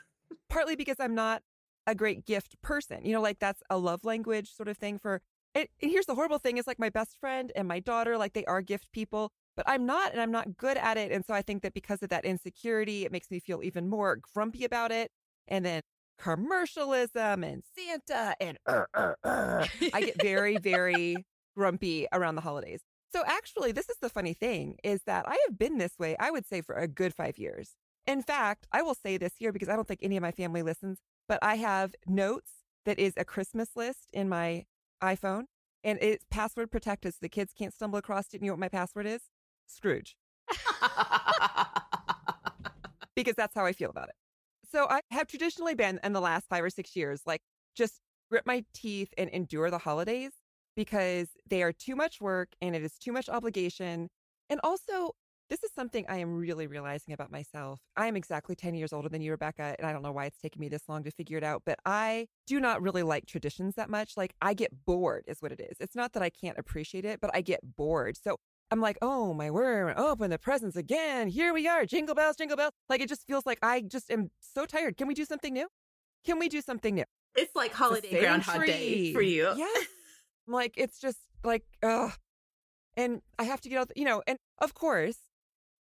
partly 0.49 0.75
because 0.75 0.97
I'm 0.99 1.13
not 1.15 1.41
a 1.89 1.95
great 1.95 2.25
gift 2.25 2.61
person. 2.61 3.03
You 3.03 3.13
know, 3.13 3.21
like 3.21 3.39
that's 3.39 3.61
a 3.69 3.77
love 3.77 4.05
language 4.05 4.53
sort 4.55 4.67
of 4.69 4.77
thing 4.77 4.97
for. 4.97 5.21
And, 5.55 5.67
and 5.81 5.91
here's 5.91 6.05
the 6.05 6.15
horrible 6.15 6.37
thing: 6.37 6.57
is 6.57 6.67
like 6.67 6.79
my 6.79 6.89
best 6.89 7.17
friend 7.19 7.51
and 7.55 7.67
my 7.67 7.79
daughter, 7.79 8.17
like 8.17 8.33
they 8.33 8.45
are 8.45 8.61
gift 8.61 8.91
people, 8.91 9.31
but 9.57 9.67
I'm 9.67 9.85
not, 9.85 10.11
and 10.11 10.21
I'm 10.21 10.31
not 10.31 10.57
good 10.57 10.77
at 10.77 10.97
it. 10.97 11.11
And 11.11 11.25
so 11.25 11.33
I 11.33 11.41
think 11.41 11.63
that 11.63 11.73
because 11.73 12.03
of 12.03 12.09
that 12.09 12.25
insecurity, 12.25 13.05
it 13.05 13.11
makes 13.11 13.31
me 13.31 13.39
feel 13.39 13.61
even 13.63 13.89
more 13.89 14.19
grumpy 14.33 14.63
about 14.63 14.91
it. 14.91 15.11
And 15.47 15.65
then 15.65 15.81
commercialism 16.19 17.43
and 17.43 17.63
Santa 17.75 18.35
and 18.39 18.57
uh, 18.67 18.83
uh, 18.93 19.13
uh. 19.23 19.65
I 19.93 20.01
get 20.01 20.21
very, 20.21 20.57
very 20.57 21.25
grumpy 21.55 22.07
around 22.13 22.35
the 22.35 22.41
holidays. 22.41 22.81
So 23.11 23.23
actually, 23.25 23.71
this 23.71 23.89
is 23.89 23.97
the 24.01 24.09
funny 24.09 24.33
thing 24.33 24.77
is 24.83 25.01
that 25.07 25.27
I 25.27 25.37
have 25.47 25.57
been 25.57 25.79
this 25.79 25.97
way, 25.97 26.15
I 26.19 26.29
would 26.29 26.45
say, 26.45 26.61
for 26.61 26.75
a 26.75 26.87
good 26.87 27.15
five 27.15 27.39
years. 27.39 27.71
In 28.05 28.21
fact, 28.21 28.67
I 28.71 28.81
will 28.81 28.95
say 28.95 29.17
this 29.17 29.33
here 29.37 29.51
because 29.51 29.69
I 29.69 29.75
don't 29.75 29.87
think 29.87 30.01
any 30.03 30.15
of 30.15 30.21
my 30.21 30.31
family 30.31 30.61
listens, 30.61 30.99
but 31.29 31.39
I 31.41 31.55
have 31.55 31.95
notes 32.07 32.51
that 32.85 32.99
is 32.99 33.13
a 33.15 33.23
Christmas 33.23 33.69
list 33.75 34.09
in 34.11 34.27
my 34.27 34.65
iPhone 35.01 35.43
and 35.83 35.97
it's 36.01 36.25
password 36.29 36.71
protected 36.71 37.13
so 37.13 37.19
the 37.21 37.29
kids 37.29 37.53
can't 37.57 37.73
stumble 37.73 37.99
across 37.99 38.25
it. 38.33 38.37
And 38.37 38.43
you 38.43 38.47
know 38.47 38.53
what 38.53 38.59
my 38.59 38.67
password 38.67 39.05
is? 39.05 39.21
Scrooge, 39.67 40.17
because 43.15 43.35
that's 43.35 43.53
how 43.53 43.65
I 43.65 43.71
feel 43.71 43.91
about 43.91 44.09
it. 44.09 44.15
So 44.71 44.87
I 44.89 45.01
have 45.11 45.27
traditionally 45.27 45.75
been 45.75 45.99
in 46.03 46.13
the 46.13 46.19
last 46.19 46.49
five 46.49 46.63
or 46.63 46.71
six 46.71 46.95
years, 46.95 47.21
like 47.25 47.41
just 47.75 48.01
grit 48.31 48.45
my 48.47 48.65
teeth 48.73 49.13
and 49.17 49.29
endure 49.29 49.69
the 49.69 49.77
holidays 49.77 50.31
because 50.75 51.29
they 51.47 51.61
are 51.61 51.71
too 51.71 51.95
much 51.95 52.19
work 52.19 52.49
and 52.61 52.75
it 52.75 52.83
is 52.83 52.97
too 52.97 53.11
much 53.11 53.29
obligation. 53.29 54.09
And 54.49 54.59
also, 54.63 55.11
this 55.49 55.63
is 55.63 55.71
something 55.73 56.05
I 56.07 56.17
am 56.17 56.35
really 56.35 56.67
realizing 56.67 57.13
about 57.13 57.31
myself. 57.31 57.79
I 57.97 58.07
am 58.07 58.15
exactly 58.15 58.55
10 58.55 58.75
years 58.75 58.93
older 58.93 59.09
than 59.09 59.21
you, 59.21 59.31
Rebecca, 59.31 59.75
and 59.77 59.87
I 59.87 59.91
don't 59.91 60.03
know 60.03 60.11
why 60.11 60.25
it's 60.25 60.37
taken 60.37 60.59
me 60.59 60.69
this 60.69 60.87
long 60.87 61.03
to 61.03 61.11
figure 61.11 61.37
it 61.37 61.43
out, 61.43 61.63
but 61.65 61.79
I 61.85 62.27
do 62.45 62.59
not 62.59 62.81
really 62.81 63.03
like 63.03 63.25
traditions 63.25 63.75
that 63.75 63.89
much. 63.89 64.15
Like, 64.15 64.33
I 64.41 64.53
get 64.53 64.85
bored, 64.85 65.23
is 65.27 65.41
what 65.41 65.51
it 65.51 65.59
is. 65.59 65.77
It's 65.79 65.95
not 65.95 66.13
that 66.13 66.23
I 66.23 66.29
can't 66.29 66.57
appreciate 66.57 67.05
it, 67.05 67.19
but 67.19 67.31
I 67.33 67.41
get 67.41 67.61
bored. 67.63 68.17
So 68.21 68.37
I'm 68.71 68.79
like, 68.79 68.97
oh 69.01 69.33
my 69.33 69.49
word, 69.49 69.95
open 69.97 70.29
the 70.29 70.37
presents 70.37 70.75
again. 70.75 71.27
Here 71.27 71.53
we 71.53 71.67
are, 71.67 71.85
jingle 71.85 72.15
bells, 72.15 72.35
jingle 72.35 72.57
bells. 72.57 72.73
Like, 72.87 73.01
it 73.01 73.09
just 73.09 73.25
feels 73.25 73.45
like 73.45 73.59
I 73.63 73.81
just 73.81 74.11
am 74.11 74.29
so 74.39 74.65
tired. 74.65 74.97
Can 74.97 75.07
we 75.07 75.15
do 75.15 75.25
something 75.25 75.53
new? 75.53 75.67
Can 76.25 76.37
we 76.37 76.49
do 76.49 76.61
something 76.61 76.95
new? 76.95 77.05
it's 77.35 77.55
like 77.55 77.73
holiday 77.73 78.19
Groundhog 78.19 78.65
Day 78.65 79.13
for 79.13 79.21
you. 79.21 79.53
Yes. 79.55 79.87
I'm 80.47 80.53
like, 80.53 80.73
it's 80.77 80.99
just 80.99 81.19
like, 81.43 81.63
ugh. 81.83 82.11
And 82.97 83.21
I 83.37 83.43
have 83.43 83.61
to 83.61 83.69
get 83.69 83.79
out, 83.79 83.91
you 83.95 84.03
know, 84.03 84.21
and 84.27 84.37
of 84.59 84.73
course, 84.73 85.17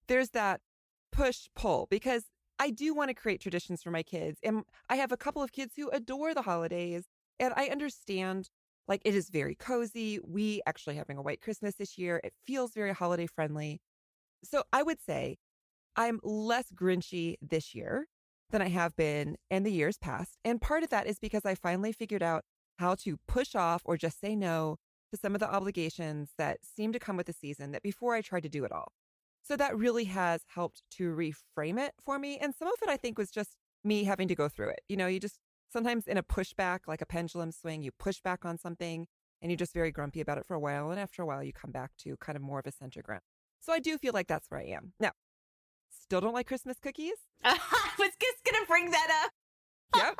there's 0.07 0.31
that 0.31 0.61
push 1.11 1.47
pull 1.55 1.87
because 1.89 2.25
I 2.59 2.71
do 2.71 2.93
want 2.93 3.09
to 3.09 3.13
create 3.13 3.41
traditions 3.41 3.83
for 3.83 3.91
my 3.91 4.03
kids. 4.03 4.39
And 4.43 4.63
I 4.89 4.95
have 4.95 5.11
a 5.11 5.17
couple 5.17 5.43
of 5.43 5.51
kids 5.51 5.73
who 5.75 5.89
adore 5.89 6.33
the 6.33 6.41
holidays. 6.41 7.05
And 7.39 7.53
I 7.55 7.67
understand, 7.67 8.49
like, 8.87 9.01
it 9.05 9.13
is 9.13 9.29
very 9.29 9.55
cozy. 9.55 10.19
We 10.23 10.61
actually 10.65 10.95
having 10.95 11.17
a 11.17 11.21
white 11.21 11.41
Christmas 11.41 11.75
this 11.75 11.97
year. 11.97 12.19
It 12.23 12.33
feels 12.45 12.73
very 12.73 12.93
holiday 12.93 13.27
friendly. 13.27 13.79
So 14.43 14.63
I 14.73 14.83
would 14.83 14.99
say 14.99 15.37
I'm 15.95 16.19
less 16.23 16.71
grinchy 16.71 17.35
this 17.41 17.75
year 17.75 18.07
than 18.49 18.61
I 18.61 18.69
have 18.69 18.95
been 18.95 19.35
in 19.51 19.63
the 19.63 19.71
years 19.71 19.97
past. 19.97 20.37
And 20.43 20.61
part 20.61 20.83
of 20.83 20.89
that 20.89 21.05
is 21.05 21.19
because 21.19 21.45
I 21.45 21.53
finally 21.53 21.91
figured 21.91 22.23
out 22.23 22.43
how 22.79 22.95
to 22.95 23.17
push 23.27 23.55
off 23.55 23.81
or 23.85 23.97
just 23.97 24.19
say 24.19 24.35
no 24.35 24.77
to 25.11 25.17
some 25.17 25.35
of 25.35 25.39
the 25.39 25.53
obligations 25.53 26.31
that 26.37 26.59
seem 26.63 26.91
to 26.93 26.99
come 26.99 27.17
with 27.17 27.27
the 27.27 27.33
season 27.33 27.71
that 27.71 27.83
before 27.83 28.15
I 28.15 28.21
tried 28.21 28.43
to 28.43 28.49
do 28.49 28.63
it 28.63 28.71
all. 28.71 28.93
So 29.47 29.55
that 29.55 29.77
really 29.77 30.03
has 30.05 30.41
helped 30.53 30.81
to 30.97 31.15
reframe 31.15 31.79
it 31.79 31.93
for 32.03 32.19
me. 32.19 32.37
And 32.37 32.53
some 32.53 32.67
of 32.67 32.73
it 32.81 32.89
I 32.89 32.97
think 32.97 33.17
was 33.17 33.31
just 33.31 33.51
me 33.83 34.03
having 34.03 34.27
to 34.27 34.35
go 34.35 34.49
through 34.49 34.69
it. 34.69 34.81
You 34.89 34.97
know, 34.97 35.07
you 35.07 35.19
just 35.19 35.39
sometimes 35.71 36.05
in 36.07 36.17
a 36.17 36.23
pushback, 36.23 36.79
like 36.87 37.01
a 37.01 37.05
pendulum 37.05 37.51
swing, 37.51 37.81
you 37.81 37.91
push 37.97 38.19
back 38.21 38.43
on 38.45 38.57
something 38.57 39.07
and 39.41 39.51
you're 39.51 39.57
just 39.57 39.73
very 39.73 39.91
grumpy 39.91 40.19
about 40.19 40.37
it 40.37 40.45
for 40.45 40.55
a 40.55 40.59
while. 40.59 40.91
And 40.91 40.99
after 40.99 41.21
a 41.21 41.25
while, 41.25 41.43
you 41.43 41.53
come 41.53 41.71
back 41.71 41.91
to 41.99 42.17
kind 42.17 42.35
of 42.35 42.41
more 42.41 42.59
of 42.59 42.65
a 42.67 42.71
center 42.71 43.01
ground. 43.01 43.21
So 43.61 43.71
I 43.71 43.79
do 43.79 43.97
feel 43.97 44.11
like 44.13 44.27
that's 44.27 44.47
where 44.49 44.59
I 44.59 44.65
am. 44.65 44.93
Now, 44.99 45.11
still 45.89 46.19
don't 46.21 46.33
like 46.33 46.47
Christmas 46.47 46.77
cookies? 46.79 47.13
I 47.43 47.57
was 47.99 48.11
just 48.21 48.43
gonna 48.43 48.65
bring 48.67 48.91
that 48.91 49.23
up. 49.25 49.31
Yep. 49.95 50.19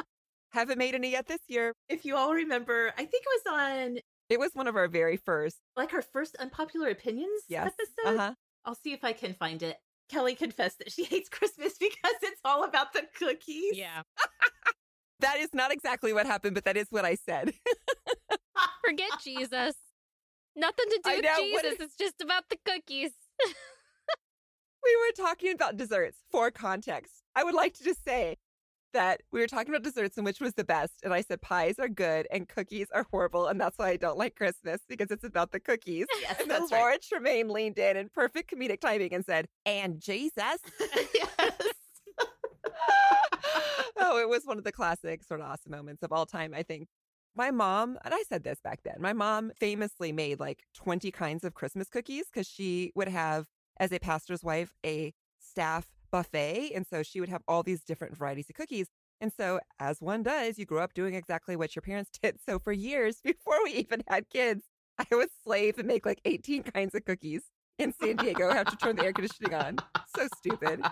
Haven't 0.50 0.78
made 0.78 0.94
any 0.94 1.10
yet 1.10 1.26
this 1.26 1.40
year. 1.48 1.72
If 1.88 2.04
you 2.04 2.16
all 2.16 2.32
remember, 2.32 2.92
I 2.96 3.04
think 3.04 3.24
it 3.26 3.42
was 3.44 3.60
on 3.60 3.98
It 4.28 4.38
was 4.38 4.50
one 4.54 4.66
of 4.66 4.76
our 4.76 4.88
very 4.88 5.16
first. 5.16 5.56
like 5.76 5.92
our 5.92 6.02
first 6.02 6.36
unpopular 6.36 6.88
opinions 6.88 7.42
Yes. 7.48 7.72
episode. 7.78 8.16
Uh 8.16 8.18
huh. 8.18 8.34
I'll 8.68 8.74
see 8.74 8.92
if 8.92 9.02
I 9.02 9.14
can 9.14 9.32
find 9.32 9.62
it. 9.62 9.78
Kelly 10.10 10.34
confessed 10.34 10.78
that 10.80 10.92
she 10.92 11.04
hates 11.12 11.30
Christmas 11.30 11.72
because 11.80 12.16
it's 12.22 12.40
all 12.44 12.64
about 12.64 12.92
the 12.92 13.02
cookies. 13.18 13.76
Yeah. 13.76 14.02
That 15.20 15.38
is 15.40 15.48
not 15.52 15.72
exactly 15.72 16.12
what 16.12 16.26
happened, 16.26 16.54
but 16.54 16.64
that 16.64 16.76
is 16.76 16.86
what 16.90 17.04
I 17.04 17.16
said. 17.16 17.52
Forget 18.86 19.10
Jesus. 19.20 19.74
Nothing 20.54 20.84
to 20.90 21.00
do 21.02 21.10
I 21.10 21.16
with 21.16 21.24
know, 21.24 21.30
what 21.50 21.64
Jesus. 21.64 21.80
It's 21.80 21.96
just 21.96 22.20
about 22.22 22.44
the 22.48 22.56
cookies. 22.64 23.10
we 24.84 24.96
were 24.96 25.24
talking 25.24 25.52
about 25.52 25.76
desserts 25.76 26.18
for 26.30 26.52
context. 26.52 27.14
I 27.34 27.42
would 27.42 27.56
like 27.56 27.74
to 27.78 27.82
just 27.82 28.04
say 28.04 28.36
that 28.92 29.20
we 29.32 29.40
were 29.40 29.46
talking 29.46 29.70
about 29.70 29.82
desserts 29.82 30.16
and 30.16 30.24
which 30.24 30.40
was 30.40 30.54
the 30.54 30.64
best. 30.64 30.94
And 31.02 31.12
I 31.12 31.22
said 31.22 31.40
pies 31.40 31.78
are 31.78 31.88
good 31.88 32.26
and 32.30 32.48
cookies 32.48 32.86
are 32.94 33.06
horrible. 33.10 33.46
And 33.46 33.60
that's 33.60 33.78
why 33.78 33.90
I 33.90 33.96
don't 33.96 34.18
like 34.18 34.34
Christmas 34.36 34.80
because 34.88 35.10
it's 35.10 35.24
about 35.24 35.52
the 35.52 35.60
cookies. 35.60 36.06
Yes, 36.20 36.40
And 36.40 36.50
then 36.50 36.60
that's 36.60 36.72
right. 36.72 36.80
Laura 36.80 36.98
Tremaine 36.98 37.48
leaned 37.48 37.78
in 37.78 37.96
in 37.96 38.08
perfect 38.08 38.52
comedic 38.52 38.80
timing 38.80 39.14
and 39.14 39.24
said, 39.24 39.46
and 39.64 40.00
Jesus. 40.00 40.32
yes. 41.14 41.52
oh, 44.00 44.18
it 44.18 44.28
was 44.28 44.44
one 44.44 44.58
of 44.58 44.64
the 44.64 44.72
classic 44.72 45.22
Sorta 45.22 45.44
Awesome 45.44 45.70
moments 45.70 46.02
of 46.02 46.12
all 46.12 46.26
time, 46.26 46.54
I 46.54 46.62
think. 46.62 46.88
My 47.36 47.50
mom, 47.52 47.98
and 48.04 48.12
I 48.12 48.24
said 48.28 48.42
this 48.42 48.58
back 48.64 48.80
then, 48.84 48.96
my 48.98 49.12
mom 49.12 49.52
famously 49.60 50.10
made 50.12 50.40
like 50.40 50.64
20 50.74 51.10
kinds 51.12 51.44
of 51.44 51.54
Christmas 51.54 51.88
cookies 51.88 52.24
because 52.32 52.48
she 52.48 52.90
would 52.96 53.08
have, 53.08 53.46
as 53.78 53.92
a 53.92 54.00
pastor's 54.00 54.42
wife, 54.42 54.72
a 54.84 55.12
staff 55.38 55.86
buffet. 56.10 56.72
And 56.74 56.86
so 56.86 57.02
she 57.02 57.20
would 57.20 57.28
have 57.28 57.42
all 57.48 57.62
these 57.62 57.82
different 57.82 58.16
varieties 58.16 58.48
of 58.48 58.56
cookies. 58.56 58.86
And 59.20 59.32
so, 59.36 59.58
as 59.80 60.00
one 60.00 60.22
does, 60.22 60.58
you 60.58 60.64
grow 60.64 60.82
up 60.82 60.94
doing 60.94 61.14
exactly 61.14 61.56
what 61.56 61.74
your 61.74 61.82
parents 61.82 62.10
did. 62.22 62.36
So, 62.48 62.58
for 62.58 62.72
years 62.72 63.16
before 63.24 63.62
we 63.64 63.72
even 63.72 64.02
had 64.06 64.28
kids, 64.30 64.64
I 64.98 65.06
would 65.14 65.28
slave 65.44 65.78
and 65.78 65.88
make 65.88 66.06
like 66.06 66.20
18 66.24 66.64
kinds 66.64 66.94
of 66.94 67.04
cookies 67.04 67.42
in 67.78 67.92
San 68.00 68.16
Diego. 68.16 68.50
have 68.52 68.66
to 68.70 68.76
turn 68.76 68.96
the 68.96 69.04
air 69.04 69.12
conditioning 69.12 69.54
on. 69.54 69.78
So 70.16 70.28
stupid. 70.38 70.82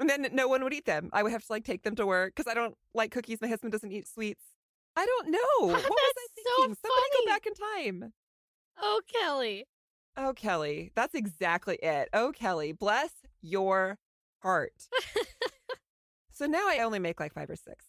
And 0.00 0.10
then 0.10 0.26
no 0.32 0.48
one 0.48 0.64
would 0.64 0.72
eat 0.72 0.84
them. 0.86 1.10
I 1.12 1.22
would 1.22 1.30
have 1.30 1.44
to 1.46 1.52
like 1.52 1.64
take 1.64 1.84
them 1.84 1.94
to 1.96 2.06
work 2.06 2.34
because 2.34 2.50
I 2.50 2.54
don't 2.54 2.74
like 2.94 3.12
cookies. 3.12 3.38
My 3.40 3.46
husband 3.48 3.72
doesn't 3.72 3.92
eat 3.92 4.08
sweets. 4.08 4.42
I 4.96 5.06
don't 5.06 5.28
know. 5.30 5.38
Ah, 5.62 5.66
what 5.66 5.74
was 5.74 5.84
I 5.84 6.26
That's 6.36 6.44
so 6.44 6.62
thinking? 6.62 6.76
Somebody 6.82 7.26
go 7.26 7.32
back 7.32 7.46
in 7.46 7.54
time. 7.54 8.12
Oh, 8.80 9.00
Kelly. 9.12 9.66
Oh, 10.16 10.32
Kelly. 10.34 10.90
That's 10.94 11.14
exactly 11.14 11.78
it. 11.82 12.08
Oh, 12.12 12.32
Kelly. 12.34 12.72
Bless 12.72 13.10
your 13.40 13.98
heart. 14.42 14.72
so 16.32 16.46
now 16.46 16.64
I 16.68 16.78
only 16.80 16.98
make 16.98 17.20
like 17.20 17.34
five 17.34 17.50
or 17.50 17.56
six 17.56 17.84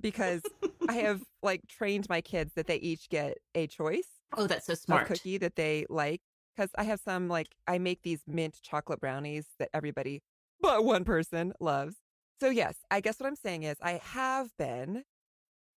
because 0.00 0.42
I 0.88 0.92
have 1.04 1.22
like 1.42 1.62
trained 1.68 2.08
my 2.08 2.20
kids 2.20 2.52
that 2.54 2.66
they 2.66 2.76
each 2.76 3.08
get 3.08 3.38
a 3.54 3.66
choice 3.66 4.08
Oh, 4.36 4.46
that's 4.46 4.66
so 4.66 4.74
smart. 4.74 5.06
cookie 5.06 5.38
that 5.38 5.56
they 5.56 5.86
like. 5.88 6.20
Because 6.56 6.70
I 6.76 6.84
have 6.84 7.00
some 7.00 7.28
like 7.28 7.48
I 7.66 7.78
make 7.78 8.02
these 8.02 8.22
mint 8.26 8.58
chocolate 8.62 9.00
brownies 9.00 9.46
that 9.58 9.70
everybody 9.72 10.22
but 10.60 10.84
one 10.84 11.04
person 11.04 11.52
loves. 11.60 11.96
So 12.40 12.50
yes, 12.50 12.76
I 12.90 13.00
guess 13.00 13.18
what 13.20 13.26
I'm 13.26 13.36
saying 13.36 13.62
is 13.64 13.76
I 13.80 14.00
have 14.02 14.48
been, 14.58 15.04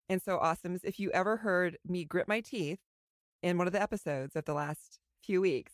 and 0.09 0.21
so 0.21 0.37
awesomes. 0.39 0.81
If 0.83 0.99
you 0.99 1.11
ever 1.11 1.37
heard 1.37 1.77
me 1.87 2.03
grit 2.05 2.27
my 2.27 2.41
teeth 2.41 2.79
in 3.43 3.57
one 3.57 3.67
of 3.67 3.73
the 3.73 3.81
episodes 3.81 4.35
of 4.35 4.45
the 4.45 4.53
last 4.53 4.99
few 5.23 5.41
weeks, 5.41 5.73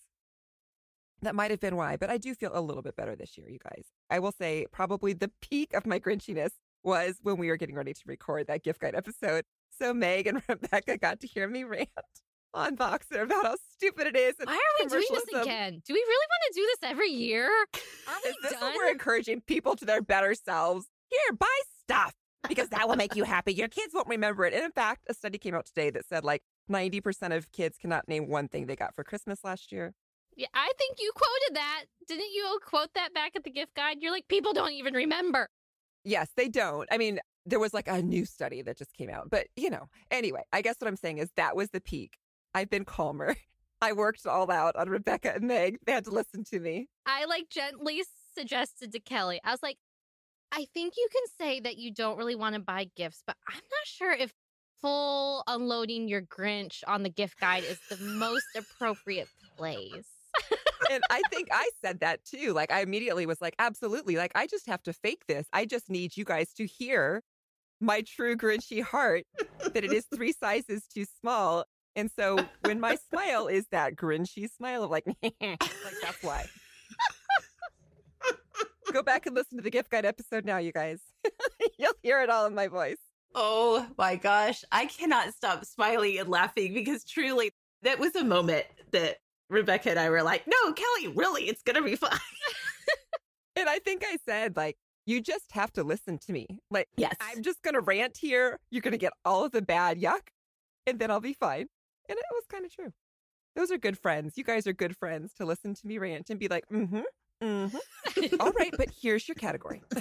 that 1.22 1.36
might 1.36 1.52
have 1.52 1.60
been 1.60 1.76
why. 1.76 1.98
But 1.98 2.10
I 2.10 2.18
do 2.18 2.34
feel 2.36 2.52
a 2.54 2.62
little 2.62 2.84
bit 2.84 2.96
better 2.96 3.16
this 3.16 3.38
year, 3.38 3.50
you 3.50 3.60
guys. 3.64 3.86
I 4.10 4.20
will 4.20 4.32
say 4.32 4.66
probably 4.72 5.14
the 5.14 5.32
peak 5.42 5.74
of 5.74 5.86
my 5.86 6.00
grinchiness 6.00 6.52
was 6.84 7.18
when 7.22 7.38
we 7.38 7.48
were 7.50 7.58
getting 7.58 7.76
ready 7.76 7.94
to 7.94 8.02
record 8.06 8.48
that 8.48 8.64
gift 8.64 8.80
guide 8.82 8.96
episode. 8.96 9.44
So 9.80 9.94
Meg 9.94 10.28
and 10.28 10.42
Rebecca 10.50 10.98
got 10.98 11.20
to 11.22 11.28
hear 11.28 11.48
me 11.48 11.64
rant 11.64 11.90
on 12.54 12.76
Voxer 12.78 13.24
about 13.24 13.44
how 13.46 13.56
stupid 13.76 14.08
it 14.08 14.16
is. 14.16 14.36
and 14.40 14.48
Why 14.48 14.54
are 14.56 14.84
we 14.84 14.90
doing 14.90 15.04
this 15.12 15.42
again? 15.42 15.82
Do 15.86 15.94
we 15.94 16.00
really 16.00 16.28
want 16.30 16.54
to 16.54 16.60
do 16.62 16.66
this 16.66 16.90
every 16.92 17.10
year? 17.10 17.48
Are 17.48 18.18
Is 18.28 18.36
we 18.42 18.50
this 18.50 18.60
done? 18.60 18.74
we're 18.76 18.90
encouraging 18.90 19.42
people 19.42 19.76
to 19.76 19.86
their 19.86 20.02
better 20.02 20.34
selves? 20.36 20.88
Here, 21.10 21.36
buy 21.38 21.48
stuff. 21.84 22.14
because 22.48 22.70
that 22.70 22.88
will 22.88 22.96
make 22.96 23.16
you 23.16 23.24
happy. 23.24 23.54
Your 23.54 23.68
kids 23.68 23.94
won't 23.94 24.08
remember 24.08 24.46
it. 24.46 24.54
And 24.54 24.64
in 24.64 24.72
fact, 24.72 25.02
a 25.10 25.14
study 25.14 25.38
came 25.38 25.56
out 25.56 25.66
today 25.66 25.90
that 25.90 26.06
said 26.06 26.24
like 26.24 26.42
90% 26.72 27.36
of 27.36 27.52
kids 27.52 27.78
cannot 27.78 28.08
name 28.08 28.30
one 28.30 28.48
thing 28.48 28.66
they 28.68 28.76
got 28.76 28.94
for 28.96 29.04
Christmas 29.04 29.40
last 29.44 29.72
year. 29.72 29.94
Yeah, 30.38 30.48
I 30.54 30.72
think 30.78 30.98
you 31.00 31.12
quoted 31.16 31.56
that. 31.56 31.86
Didn't 32.08 32.32
you 32.32 32.60
quote 32.64 32.94
that 32.94 33.14
back 33.14 33.36
at 33.36 33.44
the 33.44 33.50
gift 33.50 33.76
guide? 33.76 33.98
You're 34.00 34.12
like, 34.12 34.28
people 34.28 34.54
don't 34.54 34.72
even 34.72 34.94
remember. 34.94 35.50
Yes, 36.04 36.30
they 36.38 36.48
don't. 36.48 36.88
I 36.92 36.98
mean, 36.98 37.20
there 37.46 37.60
was 37.60 37.74
like 37.74 37.88
a 37.88 38.02
new 38.02 38.24
study 38.24 38.62
that 38.62 38.78
just 38.78 38.94
came 38.94 39.10
out. 39.10 39.30
But, 39.30 39.48
you 39.56 39.70
know, 39.70 39.90
anyway, 40.12 40.44
I 40.54 40.62
guess 40.62 40.76
what 40.80 40.88
I'm 40.88 40.96
saying 40.96 41.18
is 41.18 41.32
that 41.38 41.56
was 41.56 41.72
the 41.72 41.82
peak. 41.82 42.18
I've 42.54 42.70
been 42.70 42.86
calmer. 42.86 43.36
I 43.82 43.94
worked 43.94 44.26
all 44.26 44.50
out 44.52 44.76
on 44.76 44.90
Rebecca 44.90 45.36
and 45.36 45.48
Meg. 45.48 45.78
They 45.86 45.92
had 45.92 46.06
to 46.06 46.12
listen 46.12 46.44
to 46.46 46.60
me. 46.60 46.88
I 47.06 47.26
like 47.26 47.50
gently 47.50 48.04
suggested 48.38 48.92
to 48.92 49.00
Kelly, 49.00 49.42
I 49.44 49.52
was 49.52 49.64
like, 49.64 49.78
I 50.52 50.66
think 50.74 50.94
you 50.96 51.08
can 51.12 51.24
say 51.38 51.60
that 51.62 51.78
you 51.78 51.92
don't 51.92 52.18
really 52.18 52.36
want 52.36 52.56
to 52.56 52.62
buy 52.62 52.88
gifts, 52.96 53.24
but 53.26 53.36
I'm 53.48 53.56
not 53.56 53.86
sure 53.86 54.14
if 54.14 54.32
full 54.82 55.44
unloading 55.48 56.08
your 56.08 56.22
Grinch 56.22 56.84
on 56.88 57.04
the 57.04 57.10
gift 57.10 57.40
guide 57.40 57.64
is 57.64 57.80
the 57.90 57.98
most 57.98 58.46
appropriate 58.56 59.28
place. 59.58 60.17
And 60.92 61.04
I 61.10 61.22
think 61.30 61.50
I 61.52 61.70
said 61.84 62.00
that 62.02 62.24
too. 62.26 62.54
Like, 62.54 62.72
I 62.72 62.82
immediately 62.82 63.26
was 63.26 63.42
like, 63.42 63.56
absolutely. 63.60 64.16
Like, 64.16 64.32
I 64.36 64.48
just 64.48 64.68
have 64.68 64.84
to 64.84 64.94
fake 64.94 65.24
this. 65.28 65.48
I 65.54 65.66
just 65.66 65.90
need 65.90 66.16
you 66.18 66.26
guys 66.26 66.54
to 66.54 66.66
hear 66.66 67.24
my 67.80 68.02
true 68.02 68.36
Grinchy 68.36 68.82
heart 68.82 69.26
that 69.74 69.84
it 69.84 69.92
is 69.92 70.06
three 70.16 70.34
sizes 70.34 70.86
too 70.94 71.06
small. 71.20 71.66
And 71.96 72.12
so 72.16 72.38
when 72.62 72.80
my 72.80 72.96
smile 73.10 73.48
is 73.48 73.66
that 73.72 73.96
Grinchy 73.96 74.50
smile 74.50 74.84
of 74.84 74.92
like, 74.92 75.06
like 75.24 75.60
that's 75.60 76.22
why. 76.22 76.46
Go 78.94 79.04
back 79.04 79.26
and 79.26 79.36
listen 79.36 79.58
to 79.58 79.64
the 79.64 79.70
gift 79.70 79.90
guide 79.90 80.06
episode 80.06 80.46
now, 80.46 80.58
you 80.58 80.72
guys. 80.72 81.00
You'll 81.78 81.94
hear 82.02 82.22
it 82.22 82.30
all 82.30 82.46
in 82.46 82.56
my 82.56 82.68
voice. 82.68 82.98
Oh 83.36 83.86
my 83.98 84.16
gosh. 84.16 84.64
I 84.72 84.86
cannot 84.86 85.34
stop 85.34 85.66
smiling 85.66 86.18
and 86.20 86.30
laughing 86.30 86.74
because 86.74 87.04
truly 87.04 87.52
that 87.82 88.00
was 88.00 88.16
a 88.16 88.24
moment 88.24 88.66
that 88.92 89.18
Rebecca 89.50 89.92
and 89.92 90.00
I 90.00 90.10
were 90.10 90.24
like, 90.24 90.46
no, 90.48 90.74
Kelly, 90.74 91.14
really, 91.16 91.44
it's 91.44 91.64
going 91.64 91.76
to 91.76 91.82
be 91.82 91.96
fine. 91.96 92.20
and 93.56 93.70
I 93.70 93.80
think 93.80 94.04
I 94.06 94.18
said, 94.26 94.58
like, 94.58 94.78
you 95.06 95.22
just 95.22 95.52
have 95.54 95.72
to 95.74 95.84
listen 95.84 96.18
to 96.20 96.34
me. 96.34 96.48
Like, 96.70 96.90
yes, 96.98 97.16
I'm 97.22 97.42
just 97.42 97.62
going 97.62 97.76
to 97.76 97.80
rant 97.80 98.18
here. 98.18 98.60
You're 98.70 98.82
going 98.82 98.92
to 98.92 98.98
get 98.98 99.14
all 99.24 99.46
of 99.46 99.52
the 99.54 99.62
bad 99.62 100.00
yuck, 100.00 100.28
and 100.86 101.00
then 101.00 101.10
I'll 101.10 101.22
be 101.22 101.34
fine. 101.34 101.68
And 102.10 102.18
it 102.18 102.26
was 102.34 102.44
kind 102.50 102.66
of 102.66 102.74
true. 102.74 102.92
Those 103.56 103.72
are 103.72 103.78
good 103.78 103.98
friends. 103.98 104.38
You 104.38 104.44
guys 104.44 104.68
are 104.68 104.74
good 104.74 104.96
friends 104.96 105.34
to 105.38 105.46
listen 105.46 105.74
to 105.74 105.88
me 105.88 105.98
rant 105.98 106.30
and 106.30 106.40
be 106.40 106.48
like, 106.48 106.66
mm 106.70 106.88
hmm, 106.88 107.02
mm 107.42 107.72
hmm. 107.72 108.36
all 108.40 108.52
right, 108.52 108.74
but 108.78 108.90
here's 109.02 109.28
your 109.28 109.36
category. 109.36 109.82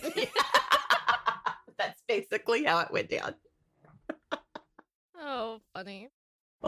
That's 1.79 2.03
basically 2.09 2.65
how 2.65 2.81
it 2.81 2.91
went 2.91 3.09
down. 3.09 3.35
oh, 5.19 5.61
funny. 5.75 6.09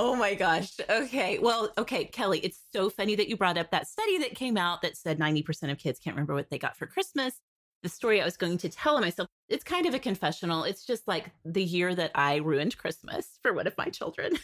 Oh 0.00 0.14
my 0.14 0.34
gosh. 0.34 0.76
Okay. 0.88 1.40
Well, 1.40 1.70
okay, 1.76 2.04
Kelly, 2.04 2.38
it's 2.44 2.60
so 2.72 2.88
funny 2.88 3.16
that 3.16 3.28
you 3.28 3.36
brought 3.36 3.58
up 3.58 3.72
that 3.72 3.88
study 3.88 4.18
that 4.18 4.36
came 4.36 4.56
out 4.56 4.80
that 4.82 4.96
said 4.96 5.18
90% 5.18 5.72
of 5.72 5.78
kids 5.78 5.98
can't 5.98 6.14
remember 6.14 6.34
what 6.34 6.50
they 6.50 6.58
got 6.58 6.76
for 6.76 6.86
Christmas. 6.86 7.34
The 7.82 7.88
story 7.88 8.22
I 8.22 8.24
was 8.24 8.36
going 8.36 8.58
to 8.58 8.68
tell 8.68 9.00
myself, 9.00 9.28
it's 9.48 9.64
kind 9.64 9.86
of 9.86 9.94
a 9.94 9.98
confessional. 9.98 10.62
It's 10.62 10.86
just 10.86 11.08
like 11.08 11.32
the 11.44 11.64
year 11.64 11.96
that 11.96 12.12
I 12.14 12.36
ruined 12.36 12.78
Christmas 12.78 13.40
for 13.42 13.52
one 13.52 13.66
of 13.66 13.76
my 13.76 13.86
children. 13.86 14.38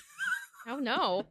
oh, 0.67 0.79
no. 0.81 1.23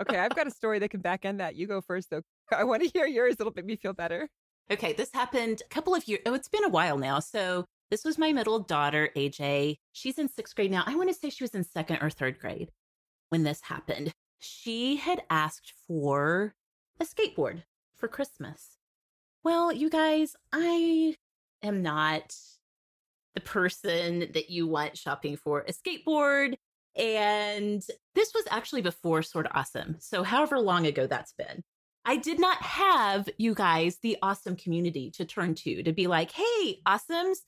okay, 0.00 0.16
I've 0.16 0.34
got 0.34 0.46
a 0.46 0.50
story 0.50 0.78
that 0.78 0.88
can 0.88 1.02
back 1.02 1.26
end 1.26 1.40
that. 1.40 1.54
You 1.54 1.66
go 1.66 1.82
first, 1.82 2.08
though. 2.08 2.22
I 2.50 2.64
want 2.64 2.82
to 2.84 2.88
hear 2.88 3.04
yours. 3.04 3.36
It'll 3.38 3.52
make 3.54 3.66
me 3.66 3.76
feel 3.76 3.92
better. 3.92 4.30
Okay, 4.70 4.94
this 4.94 5.10
happened 5.12 5.60
a 5.62 5.68
couple 5.68 5.94
of 5.94 6.08
years. 6.08 6.22
Oh, 6.24 6.32
it's 6.32 6.48
been 6.48 6.64
a 6.64 6.70
while 6.70 6.96
now. 6.96 7.20
So 7.20 7.66
this 7.90 8.02
was 8.02 8.16
my 8.16 8.32
middle 8.32 8.60
daughter, 8.60 9.10
AJ. 9.14 9.76
She's 9.92 10.18
in 10.18 10.30
sixth 10.30 10.56
grade 10.56 10.70
now. 10.70 10.84
I 10.86 10.96
want 10.96 11.10
to 11.10 11.14
say 11.14 11.28
she 11.28 11.44
was 11.44 11.54
in 11.54 11.64
second 11.64 11.98
or 12.00 12.08
third 12.08 12.38
grade 12.38 12.70
when 13.28 13.42
this 13.42 13.60
happened. 13.62 14.12
She 14.38 14.96
had 14.96 15.22
asked 15.30 15.72
for 15.86 16.54
a 17.00 17.04
skateboard 17.04 17.62
for 17.96 18.08
Christmas. 18.08 18.78
Well, 19.44 19.72
you 19.72 19.90
guys, 19.90 20.36
I 20.52 21.16
am 21.62 21.82
not 21.82 22.34
the 23.34 23.40
person 23.40 24.30
that 24.34 24.50
you 24.50 24.66
want 24.66 24.96
shopping 24.96 25.36
for 25.36 25.60
a 25.60 25.72
skateboard. 25.72 26.54
And 26.96 27.82
this 28.14 28.32
was 28.34 28.44
actually 28.50 28.82
before 28.82 29.22
Sorta 29.22 29.50
Awesome. 29.56 29.96
So, 30.00 30.24
however 30.24 30.58
long 30.58 30.86
ago 30.86 31.06
that's 31.06 31.32
been, 31.32 31.62
I 32.04 32.16
did 32.16 32.40
not 32.40 32.60
have 32.62 33.28
you 33.38 33.54
guys, 33.54 33.98
the 34.02 34.16
awesome 34.22 34.56
community, 34.56 35.10
to 35.12 35.24
turn 35.24 35.54
to 35.56 35.82
to 35.82 35.92
be 35.92 36.06
like, 36.08 36.32
hey, 36.32 36.80
awesomes, 36.86 37.38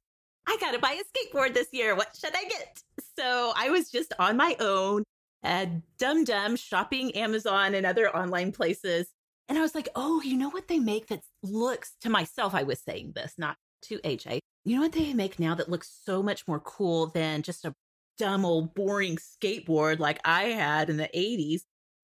I 0.46 0.56
got 0.60 0.72
to 0.72 0.78
buy 0.78 1.00
a 1.00 1.36
skateboard 1.36 1.54
this 1.54 1.68
year. 1.72 1.96
What 1.96 2.16
should 2.16 2.36
I 2.36 2.44
get? 2.44 2.82
So, 3.18 3.52
I 3.56 3.70
was 3.70 3.90
just 3.90 4.12
on 4.18 4.36
my 4.36 4.56
own 4.60 5.02
uh, 5.42 5.66
Dum 5.98 6.24
Dum 6.24 6.56
shopping 6.56 7.12
Amazon 7.16 7.74
and 7.74 7.86
other 7.86 8.14
online 8.14 8.52
places. 8.52 9.08
And 9.48 9.58
I 9.58 9.62
was 9.62 9.74
like, 9.74 9.88
oh, 9.96 10.22
you 10.22 10.36
know 10.36 10.50
what 10.50 10.68
they 10.68 10.78
make 10.78 11.08
that 11.08 11.22
looks 11.42 11.96
to 12.02 12.10
myself? 12.10 12.54
I 12.54 12.62
was 12.62 12.80
saying 12.80 13.12
this, 13.14 13.34
not 13.36 13.56
to 13.82 13.98
AJ. 13.98 14.38
You 14.64 14.76
know 14.76 14.82
what 14.82 14.92
they 14.92 15.12
make 15.14 15.38
now 15.38 15.54
that 15.54 15.70
looks 15.70 16.00
so 16.04 16.22
much 16.22 16.46
more 16.46 16.60
cool 16.60 17.08
than 17.08 17.42
just 17.42 17.64
a 17.64 17.74
dumb 18.18 18.44
old 18.44 18.74
boring 18.74 19.16
skateboard 19.16 19.98
like 19.98 20.20
I 20.24 20.44
had 20.44 20.90
in 20.90 20.98
the 20.98 21.10
80s? 21.14 21.62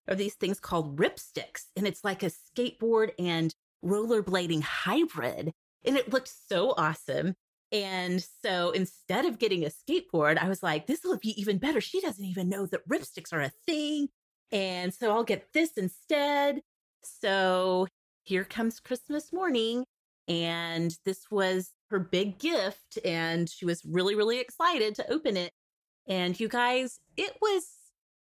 Are 0.08 0.14
these 0.14 0.34
things 0.34 0.60
called 0.60 0.96
ripsticks. 0.98 1.64
And 1.76 1.86
it's 1.86 2.04
like 2.04 2.22
a 2.22 2.30
skateboard 2.30 3.10
and 3.18 3.54
rollerblading 3.84 4.62
hybrid. 4.62 5.52
And 5.84 5.96
it 5.96 6.12
looked 6.12 6.32
so 6.48 6.74
awesome. 6.76 7.34
And 7.72 8.24
so 8.44 8.70
instead 8.70 9.24
of 9.24 9.38
getting 9.38 9.64
a 9.64 9.70
skateboard, 9.70 10.38
I 10.38 10.48
was 10.48 10.62
like, 10.62 10.86
this 10.86 11.00
will 11.04 11.18
be 11.18 11.40
even 11.40 11.58
better. 11.58 11.80
She 11.80 12.00
doesn't 12.00 12.24
even 12.24 12.48
know 12.48 12.66
that 12.66 12.88
ripsticks 12.88 13.32
are 13.32 13.40
a 13.40 13.52
thing. 13.66 14.08
And 14.52 14.94
so 14.94 15.10
I'll 15.10 15.24
get 15.24 15.52
this 15.52 15.72
instead. 15.76 16.60
So 17.02 17.88
here 18.22 18.44
comes 18.44 18.80
Christmas 18.80 19.32
morning. 19.32 19.84
And 20.28 20.96
this 21.04 21.24
was 21.30 21.70
her 21.90 21.98
big 21.98 22.38
gift. 22.38 22.98
And 23.04 23.48
she 23.48 23.64
was 23.64 23.82
really, 23.84 24.14
really 24.14 24.38
excited 24.38 24.94
to 24.96 25.12
open 25.12 25.36
it. 25.36 25.52
And 26.08 26.38
you 26.38 26.48
guys, 26.48 27.00
it 27.16 27.36
was 27.42 27.66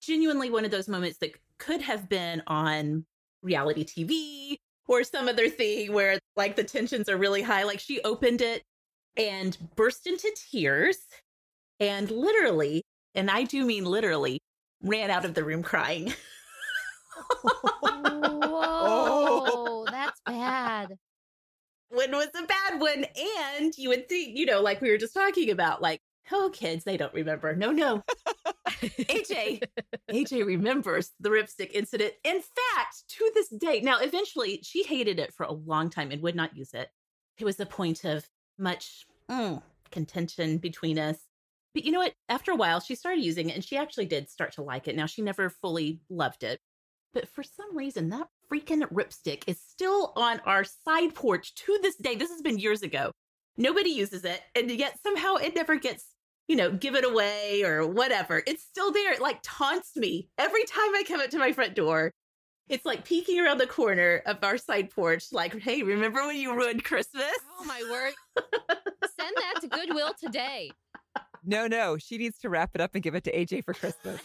genuinely 0.02 0.50
one 0.50 0.66
of 0.66 0.72
those 0.72 0.88
moments 0.88 1.20
that 1.20 1.32
could 1.60 1.82
have 1.82 2.10
been 2.10 2.42
on 2.48 3.06
reality 3.42 3.86
TV 3.86 4.58
or 4.88 5.04
some 5.04 5.28
other 5.28 5.50
thing 5.50 5.94
where 5.94 6.20
like 6.36 6.56
the 6.56 6.64
tensions 6.64 7.10
are 7.10 7.18
really 7.18 7.42
high. 7.42 7.64
Like 7.64 7.80
she 7.80 8.02
opened 8.02 8.42
it 8.42 8.64
and 9.18 9.58
burst 9.76 10.08
into 10.08 10.32
tears 10.52 10.98
and 11.80 12.10
literally, 12.12 12.84
and 13.14 13.30
I 13.30 13.44
do 13.44 13.66
mean 13.66 13.86
literally, 13.86 14.40
ran 14.82 15.10
out 15.10 15.26
of 15.26 15.34
the 15.34 15.44
room 15.44 15.64
crying. 15.64 16.14
Whoa, 18.24 19.86
that's 19.90 20.22
bad. 20.26 20.96
One 21.90 22.12
was 22.12 22.30
a 22.36 22.46
bad 22.46 22.80
one. 22.82 23.06
And 23.58 23.78
you 23.78 23.90
would 23.90 24.10
think, 24.10 24.38
you 24.38 24.46
know, 24.46 24.62
like 24.62 24.82
we 24.82 24.92
were 24.92 24.98
just 24.98 25.14
talking 25.14 25.50
about, 25.50 25.82
like, 25.82 26.02
oh, 26.32 26.50
kids, 26.54 26.84
they 26.84 26.98
don't 26.98 27.14
remember. 27.14 27.56
No, 27.56 27.72
no. 27.72 28.02
AJ, 28.68 29.62
AJ 30.12 30.46
remembers 30.46 31.12
the 31.20 31.30
ripstick 31.30 31.72
incident. 31.72 32.14
In 32.24 32.42
fact, 32.42 33.04
to 33.10 33.32
this 33.34 33.50
day, 33.50 33.80
now 33.82 34.00
eventually 34.00 34.60
she 34.64 34.84
hated 34.84 35.20
it 35.20 35.34
for 35.34 35.46
a 35.46 35.54
long 35.54 35.90
time 35.90 36.12
and 36.12 36.22
would 36.22 36.36
not 36.36 36.58
use 36.58 36.74
it. 36.74 36.90
It 37.38 37.46
was 37.46 37.60
a 37.60 37.66
point 37.66 38.04
of 38.04 38.28
much 38.58 39.06
mm, 39.30 39.62
contention 39.92 40.58
between 40.58 41.00
us. 41.00 41.18
But 41.74 41.84
you 41.84 41.92
know 41.92 42.00
what? 42.00 42.14
After 42.30 42.52
a 42.52 42.56
while, 42.56 42.80
she 42.80 42.96
started 42.96 43.24
using 43.24 43.50
it 43.50 43.56
and 43.56 43.64
she 43.64 43.78
actually 43.78 44.06
did 44.06 44.30
start 44.30 44.54
to 44.54 44.62
like 44.62 44.88
it. 44.88 44.96
Now, 44.96 45.06
she 45.06 45.22
never 45.22 45.50
fully 45.50 46.00
loved 46.10 46.44
it. 46.44 46.60
But 47.14 47.28
for 47.30 47.44
some 47.44 47.76
reason, 47.76 48.10
that 48.10 48.28
freaking 48.52 48.82
ripstick 48.92 49.44
is 49.48 49.60
still 49.62 50.14
on 50.16 50.42
our 50.46 50.64
side 50.64 51.16
porch 51.16 51.56
to 51.56 51.80
this 51.82 51.96
day. 51.96 52.16
This 52.16 52.30
has 52.30 52.42
been 52.42 52.60
years 52.60 52.82
ago. 52.82 53.12
Nobody 53.58 53.90
uses 53.90 54.24
it. 54.26 54.42
And 54.56 54.70
yet 54.72 55.00
somehow 55.02 55.36
it 55.36 55.56
never 55.56 55.76
gets, 55.78 56.06
you 56.48 56.56
know, 56.56 56.72
give 56.72 56.96
it 56.96 57.06
away 57.06 57.64
or 57.64 57.88
whatever. 57.88 58.44
It's 58.46 58.64
still 58.64 58.92
there. 58.92 59.14
It 59.14 59.22
like 59.22 59.40
taunts 59.44 59.96
me 59.96 60.30
every 60.38 60.64
time 60.66 60.96
I 60.96 61.04
come 61.08 61.22
up 61.22 61.30
to 61.32 61.40
my 61.40 61.52
front 61.52 61.76
door. 61.76 62.12
It's 62.68 62.86
like 62.86 63.06
peeking 63.06 63.40
around 63.40 63.60
the 63.60 63.68
corner 63.68 64.24
of 64.26 64.38
our 64.44 64.58
side 64.58 64.90
porch, 64.90 65.32
like, 65.32 65.58
hey, 65.60 65.84
remember 65.84 66.26
when 66.26 66.36
you 66.36 66.56
ruined 66.56 66.84
Christmas? 66.84 67.32
Oh 67.60 67.66
my 67.66 67.84
word. 67.92 68.14
Send 69.20 69.36
that 69.38 69.62
to 69.62 69.68
Goodwill 69.68 70.14
today. 70.20 70.72
No, 71.44 71.68
no. 71.68 71.98
She 71.98 72.18
needs 72.18 72.40
to 72.40 72.50
wrap 72.50 72.72
it 72.74 72.82
up 72.82 72.96
and 72.96 73.04
give 73.04 73.14
it 73.14 73.24
to 73.26 73.32
AJ 73.32 73.64
for 73.66 73.74
Christmas. 73.76 74.20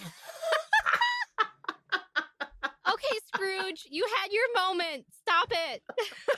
okay, 2.89 3.19
Scrooge, 3.27 3.87
you 3.91 4.07
had 4.19 4.33
your 4.33 4.45
moment. 4.55 5.05
Stop 5.21 5.49
it. 5.51 5.83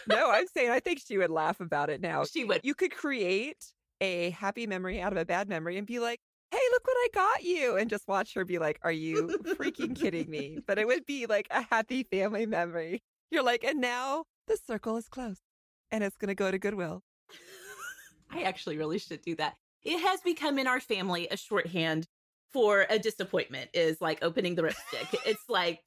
no, 0.09 0.31
I'm 0.31 0.47
saying 0.49 0.71
I 0.71 0.81
think 0.81 1.01
she 1.07 1.19
would 1.19 1.31
laugh 1.31 1.61
about 1.61 1.89
it 1.89 2.01
now. 2.01 2.25
She 2.25 2.45
would. 2.45 2.63
You 2.65 2.75
could 2.75 2.95
create 2.95 3.65
a 4.01 4.31
happy 4.31 4.67
memory 4.67 5.01
out 5.01 5.13
of 5.13 5.19
a 5.19 5.25
bad 5.25 5.49
memory 5.49 5.79
and 5.79 5.87
be 5.87 6.01
like, 6.01 6.21
hey, 6.53 6.61
look 6.71 6.87
what 6.87 6.97
I 6.97 7.09
got 7.15 7.43
you. 7.43 7.77
And 7.77 7.89
just 7.89 8.07
watch 8.07 8.35
her 8.35 8.45
be 8.45 8.59
like, 8.59 8.79
are 8.83 8.93
you 8.93 9.39
freaking 9.45 9.99
kidding 9.99 10.31
me? 10.31 10.59
But 10.67 10.79
it 10.79 10.87
would 10.87 11.07
be 11.07 11.27
like 11.27 11.49
a 11.51 11.63
happy 11.63 12.03
family 12.05 12.45
memory. 12.47 13.03
You're 13.31 13.43
like, 13.43 13.65
and 13.65 13.81
now 13.81 14.25
the 14.47 14.59
circle 14.67 14.99
is 14.99 15.09
closed 15.09 15.41
and 15.91 16.05
it's 16.05 16.17
going 16.17 16.29
to 16.29 16.35
go 16.35 16.51
to 16.51 16.59
Goodwill. 16.59 17.03
I 18.31 18.43
actually 18.43 18.77
really 18.77 18.99
should 18.99 19.23
do 19.23 19.35
that. 19.37 19.55
it 19.83 19.99
has 20.01 20.21
become 20.21 20.59
in 20.59 20.67
our 20.67 20.81
family 20.81 21.27
a 21.31 21.37
shorthand 21.37 22.07
for 22.53 22.87
a 22.91 22.99
disappointment 22.99 23.71
is 23.73 24.01
like 24.01 24.19
opening 24.23 24.55
the 24.55 24.63
ripstick. 24.63 25.15
it's 25.25 25.49
like 25.49 25.81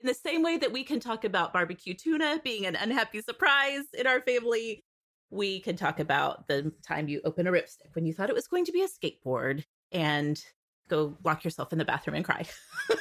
in 0.00 0.06
the 0.06 0.14
same 0.14 0.42
way 0.42 0.56
that 0.56 0.72
we 0.72 0.84
can 0.84 1.00
talk 1.00 1.24
about 1.24 1.52
barbecue 1.52 1.94
tuna 1.94 2.40
being 2.44 2.64
an 2.64 2.76
unhappy 2.76 3.20
surprise 3.20 3.84
in 3.98 4.06
our 4.06 4.20
family, 4.20 4.84
we 5.30 5.60
can 5.60 5.76
talk 5.76 6.00
about 6.00 6.48
the 6.48 6.72
time 6.86 7.08
you 7.08 7.20
open 7.24 7.46
a 7.46 7.52
ripstick 7.52 7.94
when 7.94 8.06
you 8.06 8.12
thought 8.12 8.30
it 8.30 8.34
was 8.34 8.46
going 8.46 8.64
to 8.64 8.72
be 8.72 8.82
a 8.82 8.88
skateboard 8.88 9.64
and 9.92 10.42
go 10.88 11.16
lock 11.24 11.44
yourself 11.44 11.72
in 11.72 11.78
the 11.78 11.84
bathroom 11.84 12.16
and 12.16 12.24
cry. 12.24 12.44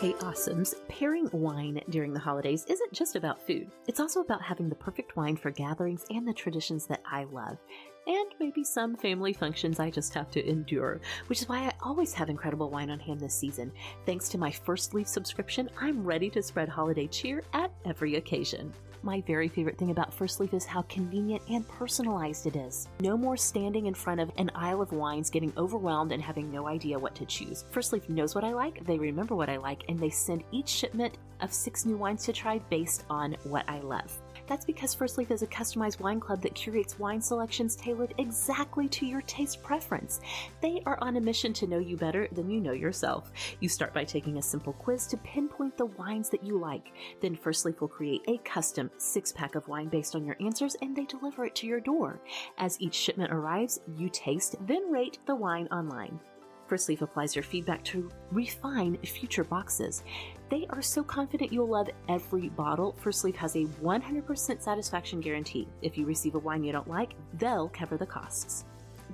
Hey, 0.00 0.12
awesomes. 0.12 0.76
Pairing 0.86 1.28
wine 1.32 1.80
during 1.90 2.12
the 2.12 2.20
holidays 2.20 2.64
isn't 2.68 2.92
just 2.92 3.16
about 3.16 3.44
food. 3.44 3.68
It's 3.88 3.98
also 3.98 4.20
about 4.20 4.40
having 4.40 4.68
the 4.68 4.76
perfect 4.76 5.16
wine 5.16 5.34
for 5.34 5.50
gatherings 5.50 6.04
and 6.08 6.24
the 6.24 6.32
traditions 6.32 6.86
that 6.86 7.02
I 7.04 7.24
love. 7.24 7.58
And 8.06 8.32
maybe 8.38 8.62
some 8.62 8.94
family 8.94 9.32
functions 9.32 9.80
I 9.80 9.90
just 9.90 10.14
have 10.14 10.30
to 10.30 10.48
endure, 10.48 11.00
which 11.26 11.42
is 11.42 11.48
why 11.48 11.62
I 11.64 11.72
always 11.82 12.12
have 12.12 12.30
incredible 12.30 12.70
wine 12.70 12.90
on 12.90 13.00
hand 13.00 13.18
this 13.18 13.34
season. 13.34 13.72
Thanks 14.06 14.28
to 14.28 14.38
my 14.38 14.52
First 14.52 14.94
Leaf 14.94 15.08
subscription, 15.08 15.68
I'm 15.80 16.04
ready 16.04 16.30
to 16.30 16.44
spread 16.44 16.68
holiday 16.68 17.08
cheer 17.08 17.42
at 17.52 17.72
every 17.84 18.14
occasion. 18.14 18.72
My 19.02 19.20
very 19.22 19.46
favorite 19.48 19.78
thing 19.78 19.90
about 19.90 20.12
First 20.12 20.40
Leaf 20.40 20.52
is 20.52 20.64
how 20.64 20.82
convenient 20.82 21.42
and 21.48 21.66
personalized 21.68 22.46
it 22.46 22.56
is. 22.56 22.88
No 23.00 23.16
more 23.16 23.36
standing 23.36 23.86
in 23.86 23.94
front 23.94 24.20
of 24.20 24.32
an 24.36 24.50
aisle 24.56 24.82
of 24.82 24.92
wines, 24.92 25.30
getting 25.30 25.52
overwhelmed 25.56 26.10
and 26.10 26.20
having 26.20 26.50
no 26.50 26.66
idea 26.66 26.98
what 26.98 27.14
to 27.14 27.26
choose. 27.26 27.64
First 27.70 27.92
Leaf 27.92 28.08
knows 28.08 28.34
what 28.34 28.44
I 28.44 28.52
like, 28.52 28.84
they 28.86 28.98
remember 28.98 29.36
what 29.36 29.48
I 29.48 29.56
like, 29.56 29.84
and 29.88 30.00
they 30.00 30.10
send 30.10 30.42
each 30.50 30.68
shipment 30.68 31.16
of 31.40 31.52
six 31.52 31.86
new 31.86 31.96
wines 31.96 32.24
to 32.24 32.32
try 32.32 32.58
based 32.70 33.04
on 33.08 33.36
what 33.44 33.64
I 33.68 33.78
love. 33.80 34.20
That's 34.48 34.64
because 34.64 34.94
First 34.94 35.18
Leaf 35.18 35.30
is 35.30 35.42
a 35.42 35.46
customized 35.46 36.00
wine 36.00 36.20
club 36.20 36.40
that 36.42 36.54
curates 36.54 36.98
wine 36.98 37.20
selections 37.20 37.76
tailored 37.76 38.14
exactly 38.16 38.88
to 38.88 39.06
your 39.06 39.20
taste 39.22 39.62
preference. 39.62 40.20
They 40.62 40.82
are 40.86 40.98
on 41.02 41.16
a 41.16 41.20
mission 41.20 41.52
to 41.54 41.66
know 41.66 41.78
you 41.78 41.96
better 41.96 42.28
than 42.32 42.50
you 42.50 42.58
know 42.60 42.72
yourself. 42.72 43.30
You 43.60 43.68
start 43.68 43.92
by 43.92 44.04
taking 44.04 44.38
a 44.38 44.42
simple 44.42 44.72
quiz 44.72 45.06
to 45.08 45.18
pinpoint 45.18 45.76
the 45.76 45.86
wines 45.86 46.30
that 46.30 46.42
you 46.42 46.58
like. 46.58 46.92
Then 47.20 47.36
First 47.36 47.66
Leaf 47.66 47.80
will 47.80 47.88
create 47.88 48.22
a 48.26 48.38
custom 48.38 48.90
six 48.96 49.32
pack 49.32 49.54
of 49.54 49.68
wine 49.68 49.88
based 49.88 50.16
on 50.16 50.24
your 50.24 50.36
answers 50.40 50.76
and 50.80 50.96
they 50.96 51.04
deliver 51.04 51.44
it 51.44 51.54
to 51.56 51.66
your 51.66 51.80
door. 51.80 52.18
As 52.56 52.80
each 52.80 52.94
shipment 52.94 53.32
arrives, 53.32 53.80
you 53.96 54.08
taste, 54.08 54.56
then 54.66 54.90
rate 54.90 55.18
the 55.26 55.34
wine 55.34 55.68
online. 55.70 56.18
First 56.68 56.88
Leaf 56.88 57.00
applies 57.00 57.34
your 57.34 57.42
feedback 57.42 57.82
to 57.84 58.10
refine 58.30 58.98
future 58.98 59.44
boxes. 59.44 60.04
They 60.50 60.66
are 60.70 60.80
so 60.80 61.02
confident 61.02 61.52
you'll 61.52 61.68
love 61.68 61.90
every 62.08 62.48
bottle. 62.48 62.96
First 62.98 63.22
Leaf 63.22 63.36
has 63.36 63.54
a 63.54 63.64
100% 63.64 64.62
satisfaction 64.62 65.20
guarantee. 65.20 65.68
If 65.82 65.98
you 65.98 66.06
receive 66.06 66.34
a 66.36 66.38
wine 66.38 66.64
you 66.64 66.72
don't 66.72 66.88
like, 66.88 67.14
they'll 67.34 67.68
cover 67.68 67.98
the 67.98 68.06
costs. 68.06 68.64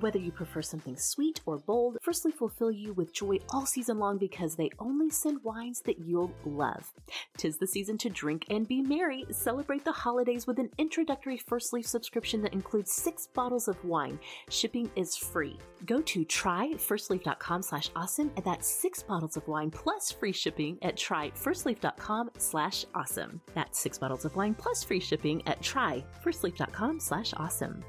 Whether 0.01 0.19
you 0.19 0.31
prefer 0.31 0.61
something 0.61 0.97
sweet 0.97 1.39
or 1.45 1.57
bold, 1.57 1.97
First 2.01 2.25
Leaf 2.25 2.41
will 2.41 2.49
fill 2.49 2.71
you 2.71 2.91
with 2.93 3.13
joy 3.13 3.37
all 3.51 3.65
season 3.65 3.97
long 3.97 4.17
because 4.17 4.55
they 4.55 4.69
only 4.77 5.09
send 5.09 5.41
wines 5.43 5.81
that 5.85 5.99
you'll 5.99 6.33
love. 6.43 6.91
Tis 7.37 7.57
the 7.57 7.67
season 7.67 7.97
to 7.99 8.09
drink 8.09 8.45
and 8.49 8.67
be 8.67 8.81
merry. 8.81 9.25
Celebrate 9.31 9.85
the 9.85 9.93
holidays 9.93 10.47
with 10.47 10.59
an 10.59 10.69
introductory 10.77 11.37
First 11.37 11.71
Leaf 11.71 11.87
subscription 11.87 12.41
that 12.41 12.51
includes 12.51 12.91
six 12.91 13.27
bottles 13.27 13.69
of 13.69 13.83
wine. 13.85 14.19
Shipping 14.49 14.91
is 14.97 15.15
free. 15.15 15.57
Go 15.85 16.01
to 16.01 16.25
tryfirstleaf.com 16.25 17.61
slash 17.61 17.89
awesome 17.95 18.31
and 18.35 18.45
that's 18.45 18.69
six 18.69 19.01
bottles 19.01 19.37
of 19.37 19.47
wine 19.47 19.71
plus 19.71 20.11
free 20.11 20.33
shipping 20.33 20.77
at 20.81 20.97
tryfirstleaf.com 20.97 22.31
slash 22.37 22.85
awesome. 22.93 23.39
That's 23.53 23.79
six 23.79 23.97
bottles 23.97 24.25
of 24.25 24.35
wine 24.35 24.55
plus 24.55 24.83
free 24.83 24.99
shipping 24.99 25.41
at 25.47 25.61
tryfirstleaf.com 25.61 26.99
slash 26.99 27.33
awesome. 27.37 27.83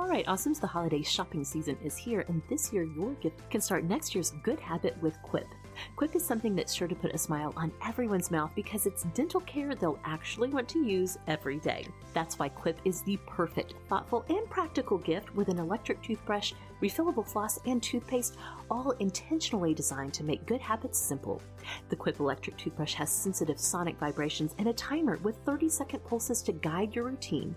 All 0.00 0.08
right, 0.08 0.24
Awesomes, 0.24 0.58
the 0.58 0.66
holiday 0.66 1.02
shopping 1.02 1.44
season 1.44 1.76
is 1.84 1.94
here, 1.94 2.24
and 2.28 2.40
this 2.48 2.72
year 2.72 2.84
your 2.84 3.12
gift 3.16 3.38
can 3.50 3.60
start 3.60 3.84
next 3.84 4.14
year's 4.14 4.32
good 4.42 4.58
habit 4.58 4.96
with 5.02 5.20
Quip. 5.20 5.46
Quip 5.94 6.16
is 6.16 6.24
something 6.24 6.56
that's 6.56 6.72
sure 6.72 6.88
to 6.88 6.94
put 6.94 7.14
a 7.14 7.18
smile 7.18 7.52
on 7.54 7.70
everyone's 7.86 8.30
mouth 8.30 8.50
because 8.56 8.86
it's 8.86 9.02
dental 9.12 9.42
care 9.42 9.74
they'll 9.74 10.00
actually 10.04 10.48
want 10.48 10.70
to 10.70 10.82
use 10.82 11.18
every 11.26 11.58
day. 11.58 11.86
That's 12.14 12.38
why 12.38 12.48
Quip 12.48 12.80
is 12.86 13.02
the 13.02 13.18
perfect, 13.26 13.74
thoughtful, 13.90 14.24
and 14.30 14.48
practical 14.48 14.96
gift 14.96 15.34
with 15.34 15.48
an 15.48 15.58
electric 15.58 16.00
toothbrush, 16.00 16.54
refillable 16.80 17.28
floss, 17.28 17.58
and 17.66 17.82
toothpaste, 17.82 18.38
all 18.70 18.92
intentionally 19.00 19.74
designed 19.74 20.14
to 20.14 20.24
make 20.24 20.46
good 20.46 20.62
habits 20.62 20.98
simple. 20.98 21.42
The 21.90 21.96
Quip 21.96 22.20
electric 22.20 22.56
toothbrush 22.56 22.94
has 22.94 23.12
sensitive 23.12 23.60
sonic 23.60 23.98
vibrations 23.98 24.54
and 24.56 24.68
a 24.68 24.72
timer 24.72 25.18
with 25.18 25.36
30 25.44 25.68
second 25.68 26.02
pulses 26.04 26.40
to 26.42 26.52
guide 26.52 26.94
your 26.94 27.04
routine 27.04 27.54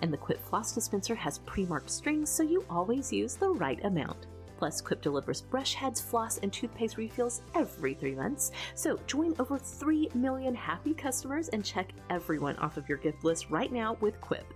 and 0.00 0.12
the 0.12 0.16
Quip 0.16 0.40
floss 0.46 0.72
dispenser 0.72 1.14
has 1.14 1.38
pre-marked 1.38 1.90
strings 1.90 2.30
so 2.30 2.42
you 2.42 2.64
always 2.68 3.12
use 3.12 3.34
the 3.34 3.48
right 3.48 3.84
amount. 3.84 4.26
Plus, 4.58 4.80
Quip 4.80 5.02
delivers 5.02 5.42
brush 5.42 5.74
heads, 5.74 6.00
floss, 6.00 6.38
and 6.38 6.52
toothpaste 6.52 6.96
refills 6.96 7.42
every 7.54 7.94
three 7.94 8.14
months. 8.14 8.50
So 8.74 8.98
join 9.06 9.34
over 9.38 9.58
3 9.58 10.10
million 10.14 10.54
happy 10.54 10.94
customers 10.94 11.48
and 11.48 11.64
check 11.64 11.92
everyone 12.10 12.56
off 12.56 12.76
of 12.76 12.88
your 12.88 12.98
gift 12.98 13.24
list 13.24 13.50
right 13.50 13.72
now 13.72 13.96
with 14.00 14.20
Quip. 14.20 14.52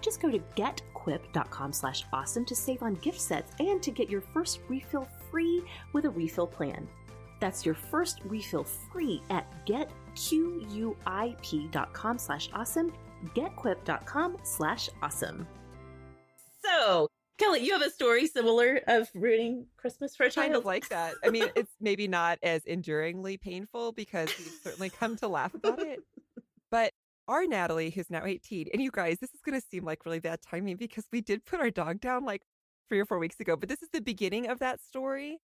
Just 0.00 0.20
go 0.20 0.30
to 0.30 0.38
getquip.com 0.56 1.72
slash 1.72 2.04
awesome 2.12 2.44
to 2.44 2.54
save 2.54 2.82
on 2.82 2.94
gift 2.94 3.20
sets 3.20 3.52
and 3.58 3.82
to 3.82 3.90
get 3.90 4.08
your 4.10 4.20
first 4.20 4.60
refill 4.68 5.08
free 5.30 5.62
with 5.92 6.04
a 6.04 6.10
refill 6.10 6.46
plan. 6.46 6.86
That's 7.40 7.66
your 7.66 7.74
first 7.74 8.20
refill 8.24 8.64
free 8.64 9.22
at 9.30 9.66
getquip.com 9.66 10.18
slash 12.18 12.48
awesome 12.52 12.92
getquip.com 13.34 14.38
slash 14.42 14.88
awesome. 15.02 15.46
So, 16.64 17.08
Kelly, 17.38 17.60
you 17.64 17.72
have 17.72 17.82
a 17.82 17.90
story 17.90 18.26
similar 18.26 18.80
of 18.86 19.08
ruining 19.14 19.66
Christmas 19.76 20.16
for 20.16 20.24
a 20.24 20.30
child? 20.30 20.46
Kind 20.46 20.56
of 20.56 20.64
like 20.64 20.88
that. 20.88 21.14
I 21.24 21.30
mean, 21.30 21.46
it's 21.54 21.72
maybe 21.80 22.08
not 22.08 22.38
as 22.42 22.64
enduringly 22.64 23.36
painful 23.36 23.92
because 23.92 24.28
we've 24.38 24.58
certainly 24.62 24.90
come 24.90 25.16
to 25.16 25.28
laugh 25.28 25.54
about 25.54 25.80
it. 25.80 26.00
But 26.70 26.92
our 27.28 27.46
Natalie, 27.46 27.90
who's 27.90 28.10
now 28.10 28.24
18, 28.24 28.68
and 28.72 28.82
you 28.82 28.90
guys, 28.90 29.18
this 29.20 29.34
is 29.34 29.40
going 29.44 29.60
to 29.60 29.66
seem 29.66 29.84
like 29.84 30.04
really 30.04 30.20
bad 30.20 30.40
timing 30.42 30.76
because 30.76 31.06
we 31.12 31.20
did 31.20 31.44
put 31.44 31.60
our 31.60 31.70
dog 31.70 32.00
down 32.00 32.24
like 32.24 32.42
three 32.88 33.00
or 33.00 33.04
four 33.04 33.18
weeks 33.18 33.40
ago. 33.40 33.56
But 33.56 33.68
this 33.68 33.82
is 33.82 33.88
the 33.92 34.00
beginning 34.00 34.48
of 34.48 34.58
that 34.60 34.80
story 34.80 35.38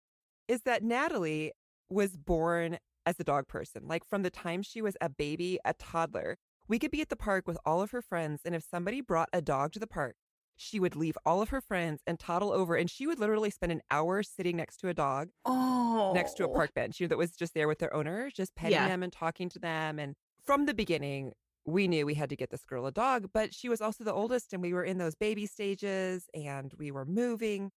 is 0.49 0.63
that 0.63 0.83
Natalie 0.83 1.53
was 1.91 2.17
born 2.17 2.79
as 3.07 3.19
a 3.19 3.25
dog 3.25 3.49
person. 3.49 3.83
Like 3.87 4.05
from 4.09 4.23
the 4.23 4.31
time 4.31 4.63
she 4.63 4.81
was 4.83 4.97
a 5.01 5.09
baby, 5.09 5.59
a 5.65 5.75
toddler, 5.75 6.39
we 6.73 6.79
could 6.79 6.91
be 6.91 7.03
at 7.03 7.11
the 7.11 7.17
park 7.17 7.47
with 7.47 7.59
all 7.67 7.83
of 7.83 7.91
her 7.91 8.01
friends, 8.01 8.41
and 8.47 8.55
if 8.55 8.65
somebody 8.65 9.03
brought 9.03 9.29
a 9.31 9.43
dog 9.43 9.73
to 9.73 9.79
the 9.79 9.87
park, 9.87 10.17
she 10.57 10.81
would 10.81 10.97
leave 10.97 11.19
all 11.27 11.43
of 11.43 11.51
her 11.51 11.61
friends 11.61 12.01
and 12.07 12.19
toddle 12.19 12.51
over, 12.51 12.77
and 12.77 12.89
she 12.89 13.07
would 13.07 13.21
literally 13.21 13.51
spend 13.51 13.71
an 13.73 13.83
hour 13.91 14.23
sitting 14.23 14.57
next 14.57 14.79
to 14.79 14.89
a 14.89 14.95
dog, 14.95 15.29
oh, 15.45 16.13
next 16.15 16.33
to 16.39 16.45
a 16.45 16.49
oh. 16.49 16.55
park 16.55 16.73
bench, 16.73 16.99
you 16.99 17.05
know, 17.05 17.09
that 17.09 17.19
was 17.19 17.33
just 17.33 17.53
there 17.53 17.69
with 17.69 17.79
their 17.79 17.95
owner, 17.95 18.31
just 18.35 18.55
petting 18.55 18.73
Yeah. 18.73 18.89
them 18.89 19.03
and 19.03 19.13
talking 19.13 19.51
to 19.51 19.59
them. 19.59 19.99
And 19.99 20.15
from 20.47 20.65
the 20.65 20.73
beginning, 20.73 21.33
we 21.67 21.89
knew 21.89 22.07
we 22.07 22.15
had 22.15 22.31
to 22.31 22.37
get 22.37 22.49
this 22.49 22.65
girl 22.65 22.87
a 22.87 22.91
dog, 22.91 23.29
but 23.35 23.53
she 23.53 23.69
was 23.69 23.83
also 23.83 24.03
the 24.03 24.15
oldest, 24.15 24.55
and 24.55 24.63
we 24.63 24.73
were 24.73 24.83
in 24.83 24.97
those 24.97 25.15
baby 25.15 25.45
stages, 25.45 26.31
and 26.33 26.73
we 26.79 26.91
were 26.91 27.05
moving. 27.05 27.71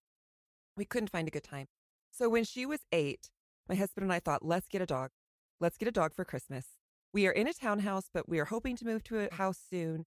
We 0.77 0.85
couldn't 0.85 1.11
find 1.11 1.27
a 1.27 1.31
good 1.31 1.43
time. 1.43 1.67
So 2.11 2.29
when 2.29 2.45
she 2.45 2.65
was 2.65 2.79
eight, 2.93 3.29
my 3.67 3.75
husband 3.75 4.05
and 4.05 4.13
I 4.13 4.21
thought, 4.21 4.45
let's 4.45 4.69
get 4.69 4.81
a 4.81 4.85
dog. 4.85 5.09
Let's 5.59 5.75
get 5.75 5.89
a 5.89 5.91
dog 5.91 6.13
for 6.13 6.23
Christmas. 6.23 6.65
We 7.15 7.27
are 7.27 7.31
in 7.31 7.47
a 7.47 7.53
townhouse, 7.53 8.09
but 8.13 8.27
we 8.27 8.39
are 8.39 8.45
hoping 8.45 8.75
to 8.75 8.85
move 8.85 9.01
to 9.05 9.19
a 9.19 9.27
mm. 9.29 9.31
house 9.31 9.57
soon. 9.69 10.03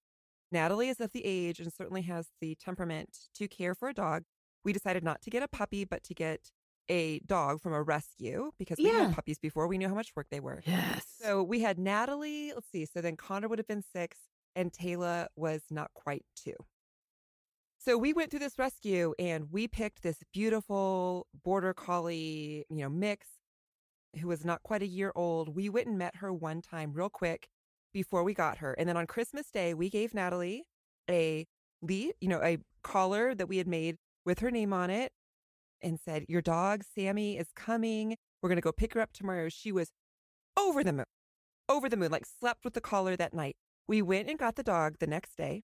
Natalie 0.52 0.90
is 0.90 1.00
of 1.00 1.12
the 1.12 1.24
age 1.24 1.58
and 1.58 1.72
certainly 1.72 2.02
has 2.02 2.28
the 2.42 2.54
temperament 2.54 3.16
to 3.36 3.48
care 3.48 3.74
for 3.74 3.88
a 3.88 3.94
dog. 3.94 4.24
We 4.62 4.74
decided 4.74 5.02
not 5.02 5.22
to 5.22 5.30
get 5.30 5.42
a 5.42 5.48
puppy, 5.48 5.86
but 5.86 6.04
to 6.04 6.14
get 6.14 6.50
a 6.90 7.20
dog 7.20 7.62
from 7.62 7.72
a 7.72 7.82
rescue 7.82 8.50
because 8.58 8.76
we 8.76 8.92
Yeah. 8.92 9.06
had 9.06 9.14
puppies 9.14 9.38
before. 9.38 9.66
We 9.68 9.78
knew 9.78 9.88
how 9.88 9.94
much 9.94 10.14
work 10.14 10.26
they 10.30 10.40
were. 10.40 10.62
Yes. 10.66 11.06
So 11.18 11.42
we 11.42 11.60
had 11.60 11.78
Natalie, 11.78 12.52
let's 12.52 12.70
see, 12.70 12.84
so 12.84 13.00
then 13.00 13.16
Connor 13.16 13.48
would 13.48 13.58
have 13.58 13.66
been 13.66 13.82
six 13.82 14.18
and 14.54 14.70
Taylor 14.70 15.28
was 15.34 15.62
not 15.70 15.94
quite 15.94 16.26
two. 16.36 16.56
So 17.78 17.96
we 17.96 18.12
went 18.12 18.30
through 18.30 18.40
this 18.40 18.58
rescue 18.58 19.14
and 19.18 19.50
we 19.50 19.66
picked 19.66 20.02
this 20.02 20.18
beautiful 20.34 21.26
border 21.42 21.72
collie, 21.72 22.66
you 22.68 22.76
know, 22.76 22.90
mix 22.90 23.28
who 24.20 24.28
was 24.28 24.44
not 24.44 24.62
quite 24.62 24.82
a 24.82 24.86
year 24.86 25.12
old. 25.14 25.54
We 25.54 25.68
went 25.68 25.86
and 25.86 25.98
met 25.98 26.16
her 26.16 26.32
one 26.32 26.62
time 26.62 26.92
real 26.92 27.08
quick 27.10 27.48
before 27.92 28.22
we 28.22 28.34
got 28.34 28.58
her. 28.58 28.72
And 28.74 28.88
then 28.88 28.96
on 28.96 29.06
Christmas 29.06 29.50
Day, 29.50 29.74
we 29.74 29.90
gave 29.90 30.14
Natalie 30.14 30.64
a 31.08 31.46
lead, 31.82 32.14
you 32.20 32.28
know, 32.28 32.42
a 32.42 32.58
collar 32.82 33.34
that 33.34 33.48
we 33.48 33.58
had 33.58 33.66
made 33.68 33.96
with 34.24 34.40
her 34.40 34.50
name 34.50 34.72
on 34.72 34.90
it 34.90 35.12
and 35.82 35.98
said, 35.98 36.24
Your 36.28 36.42
dog, 36.42 36.82
Sammy, 36.84 37.38
is 37.38 37.48
coming. 37.54 38.16
We're 38.42 38.48
going 38.48 38.56
to 38.56 38.62
go 38.62 38.72
pick 38.72 38.94
her 38.94 39.00
up 39.00 39.12
tomorrow. 39.12 39.48
She 39.48 39.72
was 39.72 39.90
over 40.56 40.82
the 40.82 40.92
moon, 40.92 41.04
over 41.68 41.88
the 41.88 41.96
moon, 41.96 42.10
like 42.10 42.26
slept 42.26 42.64
with 42.64 42.74
the 42.74 42.80
collar 42.80 43.16
that 43.16 43.34
night. 43.34 43.56
We 43.86 44.02
went 44.02 44.28
and 44.28 44.38
got 44.38 44.56
the 44.56 44.62
dog 44.62 44.96
the 45.00 45.06
next 45.06 45.36
day. 45.36 45.62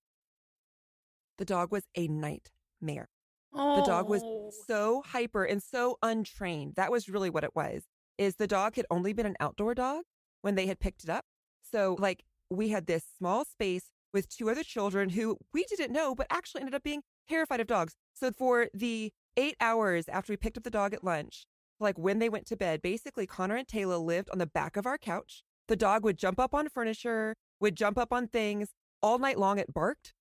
The 1.38 1.44
dog 1.44 1.72
was 1.72 1.82
a 1.96 2.06
nightmare. 2.08 3.08
The 3.52 3.82
dog 3.86 4.08
was 4.08 4.22
Oh. 4.24 4.50
so 4.66 5.02
hyper 5.06 5.44
and 5.44 5.62
so 5.62 5.98
untrained. 6.02 6.74
That 6.76 6.90
was 6.90 7.08
really 7.08 7.30
what 7.30 7.44
it 7.44 7.54
was. 7.54 7.84
Is 8.18 8.36
the 8.36 8.46
dog 8.46 8.76
had 8.76 8.86
only 8.90 9.12
been 9.12 9.26
an 9.26 9.36
outdoor 9.40 9.74
dog 9.74 10.04
when 10.42 10.54
they 10.54 10.66
had 10.66 10.78
picked 10.78 11.04
it 11.04 11.10
up. 11.10 11.24
So 11.70 11.96
like 11.98 12.24
we 12.50 12.68
had 12.68 12.86
this 12.86 13.04
small 13.18 13.44
space 13.44 13.90
with 14.12 14.28
two 14.28 14.48
other 14.48 14.62
children 14.62 15.10
who 15.10 15.38
we 15.52 15.64
didn't 15.64 15.92
know, 15.92 16.14
but 16.14 16.26
actually 16.30 16.60
ended 16.60 16.74
up 16.74 16.84
being 16.84 17.02
terrified 17.28 17.60
of 17.60 17.66
dogs. 17.66 17.94
So 18.12 18.30
for 18.30 18.68
the 18.72 19.12
eight 19.36 19.56
hours 19.60 20.08
after 20.08 20.32
we 20.32 20.36
picked 20.36 20.56
up 20.56 20.62
the 20.62 20.70
dog 20.70 20.94
at 20.94 21.02
lunch, 21.02 21.46
like 21.80 21.98
when 21.98 22.20
they 22.20 22.28
went 22.28 22.46
to 22.46 22.56
bed, 22.56 22.82
basically 22.82 23.26
Connor 23.26 23.56
and 23.56 23.66
Taylor 23.66 23.96
lived 23.96 24.30
on 24.30 24.38
the 24.38 24.46
back 24.46 24.76
of 24.76 24.86
our 24.86 24.98
couch. 24.98 25.42
The 25.66 25.76
dog 25.76 26.04
would 26.04 26.18
jump 26.18 26.38
up 26.38 26.54
on 26.54 26.68
furniture, 26.68 27.34
would 27.60 27.74
jump 27.74 27.98
up 27.98 28.12
on 28.12 28.28
things 28.28 28.68
all 29.02 29.18
night 29.18 29.38
long. 29.38 29.58
It 29.58 29.72
barked 29.72 30.12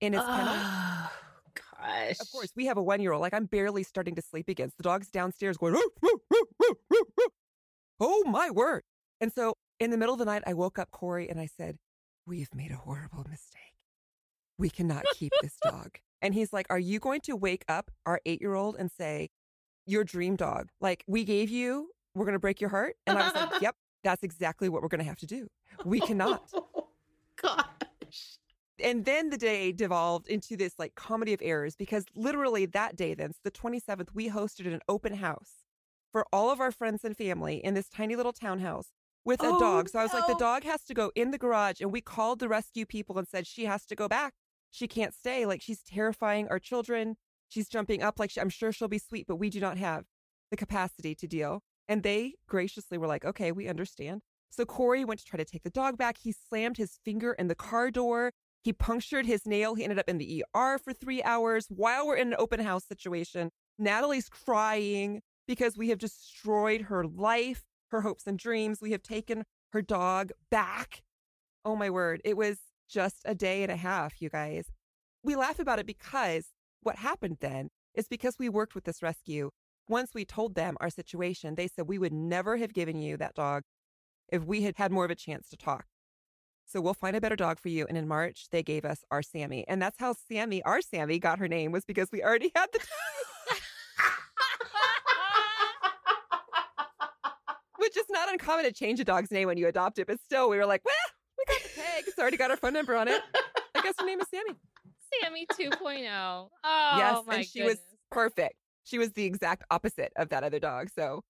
in 0.00 0.14
its 0.14 0.24
kennel. 0.24 0.54
Oh, 0.54 1.10
gosh. 1.80 2.20
Of 2.20 2.30
course, 2.30 2.52
we 2.56 2.66
have 2.66 2.76
a 2.76 2.82
one 2.82 3.00
year 3.00 3.12
old. 3.12 3.20
Like 3.20 3.34
I'm 3.34 3.46
barely 3.46 3.82
starting 3.82 4.14
to 4.14 4.22
sleep 4.22 4.48
again. 4.48 4.70
The 4.76 4.82
dog's 4.82 5.10
downstairs 5.10 5.56
going, 5.56 5.74
"Woo, 5.74 5.90
woo, 6.02 6.20
woo, 6.30 6.74
woo, 6.96 7.06
woo, 7.16 7.24
woo." 7.24 7.28
oh 8.00 8.24
my 8.26 8.50
word. 8.50 8.82
And 9.20 9.32
so 9.32 9.54
in 9.80 9.90
the 9.90 9.96
middle 9.96 10.14
of 10.14 10.18
the 10.18 10.24
night, 10.24 10.42
I 10.46 10.54
woke 10.54 10.78
up 10.78 10.90
Corey 10.90 11.28
and 11.28 11.40
I 11.40 11.46
said, 11.46 11.76
We've 12.26 12.52
made 12.54 12.72
a 12.72 12.76
horrible 12.76 13.24
mistake. 13.28 13.60
We 14.58 14.70
cannot 14.70 15.04
keep 15.14 15.32
this 15.42 15.56
dog. 15.62 15.98
And 16.22 16.34
he's 16.34 16.52
like, 16.52 16.66
Are 16.70 16.78
you 16.78 16.98
going 16.98 17.20
to 17.22 17.36
wake 17.36 17.64
up 17.68 17.90
our 18.04 18.20
eight 18.26 18.40
year 18.40 18.54
old 18.54 18.76
and 18.78 18.90
say, 18.90 19.30
Your 19.86 20.04
dream 20.04 20.36
dog, 20.36 20.70
like 20.80 21.04
we 21.06 21.24
gave 21.24 21.50
you, 21.50 21.90
we're 22.14 22.24
going 22.24 22.34
to 22.34 22.38
break 22.40 22.60
your 22.60 22.70
heart? 22.70 22.96
And 23.06 23.18
I 23.18 23.24
was 23.24 23.34
like, 23.34 23.62
Yep, 23.62 23.76
that's 24.04 24.22
exactly 24.22 24.68
what 24.68 24.82
we're 24.82 24.88
going 24.88 25.00
to 25.00 25.04
have 25.04 25.18
to 25.18 25.26
do. 25.26 25.48
We 25.84 26.00
cannot. 26.00 26.50
gosh. 27.42 28.38
And 28.82 29.06
then 29.06 29.30
the 29.30 29.38
day 29.38 29.72
devolved 29.72 30.28
into 30.28 30.54
this 30.56 30.74
like 30.78 30.94
comedy 30.94 31.32
of 31.32 31.40
errors 31.42 31.76
because 31.76 32.04
literally 32.14 32.66
that 32.66 32.94
day, 32.94 33.14
then, 33.14 33.32
so 33.32 33.38
the 33.42 33.50
27th, 33.50 34.08
we 34.12 34.28
hosted 34.28 34.66
an 34.66 34.80
open 34.86 35.14
house 35.14 35.65
for 36.16 36.24
all 36.32 36.50
of 36.50 36.60
our 36.60 36.72
friends 36.72 37.04
and 37.04 37.14
family 37.14 37.56
in 37.62 37.74
this 37.74 37.90
tiny 37.90 38.16
little 38.16 38.32
townhouse 38.32 38.86
with 39.26 39.42
a 39.42 39.48
Oh, 39.48 39.60
dog. 39.60 39.90
So 39.90 39.98
I 39.98 40.02
was 40.02 40.14
like, 40.14 40.26
the 40.26 40.34
dog 40.38 40.64
has 40.64 40.82
to 40.84 40.94
go 40.94 41.12
in 41.14 41.30
the 41.30 41.36
garage. 41.36 41.82
And 41.82 41.92
we 41.92 42.00
called 42.00 42.38
the 42.38 42.48
rescue 42.48 42.86
people 42.86 43.18
and 43.18 43.28
said, 43.28 43.46
she 43.46 43.66
has 43.66 43.84
to 43.84 43.94
go 43.94 44.08
back. 44.08 44.32
She 44.70 44.88
can't 44.88 45.12
stay. 45.12 45.44
Like, 45.44 45.60
she's 45.60 45.82
terrifying 45.82 46.48
our 46.48 46.58
children. 46.58 47.16
She's 47.50 47.68
jumping 47.68 48.02
up. 48.02 48.18
Like, 48.18 48.30
she, 48.30 48.40
I'm 48.40 48.48
sure 48.48 48.72
she'll 48.72 48.88
be 48.88 48.96
sweet, 48.96 49.26
but 49.28 49.36
we 49.36 49.50
do 49.50 49.60
not 49.60 49.76
have 49.76 50.04
the 50.50 50.56
capacity 50.56 51.14
to 51.16 51.26
deal. 51.26 51.60
And 51.86 52.02
they 52.02 52.36
graciously 52.48 52.96
were 52.96 53.06
like, 53.06 53.26
okay, 53.26 53.52
we 53.52 53.68
understand. 53.68 54.22
So 54.48 54.64
Corey 54.64 55.04
went 55.04 55.20
to 55.20 55.26
try 55.26 55.36
to 55.36 55.44
take 55.44 55.64
the 55.64 55.68
dog 55.68 55.98
back. 55.98 56.16
He 56.22 56.32
slammed 56.32 56.78
his 56.78 56.98
finger 57.04 57.34
in 57.34 57.48
the 57.48 57.54
car 57.54 57.90
door. 57.90 58.32
He 58.62 58.72
punctured 58.72 59.26
his 59.26 59.44
nail. 59.44 59.74
He 59.74 59.84
ended 59.84 59.98
up 59.98 60.08
in 60.08 60.16
the 60.16 60.46
ER 60.54 60.78
for 60.78 60.94
three 60.94 61.22
hours 61.24 61.66
while 61.68 62.06
we're 62.06 62.16
in 62.16 62.28
an 62.28 62.36
open 62.38 62.60
house 62.60 62.86
situation. 62.86 63.50
Natalie's 63.78 64.30
crying 64.30 65.20
because 65.46 65.76
we 65.76 65.88
have 65.90 65.98
destroyed 65.98 66.82
her 66.82 67.04
life, 67.04 67.64
her 67.90 68.00
hopes 68.02 68.26
and 68.26 68.38
dreams. 68.38 68.80
We 68.80 68.92
have 68.92 69.02
taken 69.02 69.44
her 69.72 69.82
dog 69.82 70.32
back. 70.50 71.02
Oh 71.64 71.76
my 71.76 71.90
word. 71.90 72.20
It 72.24 72.36
was 72.36 72.58
just 72.88 73.22
a 73.24 73.34
day 73.34 73.62
and 73.62 73.72
a 73.72 73.76
half, 73.76 74.20
you 74.20 74.28
guys. 74.28 74.66
We 75.22 75.36
laugh 75.36 75.58
about 75.58 75.78
it 75.78 75.86
because 75.86 76.46
what 76.82 76.96
happened 76.96 77.38
then 77.40 77.70
is 77.94 78.08
because 78.08 78.38
we 78.38 78.48
worked 78.48 78.74
with 78.74 78.84
this 78.84 79.02
rescue. 79.02 79.50
Once 79.88 80.12
we 80.14 80.24
told 80.24 80.54
them 80.54 80.76
our 80.80 80.90
situation, 80.90 81.54
they 81.54 81.68
said 81.68 81.88
we 81.88 81.98
would 81.98 82.12
never 82.12 82.56
have 82.56 82.72
given 82.72 82.98
you 83.00 83.16
that 83.16 83.34
dog 83.34 83.62
if 84.28 84.44
we 84.44 84.62
had 84.62 84.76
had 84.76 84.92
more 84.92 85.04
of 85.04 85.10
a 85.10 85.16
chance 85.16 85.48
to 85.48 85.56
talk. 85.56 85.86
So 86.64 86.80
we'll 86.80 86.94
find 86.94 87.16
a 87.16 87.20
better 87.20 87.36
dog 87.36 87.60
for 87.60 87.68
you. 87.68 87.86
And 87.88 87.96
in 87.96 88.08
March, 88.08 88.48
they 88.50 88.62
gave 88.62 88.84
us 88.84 89.04
our 89.10 89.22
Sammy. 89.22 89.64
And 89.68 89.80
that's 89.80 90.00
how 90.00 90.14
Sammy, 90.28 90.62
our 90.64 90.80
Sammy, 90.80 91.20
got 91.20 91.38
her 91.38 91.46
name 91.46 91.70
was 91.70 91.84
because 91.84 92.10
we 92.10 92.24
already 92.24 92.50
had 92.56 92.66
the 92.72 92.80
which 92.80 93.35
is 97.96 98.06
not 98.10 98.30
uncommon 98.30 98.64
to 98.64 98.72
change 98.72 99.00
a 99.00 99.04
dog's 99.04 99.30
name 99.30 99.46
when 99.46 99.58
you 99.58 99.68
adopt 99.68 99.98
it. 99.98 100.06
But 100.06 100.20
still, 100.20 100.48
we 100.48 100.56
were 100.56 100.66
like, 100.66 100.82
well, 100.84 100.94
we 101.38 101.44
got 101.54 101.62
the 101.62 101.80
tag. 101.80 102.04
It's 102.06 102.18
already 102.18 102.36
got 102.36 102.50
our 102.50 102.56
phone 102.56 102.72
number 102.72 102.96
on 102.96 103.08
it. 103.08 103.20
I 103.74 103.82
guess 103.82 103.94
her 103.98 104.06
name 104.06 104.20
is 104.20 104.26
Sammy. 104.30 104.56
Sammy 105.22 105.46
2.0. 105.52 106.48
Oh, 106.64 106.94
yes, 106.96 107.14
oh 107.16 107.24
my 107.26 107.36
and 107.36 107.46
she 107.46 107.62
was 107.62 107.78
perfect. 108.10 108.56
She 108.84 108.98
was 108.98 109.12
the 109.12 109.24
exact 109.24 109.64
opposite 109.70 110.12
of 110.16 110.28
that 110.30 110.44
other 110.44 110.58
dog. 110.58 110.88
So 110.94 111.22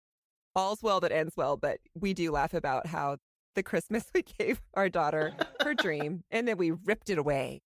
all's 0.55 0.83
well 0.83 1.01
that 1.01 1.13
ends 1.13 1.35
well. 1.37 1.57
But 1.57 1.79
we 1.95 2.15
do 2.15 2.31
laugh 2.31 2.55
about 2.55 2.87
how 2.87 3.19
the 3.55 3.63
Christmas 3.63 4.05
we 4.15 4.23
gave 4.23 4.61
our 4.75 4.89
daughter 4.89 5.35
her 5.63 5.75
dream, 5.75 6.23
and 6.31 6.47
then 6.47 6.57
we 6.57 6.71
ripped 6.71 7.11
it 7.11 7.19
away 7.19 7.63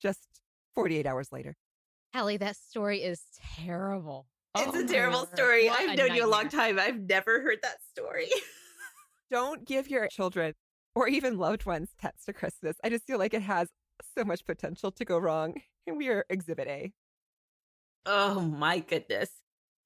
just 0.00 0.26
48 0.74 1.06
hours 1.06 1.28
later. 1.32 1.56
Kelly, 2.14 2.36
that 2.38 2.56
story 2.56 3.02
is 3.02 3.22
terrible. 3.64 4.26
It's 4.54 4.76
Oh 4.76 4.80
a 4.80 4.84
terrible 4.86 5.26
story. 5.26 5.68
What 5.68 5.80
I've 5.80 5.96
known 5.96 6.14
you 6.14 6.26
a 6.26 6.28
long 6.28 6.48
time. 6.48 6.78
I've 6.78 7.00
never 7.00 7.40
heard 7.40 7.58
that 7.62 7.78
story. 7.90 8.28
Don't 9.30 9.66
give 9.66 9.88
your 9.88 10.08
children 10.08 10.52
or 10.94 11.08
even 11.08 11.38
loved 11.38 11.64
ones 11.64 11.90
pets 11.98 12.26
to 12.26 12.34
Christmas. 12.34 12.76
I 12.84 12.90
just 12.90 13.06
feel 13.06 13.18
like 13.18 13.32
it 13.32 13.42
has 13.42 13.68
so 14.16 14.24
much 14.24 14.44
potential 14.44 14.92
to 14.92 15.04
go 15.04 15.16
wrong. 15.16 15.54
And 15.86 15.96
we 15.96 16.08
are 16.08 16.26
exhibit 16.28 16.68
A. 16.68 16.92
Oh 18.04 18.40
my 18.40 18.80
goodness. 18.80 19.30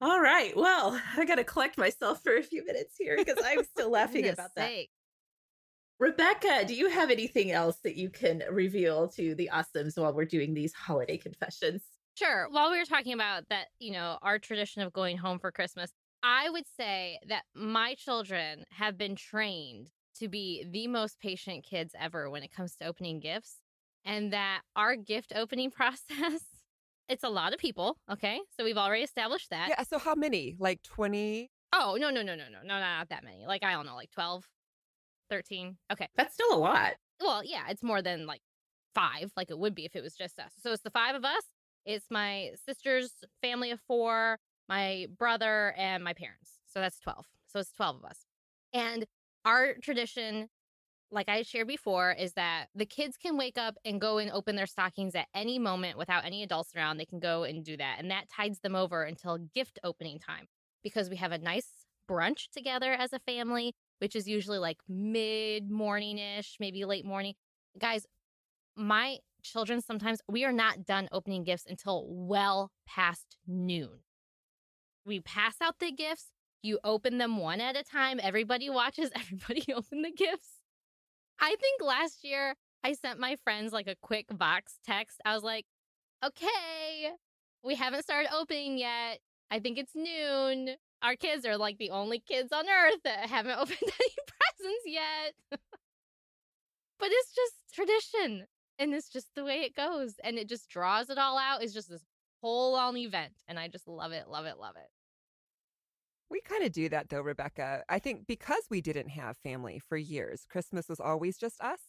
All 0.01 0.19
right. 0.19 0.55
Well, 0.55 0.99
I 1.15 1.25
got 1.25 1.35
to 1.35 1.43
collect 1.43 1.77
myself 1.77 2.21
for 2.21 2.35
a 2.35 2.43
few 2.43 2.65
minutes 2.65 2.95
here 2.99 3.15
because 3.17 3.41
I'm 3.43 3.63
still 3.63 3.89
laughing 3.91 4.27
about 4.27 4.53
that. 4.55 4.69
sake. 4.69 4.89
Rebecca, 5.99 6.65
do 6.67 6.75
you 6.75 6.89
have 6.89 7.09
anything 7.09 7.51
else 7.51 7.77
that 7.83 7.95
you 7.95 8.09
can 8.09 8.43
reveal 8.51 9.07
to 9.09 9.33
the 9.33 9.49
awesomes 9.51 9.97
while 9.97 10.13
we're 10.13 10.25
doing 10.25 10.53
these 10.53 10.73
holiday 10.73 11.17
confessions? 11.17 11.81
Sure. 12.17 12.47
While 12.49 12.71
we 12.71 12.79
were 12.79 12.85
talking 12.85 13.13
about 13.13 13.47
that, 13.49 13.67
you 13.79 13.91
know, 13.91 14.17
our 14.23 14.39
tradition 14.39 14.81
of 14.81 14.91
going 14.91 15.17
home 15.17 15.37
for 15.37 15.51
Christmas, 15.51 15.91
I 16.23 16.49
would 16.49 16.63
say 16.75 17.19
that 17.29 17.43
my 17.53 17.93
children 17.93 18.63
have 18.71 18.97
been 18.97 19.15
trained 19.15 19.89
to 20.19 20.27
be 20.27 20.65
the 20.67 20.87
most 20.87 21.19
patient 21.19 21.63
kids 21.63 21.93
ever 21.99 22.27
when 22.31 22.41
it 22.41 22.51
comes 22.51 22.75
to 22.77 22.87
opening 22.87 23.19
gifts. 23.19 23.57
And 24.03 24.33
that 24.33 24.61
our 24.75 24.95
gift 24.95 25.31
opening 25.35 25.69
process, 25.79 26.41
it's 27.07 27.23
a 27.23 27.29
lot 27.29 27.53
of 27.53 27.59
people. 27.59 27.97
Okay. 28.11 28.39
So 28.57 28.63
we've 28.63 28.77
already 28.77 29.03
established 29.03 29.51
that. 29.51 29.69
Yeah. 29.69 29.83
So 29.83 29.99
how 29.99 30.15
many? 30.15 30.55
Like 30.57 30.81
20? 30.81 31.51
Oh, 31.73 31.97
no, 31.99 32.09
no, 32.09 32.23
no, 32.23 32.33
no, 32.33 32.45
no, 32.51 32.59
no, 32.63 32.79
not 32.79 33.09
that 33.09 33.23
many. 33.23 33.45
Like, 33.45 33.63
I 33.63 33.73
don't 33.73 33.85
know, 33.85 33.95
like 33.95 34.09
12, 34.11 34.43
13. 35.29 35.77
Okay. 35.91 36.07
That's 36.15 36.33
still 36.33 36.51
a 36.51 36.57
lot. 36.57 36.93
Well, 37.21 37.43
yeah, 37.43 37.65
it's 37.69 37.83
more 37.83 38.01
than 38.01 38.25
like 38.25 38.41
five, 38.95 39.31
like 39.37 39.51
it 39.51 39.59
would 39.59 39.75
be 39.75 39.85
if 39.85 39.95
it 39.95 40.01
was 40.01 40.15
just 40.15 40.39
us. 40.39 40.51
So 40.63 40.71
it's 40.71 40.81
the 40.81 40.89
five 40.89 41.13
of 41.13 41.23
us. 41.23 41.43
It's 41.87 42.11
my 42.11 42.51
sister's 42.65 43.13
family 43.41 43.71
of 43.71 43.79
four, 43.87 44.39
my 44.67 45.07
brother, 45.17 45.73
and 45.77 46.03
my 46.03 46.11
parents. 46.11 46.59
So 46.67 46.81
that's 46.81 46.99
12. 46.99 47.25
So 47.47 47.59
it's 47.59 47.71
12 47.71 47.95
of 47.95 48.03
us. 48.03 48.25
And 48.73 49.05
our 49.45 49.75
tradition, 49.81 50.49
like 51.11 51.29
I 51.29 51.43
shared 51.43 51.69
before, 51.69 52.11
is 52.11 52.33
that 52.33 52.65
the 52.75 52.85
kids 52.85 53.15
can 53.15 53.37
wake 53.37 53.57
up 53.57 53.77
and 53.85 54.01
go 54.01 54.17
and 54.17 54.29
open 54.29 54.57
their 54.57 54.65
stockings 54.65 55.15
at 55.15 55.27
any 55.33 55.59
moment 55.59 55.97
without 55.97 56.25
any 56.25 56.43
adults 56.43 56.75
around. 56.75 56.97
They 56.97 57.05
can 57.05 57.21
go 57.21 57.43
and 57.43 57.63
do 57.63 57.77
that. 57.77 57.95
And 57.99 58.11
that 58.11 58.25
tides 58.29 58.59
them 58.59 58.75
over 58.75 59.03
until 59.03 59.37
gift 59.37 59.79
opening 59.81 60.19
time 60.19 60.47
because 60.83 61.09
we 61.09 61.15
have 61.15 61.31
a 61.31 61.37
nice 61.37 61.69
brunch 62.11 62.49
together 62.51 62.91
as 62.91 63.13
a 63.13 63.19
family, 63.19 63.73
which 63.99 64.13
is 64.13 64.27
usually 64.27 64.59
like 64.59 64.79
mid 64.89 65.71
morning 65.71 66.17
ish, 66.17 66.57
maybe 66.59 66.83
late 66.83 67.05
morning. 67.05 67.33
Guys, 67.79 68.05
my 68.75 69.19
children 69.43 69.81
sometimes 69.81 70.19
we 70.27 70.45
are 70.45 70.51
not 70.51 70.85
done 70.85 71.07
opening 71.11 71.43
gifts 71.43 71.65
until 71.67 72.05
well 72.07 72.71
past 72.87 73.37
noon. 73.47 73.99
We 75.05 75.19
pass 75.21 75.55
out 75.61 75.79
the 75.79 75.91
gifts, 75.91 76.27
you 76.61 76.79
open 76.83 77.17
them 77.17 77.37
one 77.37 77.61
at 77.61 77.77
a 77.77 77.83
time. 77.83 78.19
Everybody 78.21 78.69
watches 78.69 79.09
everybody 79.15 79.73
open 79.73 80.01
the 80.01 80.11
gifts. 80.11 80.49
I 81.39 81.55
think 81.55 81.81
last 81.81 82.23
year 82.23 82.55
I 82.83 82.93
sent 82.93 83.19
my 83.19 83.35
friends 83.43 83.73
like 83.73 83.87
a 83.87 83.95
quick 84.01 84.25
box 84.37 84.79
text. 84.85 85.21
I 85.25 85.33
was 85.33 85.43
like, 85.43 85.65
okay, 86.25 87.11
we 87.63 87.75
haven't 87.75 88.03
started 88.03 88.29
opening 88.33 88.77
yet. 88.77 89.19
I 89.49 89.59
think 89.59 89.77
it's 89.77 89.95
noon. 89.95 90.75
Our 91.01 91.15
kids 91.15 91.45
are 91.45 91.57
like 91.57 91.77
the 91.77 91.91
only 91.91 92.19
kids 92.19 92.51
on 92.51 92.65
earth 92.67 93.01
that 93.03 93.29
haven't 93.29 93.51
opened 93.59 93.77
any 93.81 94.15
presents 94.27 94.85
yet. 94.85 95.33
but 96.99 97.09
it's 97.11 97.33
just 97.35 97.53
tradition 97.73 98.47
and 98.79 98.93
it's 98.93 99.09
just 99.09 99.33
the 99.35 99.43
way 99.43 99.61
it 99.61 99.75
goes 99.75 100.15
and 100.23 100.37
it 100.37 100.47
just 100.47 100.69
draws 100.69 101.09
it 101.09 101.17
all 101.17 101.37
out. 101.37 101.63
It's 101.63 101.73
just 101.73 101.89
this 101.89 102.05
whole 102.41 102.75
on 102.75 102.97
event 102.97 103.33
and 103.47 103.59
I 103.59 103.67
just 103.67 103.87
love 103.87 104.11
it, 104.11 104.27
love 104.29 104.45
it, 104.45 104.59
love 104.59 104.75
it. 104.75 104.89
We 106.29 106.41
kind 106.41 106.63
of 106.63 106.71
do 106.71 106.89
that 106.89 107.09
though, 107.09 107.21
Rebecca. 107.21 107.83
I 107.89 107.99
think 107.99 108.27
because 108.27 108.63
we 108.69 108.81
didn't 108.81 109.09
have 109.09 109.37
family 109.37 109.79
for 109.79 109.97
years, 109.97 110.45
Christmas 110.49 110.89
was 110.89 110.99
always 110.99 111.37
just 111.37 111.59
us. 111.61 111.79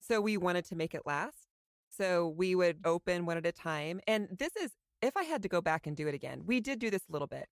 So 0.00 0.20
we 0.20 0.36
wanted 0.36 0.64
to 0.66 0.76
make 0.76 0.94
it 0.94 1.02
last. 1.04 1.48
So 1.96 2.28
we 2.28 2.54
would 2.54 2.76
mm-hmm. 2.78 2.90
open 2.90 3.26
one 3.26 3.36
at 3.36 3.46
a 3.46 3.52
time. 3.52 4.00
And 4.06 4.28
this 4.38 4.54
is, 4.56 4.72
if 5.02 5.16
I 5.16 5.24
had 5.24 5.42
to 5.42 5.48
go 5.48 5.60
back 5.60 5.86
and 5.86 5.96
do 5.96 6.06
it 6.08 6.14
again, 6.14 6.42
we 6.44 6.60
did 6.60 6.78
do 6.78 6.90
this 6.90 7.02
a 7.08 7.12
little 7.12 7.28
bit. 7.28 7.46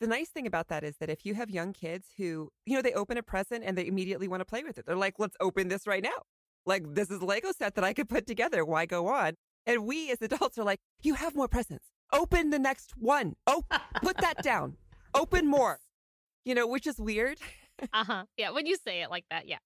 The 0.00 0.06
nice 0.06 0.28
thing 0.28 0.46
about 0.46 0.68
that 0.68 0.82
is 0.82 0.96
that 0.98 1.08
if 1.08 1.24
you 1.24 1.34
have 1.34 1.50
young 1.50 1.72
kids 1.72 2.08
who, 2.16 2.50
you 2.66 2.74
know, 2.74 2.82
they 2.82 2.92
open 2.92 3.16
a 3.16 3.22
present 3.22 3.64
and 3.64 3.78
they 3.78 3.86
immediately 3.86 4.28
want 4.28 4.40
to 4.40 4.44
play 4.44 4.64
with 4.64 4.76
it, 4.76 4.86
they're 4.86 4.96
like, 4.96 5.14
let's 5.18 5.36
open 5.40 5.68
this 5.68 5.86
right 5.86 6.02
now. 6.02 6.22
Like, 6.66 6.94
this 6.94 7.10
is 7.10 7.20
a 7.20 7.24
Lego 7.24 7.52
set 7.52 7.74
that 7.74 7.84
I 7.84 7.92
could 7.92 8.08
put 8.08 8.26
together. 8.26 8.64
Why 8.64 8.86
go 8.86 9.08
on? 9.08 9.34
And 9.66 9.86
we 9.86 10.10
as 10.10 10.20
adults 10.22 10.58
are 10.58 10.64
like, 10.64 10.80
you 11.02 11.14
have 11.14 11.34
more 11.34 11.48
presents. 11.48 11.86
Open 12.12 12.50
the 12.50 12.58
next 12.58 12.92
one. 12.96 13.34
Oh, 13.46 13.64
put 14.02 14.16
that 14.18 14.42
down. 14.42 14.76
Open 15.14 15.46
more. 15.58 15.80
You 16.44 16.54
know, 16.54 16.66
which 16.66 16.86
is 16.86 16.98
weird. 16.98 17.38
Uh 17.92 18.04
huh. 18.04 18.24
Yeah. 18.36 18.50
When 18.50 18.66
you 18.66 18.76
say 18.76 19.02
it 19.02 19.10
like 19.10 19.24
that, 19.30 19.48
yeah. 19.48 19.58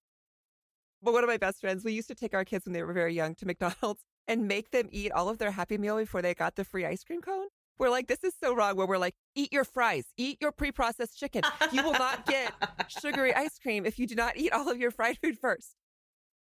But 1.02 1.12
one 1.12 1.22
of 1.22 1.28
my 1.28 1.36
best 1.36 1.60
friends, 1.60 1.84
we 1.84 1.92
used 1.92 2.08
to 2.08 2.14
take 2.14 2.34
our 2.34 2.44
kids 2.44 2.64
when 2.64 2.72
they 2.72 2.82
were 2.82 2.92
very 2.92 3.14
young 3.14 3.34
to 3.36 3.46
McDonald's 3.46 4.02
and 4.28 4.48
make 4.48 4.70
them 4.70 4.88
eat 4.90 5.12
all 5.12 5.28
of 5.28 5.38
their 5.38 5.50
Happy 5.50 5.78
Meal 5.78 5.96
before 5.96 6.22
they 6.22 6.34
got 6.34 6.56
the 6.56 6.64
free 6.64 6.84
ice 6.84 7.04
cream 7.04 7.20
cone. 7.20 7.46
We're 7.78 7.90
like, 7.90 8.08
this 8.08 8.24
is 8.24 8.34
so 8.42 8.54
wrong. 8.54 8.76
Where 8.76 8.86
we're 8.86 8.98
like, 8.98 9.14
eat 9.36 9.52
your 9.52 9.64
fries, 9.64 10.06
eat 10.16 10.38
your 10.40 10.50
pre 10.50 10.72
processed 10.72 11.16
chicken. 11.18 11.42
You 11.70 11.84
will 11.84 11.92
not 11.92 12.26
get 12.26 12.52
sugary 12.88 13.32
ice 13.32 13.58
cream 13.58 13.86
if 13.86 13.98
you 13.98 14.06
do 14.06 14.16
not 14.16 14.36
eat 14.36 14.52
all 14.52 14.68
of 14.68 14.78
your 14.78 14.90
fried 14.90 15.18
food 15.18 15.38
first. 15.38 15.74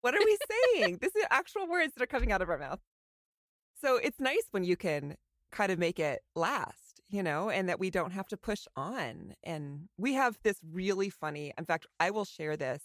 What 0.07 0.15
are 0.15 0.25
we 0.25 0.39
saying? 0.77 0.99
this 1.01 1.17
is 1.17 1.25
actual 1.33 1.67
words 1.67 1.93
that 1.97 2.03
are 2.05 2.07
coming 2.07 2.31
out 2.31 2.41
of 2.41 2.49
our 2.49 2.59
mouth. 2.59 2.79
So 3.83 3.97
it's 3.97 4.21
nice 4.21 4.45
when 4.53 4.63
you 4.63 4.77
can 4.77 5.17
kind 5.51 5.73
of 5.73 5.81
make 5.81 5.99
it 5.99 6.21
last, 6.37 7.01
you 7.09 7.25
know, 7.25 7.51
and 7.51 7.69
that 7.69 7.81
we 7.81 7.91
don't 7.91 8.13
have 8.13 8.29
to 8.29 8.37
push 8.37 8.69
on. 8.77 9.35
And 9.43 9.89
we 9.99 10.13
have 10.13 10.39
this 10.45 10.61
really 10.63 11.11
funny, 11.11 11.53
in 11.59 11.65
fact, 11.65 11.89
I 11.99 12.13
will 12.13 12.25
share 12.25 12.57
this 12.57 12.85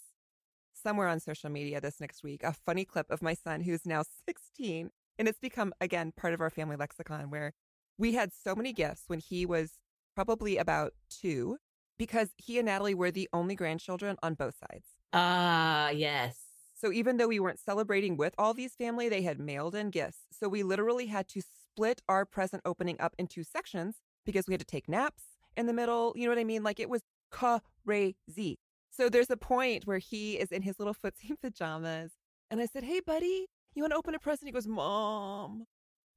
somewhere 0.72 1.06
on 1.06 1.20
social 1.20 1.48
media 1.48 1.80
this 1.80 2.00
next 2.00 2.24
week, 2.24 2.42
a 2.42 2.52
funny 2.52 2.84
clip 2.84 3.08
of 3.08 3.22
my 3.22 3.34
son 3.34 3.60
who's 3.60 3.86
now 3.86 4.02
16. 4.26 4.90
And 5.16 5.28
it's 5.28 5.38
become, 5.38 5.72
again, 5.80 6.10
part 6.16 6.34
of 6.34 6.40
our 6.40 6.50
family 6.50 6.74
lexicon 6.74 7.30
where 7.30 7.52
we 7.98 8.14
had 8.14 8.32
so 8.32 8.56
many 8.56 8.72
gifts 8.72 9.04
when 9.06 9.20
he 9.20 9.46
was 9.46 9.74
probably 10.16 10.56
about 10.56 10.92
two 11.08 11.58
because 11.98 12.30
he 12.36 12.58
and 12.58 12.66
Natalie 12.66 12.94
were 12.94 13.12
the 13.12 13.28
only 13.32 13.54
grandchildren 13.54 14.16
on 14.24 14.34
both 14.34 14.56
sides. 14.58 14.86
Ah, 15.12 15.86
uh, 15.86 15.90
yes. 15.90 16.41
So 16.82 16.90
even 16.90 17.16
though 17.16 17.28
we 17.28 17.38
weren't 17.38 17.60
celebrating 17.60 18.16
with 18.16 18.34
all 18.38 18.54
these 18.54 18.74
family, 18.74 19.08
they 19.08 19.22
had 19.22 19.38
mailed 19.38 19.76
in 19.76 19.90
gifts. 19.90 20.18
So 20.32 20.48
we 20.48 20.64
literally 20.64 21.06
had 21.06 21.28
to 21.28 21.40
split 21.40 22.02
our 22.08 22.26
present 22.26 22.60
opening 22.64 22.96
up 22.98 23.14
into 23.20 23.44
sections 23.44 23.98
because 24.26 24.48
we 24.48 24.54
had 24.54 24.60
to 24.62 24.66
take 24.66 24.88
naps 24.88 25.22
in 25.56 25.66
the 25.66 25.72
middle. 25.72 26.12
You 26.16 26.24
know 26.24 26.32
what 26.32 26.40
I 26.40 26.44
mean? 26.44 26.64
Like 26.64 26.80
it 26.80 26.90
was 26.90 27.02
crazy. 27.30 28.58
So 28.90 29.08
there's 29.08 29.30
a 29.30 29.36
point 29.36 29.86
where 29.86 29.98
he 29.98 30.34
is 30.34 30.50
in 30.50 30.62
his 30.62 30.80
little 30.80 30.92
footsie 30.92 31.38
pajamas. 31.40 32.10
And 32.50 32.60
I 32.60 32.66
said, 32.66 32.82
Hey, 32.82 32.98
buddy, 32.98 33.46
you 33.76 33.84
want 33.84 33.92
to 33.92 33.96
open 33.96 34.16
a 34.16 34.18
present? 34.18 34.48
He 34.48 34.52
goes, 34.52 34.66
Mom, 34.66 35.66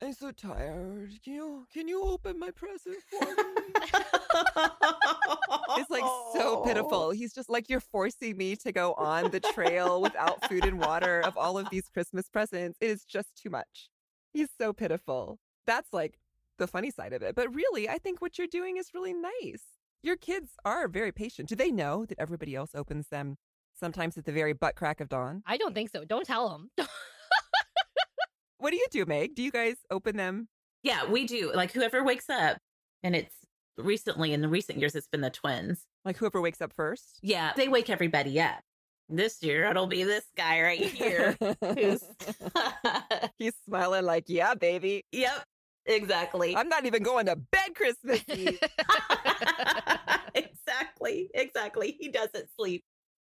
I'm 0.01 0.13
so 0.13 0.31
tired. 0.31 1.11
Can 1.23 1.33
you 1.33 1.65
can 1.73 1.87
you 1.87 2.03
open 2.03 2.37
my 2.37 2.51
present 2.51 2.97
for 3.09 3.25
me? 3.25 3.33
it's 5.77 5.89
like 5.89 6.03
so 6.33 6.57
pitiful. 6.65 7.11
He's 7.11 7.33
just 7.33 7.49
like 7.49 7.69
you're 7.69 7.79
forcing 7.79 8.35
me 8.35 8.55
to 8.57 8.71
go 8.71 8.93
on 8.93 9.31
the 9.31 9.39
trail 9.39 10.01
without 10.01 10.47
food 10.49 10.65
and 10.65 10.79
water 10.79 11.21
of 11.21 11.37
all 11.37 11.57
of 11.57 11.69
these 11.69 11.87
Christmas 11.87 12.27
presents. 12.27 12.77
It 12.81 12.89
is 12.89 13.05
just 13.05 13.29
too 13.41 13.49
much. 13.49 13.89
He's 14.33 14.49
so 14.59 14.73
pitiful. 14.73 15.39
That's 15.65 15.93
like 15.93 16.19
the 16.57 16.67
funny 16.67 16.91
side 16.91 17.13
of 17.13 17.21
it. 17.21 17.33
But 17.33 17.55
really, 17.55 17.87
I 17.87 17.97
think 17.97 18.21
what 18.21 18.37
you're 18.37 18.47
doing 18.47 18.77
is 18.77 18.93
really 18.93 19.13
nice. 19.13 19.63
Your 20.03 20.17
kids 20.17 20.51
are 20.65 20.87
very 20.89 21.13
patient. 21.13 21.49
Do 21.49 21.55
they 21.55 21.71
know 21.71 22.05
that 22.05 22.19
everybody 22.19 22.53
else 22.53 22.71
opens 22.75 23.07
them 23.07 23.37
sometimes 23.73 24.17
at 24.17 24.25
the 24.25 24.31
very 24.31 24.53
butt 24.53 24.75
crack 24.75 24.99
of 24.99 25.09
dawn? 25.09 25.41
I 25.47 25.57
don't 25.57 25.73
think 25.73 25.89
so. 25.89 26.03
Don't 26.03 26.25
tell 26.25 26.49
them. 26.49 26.69
what 28.57 28.71
do 28.71 28.77
you 28.77 28.87
do, 28.91 29.05
Meg? 29.05 29.35
Do 29.35 29.43
you 29.43 29.51
guys 29.51 29.75
open 29.91 30.17
them? 30.17 30.47
Yeah, 30.83 31.09
we 31.09 31.25
do. 31.25 31.51
Like 31.53 31.71
whoever 31.71 32.03
wakes 32.03 32.29
up, 32.29 32.57
and 33.03 33.15
it's 33.15 33.33
recently 33.77 34.33
in 34.33 34.41
the 34.41 34.47
recent 34.47 34.79
years, 34.79 34.95
it's 34.95 35.07
been 35.07 35.21
the 35.21 35.29
twins. 35.29 35.85
Like 36.03 36.17
whoever 36.17 36.41
wakes 36.41 36.61
up 36.61 36.73
first? 36.73 37.19
Yeah, 37.21 37.53
they 37.55 37.67
wake 37.67 37.89
everybody 37.89 38.39
up. 38.39 38.59
This 39.07 39.43
year, 39.43 39.65
it'll 39.65 39.85
be 39.87 40.03
this 40.03 40.25
guy 40.35 40.61
right 40.61 40.79
here 40.79 41.37
who's 41.39 42.03
he's 43.37 43.53
smiling 43.65 44.03
like, 44.05 44.25
yeah, 44.27 44.55
baby. 44.55 45.05
Yep, 45.11 45.43
exactly. 45.85 46.55
I'm 46.55 46.69
not 46.69 46.85
even 46.85 47.03
going 47.03 47.27
to 47.27 47.35
bed 47.35 47.75
Christmas 47.75 48.23
Eve. 48.33 48.59
exactly, 50.33 51.29
exactly. 51.35 51.95
He 51.99 52.09
doesn't 52.09 52.47
sleep. 52.57 52.83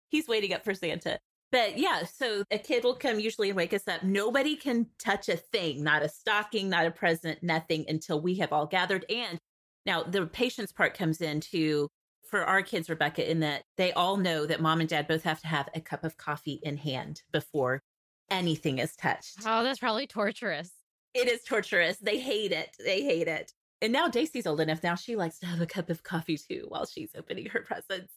He's 0.10 0.28
waiting 0.28 0.54
up 0.54 0.64
for 0.64 0.76
Santa. 0.76 1.20
But 1.52 1.78
yeah, 1.78 2.04
so 2.06 2.44
a 2.50 2.58
kid 2.58 2.84
will 2.84 2.96
come 2.96 3.20
usually 3.20 3.50
and 3.50 3.58
wake 3.58 3.74
us 3.74 3.88
up. 3.88 4.04
Nobody 4.04 4.56
can 4.56 4.88
touch 4.98 5.28
a 5.28 5.36
thing, 5.36 5.84
not 5.84 6.02
a 6.02 6.10
stocking, 6.10 6.70
not 6.70 6.86
a 6.86 6.92
present, 6.92 7.44
nothing 7.44 7.86
until 7.88 8.22
we 8.22 8.36
have 8.36 8.54
all 8.54 8.66
gathered. 8.66 9.06
And 9.10 9.38
now 9.86 10.04
the 10.04 10.26
patience 10.28 10.72
part 10.72 10.98
comes 10.98 11.20
in 11.20 11.42
too 11.42 11.90
for 12.24 12.46
our 12.46 12.62
kids, 12.62 12.90
Rebecca, 12.90 13.30
in 13.30 13.42
that 13.42 13.64
they 13.76 13.92
all 13.92 14.16
know 14.16 14.46
that 14.46 14.62
mom 14.62 14.80
and 14.80 14.88
dad 14.88 15.08
both 15.08 15.24
have 15.24 15.42
to 15.42 15.48
have 15.48 15.68
a 15.76 15.82
cup 15.82 16.06
of 16.06 16.18
coffee 16.18 16.62
in 16.64 16.78
hand 16.78 17.22
before 17.34 17.82
anything 18.30 18.80
is 18.80 18.96
touched. 18.96 19.40
Oh, 19.46 19.64
that's 19.64 19.80
probably 19.80 20.08
torturous. 20.08 20.72
It 21.14 21.28
is 21.28 21.44
torturous. 21.44 21.98
They 21.98 22.20
hate 22.20 22.54
it. 22.54 22.70
They 22.80 23.02
hate 23.02 23.28
it. 23.28 23.52
And 23.82 23.92
now 23.92 24.08
Daisy's 24.08 24.48
old 24.48 24.62
enough. 24.62 24.84
Now 24.84 24.96
she 24.96 25.18
likes 25.18 25.40
to 25.40 25.48
have 25.48 25.60
a 25.60 25.66
cup 25.66 25.90
of 25.90 26.04
coffee 26.04 26.38
too 26.38 26.66
while 26.70 26.86
she's 26.86 27.12
opening 27.18 27.48
her 27.48 27.62
presents 27.62 28.14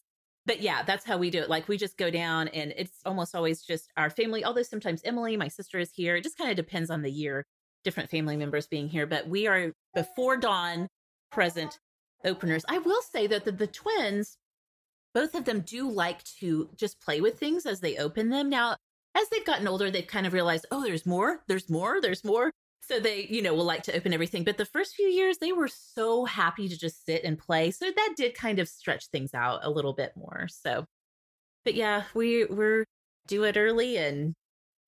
but 0.47 0.61
yeah, 0.61 0.83
that's 0.83 1.05
how 1.05 1.17
we 1.17 1.31
do 1.31 1.41
it. 1.41 1.49
Like 1.49 1.69
we 1.69 1.77
just 1.77 1.97
go 1.97 2.11
down 2.11 2.49
and 2.49 2.75
it's 2.77 3.01
almost 3.07 3.35
always 3.35 3.63
just 3.63 3.91
our 3.97 4.11
family, 4.11 4.45
although 4.45 4.63
sometimes 4.63 5.03
Emily, 5.05 5.37
my 5.37 5.49
sister, 5.49 5.79
is 5.79 5.93
here. 5.93 6.17
It 6.17 6.25
just 6.25 6.39
kind 6.39 6.51
of 6.51 6.57
depends 6.57 6.91
on 6.91 7.03
the 7.03 7.11
year, 7.11 7.45
different 7.83 8.11
family 8.11 8.37
members 8.37 8.67
being 8.67 8.89
here. 8.89 9.07
But 9.07 9.29
we 9.29 9.47
are 9.47 9.73
before 9.95 10.37
dawn 10.37 10.89
present 11.33 11.79
openers. 12.25 12.65
I 12.69 12.79
will 12.79 13.03
say 13.03 13.27
that 13.27 13.45
the, 13.45 13.53
the 13.53 13.67
twins, 13.67 14.37
both 15.15 15.35
of 15.35 15.45
them 15.45 15.61
do 15.61 15.89
like 15.91 16.23
to 16.41 16.69
just 16.77 17.01
play 17.01 17.21
with 17.21 17.39
things 17.39 17.65
as 17.67 17.81
they 17.81 17.97
open 17.97 18.29
them. 18.29 18.51
Now, 18.51 18.77
as 19.15 19.29
they've 19.29 19.45
gotten 19.47 19.69
older, 19.69 19.91
they've 19.91 20.07
kind 20.07 20.27
of 20.27 20.33
realized, 20.33 20.67
oh, 20.71 20.83
there's 20.83 21.07
more, 21.07 21.41
there's 21.47 21.71
more, 21.71 22.01
there's 22.01 22.25
more. 22.25 22.51
So 22.87 23.01
they, 23.01 23.27
you 23.31 23.43
know, 23.43 23.55
will 23.55 23.65
like 23.65 23.83
to 23.85 23.97
open 23.97 24.13
everything. 24.13 24.45
But 24.45 24.59
the 24.59 24.65
first 24.65 24.95
few 24.95 25.07
years, 25.07 25.39
they 25.39 25.53
were 25.53 25.69
so 25.69 26.25
happy 26.25 26.69
to 26.69 26.79
just 26.79 27.05
sit 27.07 27.25
and 27.25 27.39
play. 27.39 27.71
So 27.71 27.87
that 27.91 28.15
did 28.17 28.35
kind 28.35 28.59
of 28.59 28.69
stretch 28.69 29.07
things 29.09 29.35
out 29.35 29.61
a 29.63 29.71
little 29.71 29.93
bit 29.93 30.13
more. 30.17 30.49
So, 30.49 30.85
but 31.65 31.75
yeah, 31.75 32.05
we 32.15 32.45
we're 32.45 32.85
do 33.27 33.45
it 33.45 33.57
early 33.57 33.97
and 33.97 34.35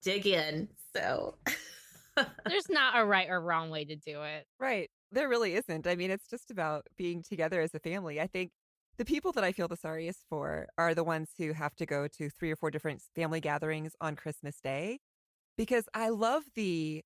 dig 0.02 0.26
in. 0.26 0.68
So 0.94 1.36
there's 2.16 2.68
not 2.68 2.98
a 2.98 3.04
right 3.04 3.28
or 3.28 3.40
wrong 3.40 3.70
way 3.70 3.84
to 3.84 3.96
do 3.96 4.22
it. 4.22 4.44
Right. 4.60 4.90
There 5.12 5.28
really 5.28 5.54
isn't. 5.54 5.86
I 5.86 5.96
mean, 5.96 6.10
it's 6.10 6.28
just 6.28 6.50
about 6.50 6.86
being 6.96 7.22
together 7.22 7.60
as 7.60 7.74
a 7.74 7.80
family. 7.80 8.20
I 8.20 8.26
think 8.26 8.50
the 8.98 9.04
people 9.04 9.32
that 9.32 9.44
I 9.44 9.52
feel 9.52 9.68
the 9.68 9.76
sorriest 9.76 10.24
for 10.28 10.68
are 10.78 10.94
the 10.94 11.04
ones 11.04 11.30
who 11.38 11.52
have 11.52 11.74
to 11.76 11.86
go 11.86 12.08
to 12.18 12.30
three 12.30 12.50
or 12.50 12.56
four 12.56 12.70
different 12.70 13.02
family 13.14 13.40
gatherings 13.40 13.92
on 14.00 14.16
Christmas 14.16 14.58
Day 14.62 14.98
because 15.56 15.84
I 15.94 16.08
love 16.08 16.44
the 16.54 17.02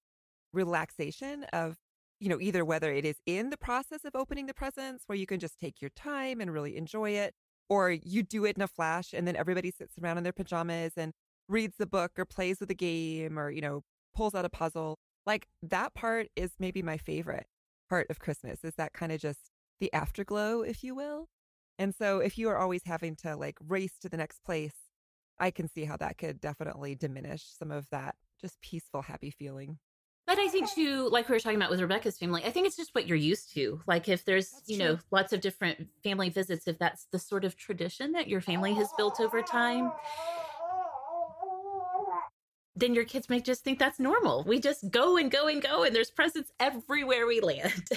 relaxation 0.52 1.44
of 1.52 1.76
you 2.18 2.28
know 2.28 2.40
either 2.40 2.64
whether 2.64 2.92
it 2.92 3.04
is 3.04 3.16
in 3.26 3.50
the 3.50 3.56
process 3.56 4.04
of 4.04 4.14
opening 4.14 4.46
the 4.46 4.54
presents 4.54 5.04
where 5.06 5.16
you 5.16 5.26
can 5.26 5.40
just 5.40 5.58
take 5.58 5.80
your 5.80 5.90
time 5.90 6.40
and 6.40 6.52
really 6.52 6.76
enjoy 6.76 7.10
it 7.10 7.34
or 7.68 7.90
you 7.90 8.22
do 8.22 8.44
it 8.44 8.56
in 8.56 8.62
a 8.62 8.68
flash 8.68 9.14
and 9.14 9.26
then 9.26 9.36
everybody 9.36 9.70
sits 9.70 9.94
around 10.02 10.18
in 10.18 10.24
their 10.24 10.32
pajamas 10.32 10.92
and 10.96 11.12
reads 11.48 11.76
the 11.78 11.86
book 11.86 12.12
or 12.18 12.24
plays 12.24 12.60
with 12.60 12.70
a 12.70 12.74
game 12.74 13.38
or 13.38 13.50
you 13.50 13.60
know 13.60 13.82
pulls 14.14 14.34
out 14.34 14.44
a 14.44 14.50
puzzle. 14.50 14.98
Like 15.26 15.46
that 15.62 15.94
part 15.94 16.28
is 16.36 16.52
maybe 16.58 16.82
my 16.82 16.98
favorite 16.98 17.46
part 17.88 18.06
of 18.10 18.20
christmas 18.20 18.60
is 18.64 18.74
that 18.76 18.92
kind 18.92 19.10
of 19.10 19.20
just 19.20 19.50
the 19.80 19.92
afterglow 19.92 20.62
if 20.62 20.84
you 20.84 20.94
will. 20.94 21.28
And 21.78 21.94
so 21.94 22.18
if 22.18 22.36
you 22.36 22.48
are 22.50 22.58
always 22.58 22.82
having 22.84 23.16
to 23.16 23.36
like 23.36 23.56
race 23.66 23.94
to 24.02 24.08
the 24.08 24.16
next 24.16 24.44
place 24.44 24.74
i 25.40 25.50
can 25.50 25.68
see 25.68 25.84
how 25.84 25.96
that 25.96 26.18
could 26.18 26.40
definitely 26.40 26.94
diminish 26.94 27.42
some 27.58 27.70
of 27.70 27.86
that 27.90 28.14
just 28.40 28.60
peaceful 28.60 29.02
happy 29.02 29.30
feeling 29.30 29.78
but 30.30 30.38
I 30.38 30.46
think 30.46 30.72
too, 30.72 31.08
like 31.08 31.28
we 31.28 31.34
were 31.34 31.40
talking 31.40 31.56
about 31.56 31.70
with 31.70 31.80
Rebecca's 31.80 32.16
family, 32.16 32.44
I 32.44 32.52
think 32.52 32.68
it's 32.68 32.76
just 32.76 32.94
what 32.94 33.04
you're 33.04 33.16
used 33.16 33.52
to. 33.54 33.80
Like 33.88 34.08
if 34.08 34.24
there's, 34.24 34.52
that's 34.52 34.68
you 34.68 34.76
true. 34.76 34.86
know, 34.86 34.98
lots 35.10 35.32
of 35.32 35.40
different 35.40 35.88
family 36.04 36.28
visits, 36.28 36.68
if 36.68 36.78
that's 36.78 37.08
the 37.10 37.18
sort 37.18 37.44
of 37.44 37.56
tradition 37.56 38.12
that 38.12 38.28
your 38.28 38.40
family 38.40 38.72
has 38.74 38.88
built 38.96 39.20
over 39.20 39.42
time, 39.42 39.90
then 42.76 42.94
your 42.94 43.04
kids 43.04 43.28
may 43.28 43.40
just 43.40 43.64
think 43.64 43.80
that's 43.80 43.98
normal. 43.98 44.44
We 44.46 44.60
just 44.60 44.88
go 44.92 45.16
and 45.16 45.32
go 45.32 45.48
and 45.48 45.60
go, 45.60 45.82
and 45.82 45.92
there's 45.92 46.12
presents 46.12 46.52
everywhere 46.60 47.26
we 47.26 47.40
land. 47.40 47.88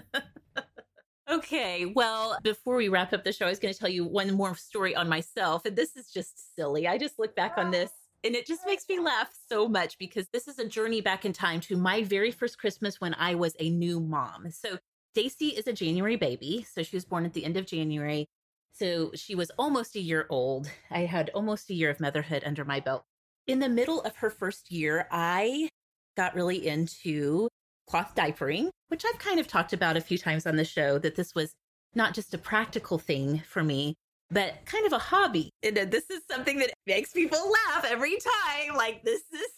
okay, 1.30 1.86
well, 1.86 2.36
before 2.42 2.76
we 2.76 2.90
wrap 2.90 3.14
up 3.14 3.24
the 3.24 3.32
show, 3.32 3.46
I 3.46 3.48
was 3.48 3.58
going 3.58 3.72
to 3.72 3.80
tell 3.80 3.88
you 3.88 4.04
one 4.04 4.34
more 4.34 4.54
story 4.56 4.94
on 4.94 5.08
myself. 5.08 5.64
And 5.64 5.74
this 5.74 5.96
is 5.96 6.10
just 6.12 6.54
silly. 6.54 6.86
I 6.86 6.98
just 6.98 7.18
look 7.18 7.34
back 7.34 7.54
on 7.56 7.70
this 7.70 7.90
and 8.22 8.34
it 8.34 8.46
just 8.46 8.66
makes 8.66 8.84
me 8.88 8.98
laugh 8.98 9.30
so 9.48 9.68
much 9.68 9.96
because 9.98 10.26
this 10.32 10.46
is 10.46 10.58
a 10.58 10.68
journey 10.68 11.00
back 11.00 11.24
in 11.24 11.32
time 11.32 11.60
to 11.60 11.76
my 11.76 12.02
very 12.02 12.30
first 12.30 12.58
Christmas 12.58 13.00
when 13.00 13.14
I 13.14 13.34
was 13.34 13.56
a 13.58 13.70
new 13.70 14.00
mom. 14.00 14.50
So 14.50 14.78
Daisy 15.14 15.48
is 15.48 15.66
a 15.66 15.72
January 15.72 16.16
baby. 16.16 16.66
So 16.70 16.82
she 16.82 16.96
was 16.96 17.04
born 17.04 17.24
at 17.24 17.32
the 17.32 17.44
end 17.44 17.56
of 17.56 17.66
January. 17.66 18.26
So 18.72 19.10
she 19.14 19.34
was 19.34 19.50
almost 19.58 19.96
a 19.96 20.00
year 20.00 20.26
old. 20.28 20.70
I 20.90 21.00
had 21.00 21.30
almost 21.30 21.70
a 21.70 21.74
year 21.74 21.90
of 21.90 22.00
motherhood 22.00 22.42
under 22.44 22.64
my 22.64 22.80
belt. 22.80 23.04
In 23.46 23.58
the 23.58 23.68
middle 23.68 24.02
of 24.02 24.16
her 24.16 24.30
first 24.30 24.70
year, 24.70 25.08
I 25.10 25.68
got 26.16 26.34
really 26.34 26.66
into 26.66 27.48
cloth 27.88 28.14
diapering, 28.14 28.70
which 28.88 29.04
I've 29.04 29.18
kind 29.18 29.40
of 29.40 29.48
talked 29.48 29.72
about 29.72 29.96
a 29.96 30.00
few 30.00 30.18
times 30.18 30.46
on 30.46 30.56
the 30.56 30.64
show 30.64 30.98
that 30.98 31.16
this 31.16 31.34
was 31.34 31.54
not 31.94 32.14
just 32.14 32.34
a 32.34 32.38
practical 32.38 32.98
thing 32.98 33.42
for 33.48 33.64
me, 33.64 33.96
but 34.30 34.54
kind 34.64 34.86
of 34.86 34.92
a 34.92 34.98
hobby. 34.98 35.50
And 35.62 35.76
this 35.76 36.08
is 36.10 36.22
something 36.30 36.58
that 36.58 36.72
makes 36.86 37.12
people 37.12 37.50
laugh 37.68 37.84
every 37.88 38.16
time. 38.16 38.76
Like, 38.76 39.02
this 39.02 39.22
is 39.32 39.50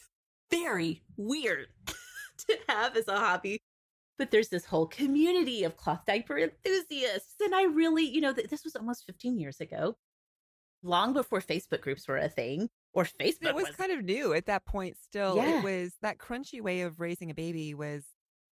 very 0.51 1.03
weird 1.17 1.69
to 2.49 2.59
have 2.69 2.97
as 2.97 3.09
a 3.09 3.19
hobby. 3.19 3.59
But 4.19 4.31
there's 4.31 4.49
this 4.49 4.65
whole 4.65 4.87
community 4.87 5.65
of 5.65 5.77
cloth 5.77 6.03
diaper 6.07 6.39
enthusiasts. 6.39 7.35
And 7.41 7.55
I 7.55 7.65
really, 7.65 8.05
you 8.05 8.21
know, 8.21 8.33
this 8.33 8.65
was 8.65 8.77
almost 8.77 9.05
15 9.07 9.39
years 9.39 9.61
ago, 9.61 9.97
long 10.83 11.13
before 11.13 11.41
Facebook 11.41 11.81
groups 11.81 12.07
were 12.07 12.19
a 12.19 12.29
thing. 12.29 12.69
or 12.93 13.05
Facebook. 13.05 13.49
It 13.49 13.55
was, 13.55 13.69
was 13.69 13.77
kind 13.77 13.93
of 13.93 14.05
new 14.05 14.33
at 14.35 14.47
that 14.47 14.65
point 14.65 14.97
still. 15.03 15.37
Yeah. 15.37 15.59
It 15.59 15.65
was 15.65 15.95
that 16.03 16.19
crunchy 16.19 16.61
way 16.61 16.83
of 16.83 17.01
raising 17.01 17.31
a 17.31 17.35
baby 17.35 17.75
was 17.75 18.05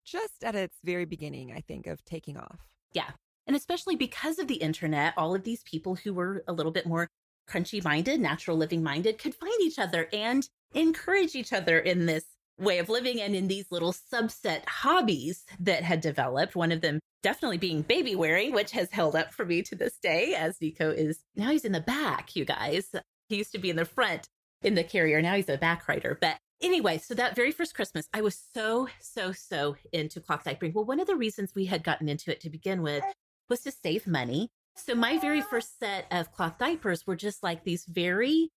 just 0.06 0.44
at 0.44 0.56
its 0.56 0.78
very 0.84 1.06
beginning, 1.06 1.52
I 1.52 1.62
think, 1.62 1.88
of 1.88 2.04
taking 2.04 2.38
off. 2.38 2.60
Yeah. 2.94 3.12
And 3.50 3.56
especially 3.56 3.96
because 3.96 4.38
of 4.38 4.48
the 4.48 4.58
internet, 4.58 5.16
all 5.18 5.34
of 5.34 5.44
these 5.44 5.64
people 5.64 5.96
who 5.96 6.14
were 6.14 6.44
a 6.48 6.54
little 6.54 6.72
bit 6.72 6.86
more 6.86 7.10
crunchy 7.50 7.84
minded, 7.84 8.22
natural 8.22 8.56
living 8.56 8.84
minded 8.84 9.18
could 9.18 9.34
find 9.34 9.60
each 9.60 9.80
other 9.80 10.08
and 10.14 10.48
encourage 10.76 11.34
each 11.34 11.52
other 11.52 11.80
in 11.80 12.06
this 12.06 12.26
way 12.60 12.78
of 12.78 12.90
living 12.90 13.20
and 13.20 13.36
in 13.36 13.48
these 13.48 13.66
little 13.72 13.92
subset 13.92 14.68
hobbies 14.68 15.46
that 15.60 15.82
had 15.82 16.00
developed. 16.00 16.56
One 16.56 16.72
of 16.72 16.82
them 16.82 17.00
definitely 17.24 17.58
being 17.58 17.82
baby 17.82 18.16
wearing, 18.16 18.54
which 18.54 18.70
has 18.74 18.92
held 18.92 19.16
up 19.16 19.34
for 19.34 19.46
me 19.46 19.64
to 19.64 19.76
this 19.76 19.98
day 19.98 20.36
as 20.36 20.62
Nico 20.62 20.92
is 20.92 21.24
now 21.36 21.50
he's 21.50 21.66
in 21.66 21.72
the 21.72 21.82
back, 21.82 22.36
you 22.36 22.46
guys. 22.46 22.94
He 23.30 23.38
used 23.38 23.54
to 23.54 23.58
be 23.58 23.72
in 23.72 23.78
the 23.78 23.86
front 23.86 24.28
in 24.62 24.76
the 24.76 24.84
carrier. 24.84 25.24
Now 25.24 25.34
he's 25.34 25.50
a 25.50 25.58
back 25.58 25.88
rider. 25.88 26.20
But 26.22 26.38
anyway, 26.62 27.00
so 27.00 27.16
that 27.16 27.36
very 27.36 27.52
first 27.52 27.74
Christmas, 27.74 28.08
I 28.14 28.22
was 28.22 28.40
so, 28.54 28.90
so, 29.00 29.32
so 29.32 29.76
into 29.92 30.22
cloth 30.22 30.44
diapering. 30.44 30.76
Well, 30.76 30.86
one 30.86 31.00
of 31.00 31.08
the 31.08 31.16
reasons 31.16 31.56
we 31.56 31.66
had 31.66 31.84
gotten 31.84 32.08
into 32.08 32.32
it 32.32 32.42
to 32.42 32.52
begin 32.52 32.84
with 32.84 33.04
was 33.50 33.62
to 33.62 33.72
save 33.72 34.08
money. 34.08 34.50
So 34.76 34.96
my 34.96 35.18
very 35.18 35.42
first 35.42 35.80
set 35.80 36.06
of 36.12 36.32
cloth 36.32 36.58
diapers 36.58 37.06
were 37.06 37.16
just 37.16 37.44
like 37.44 37.64
these 37.64 37.86
very 37.86 38.50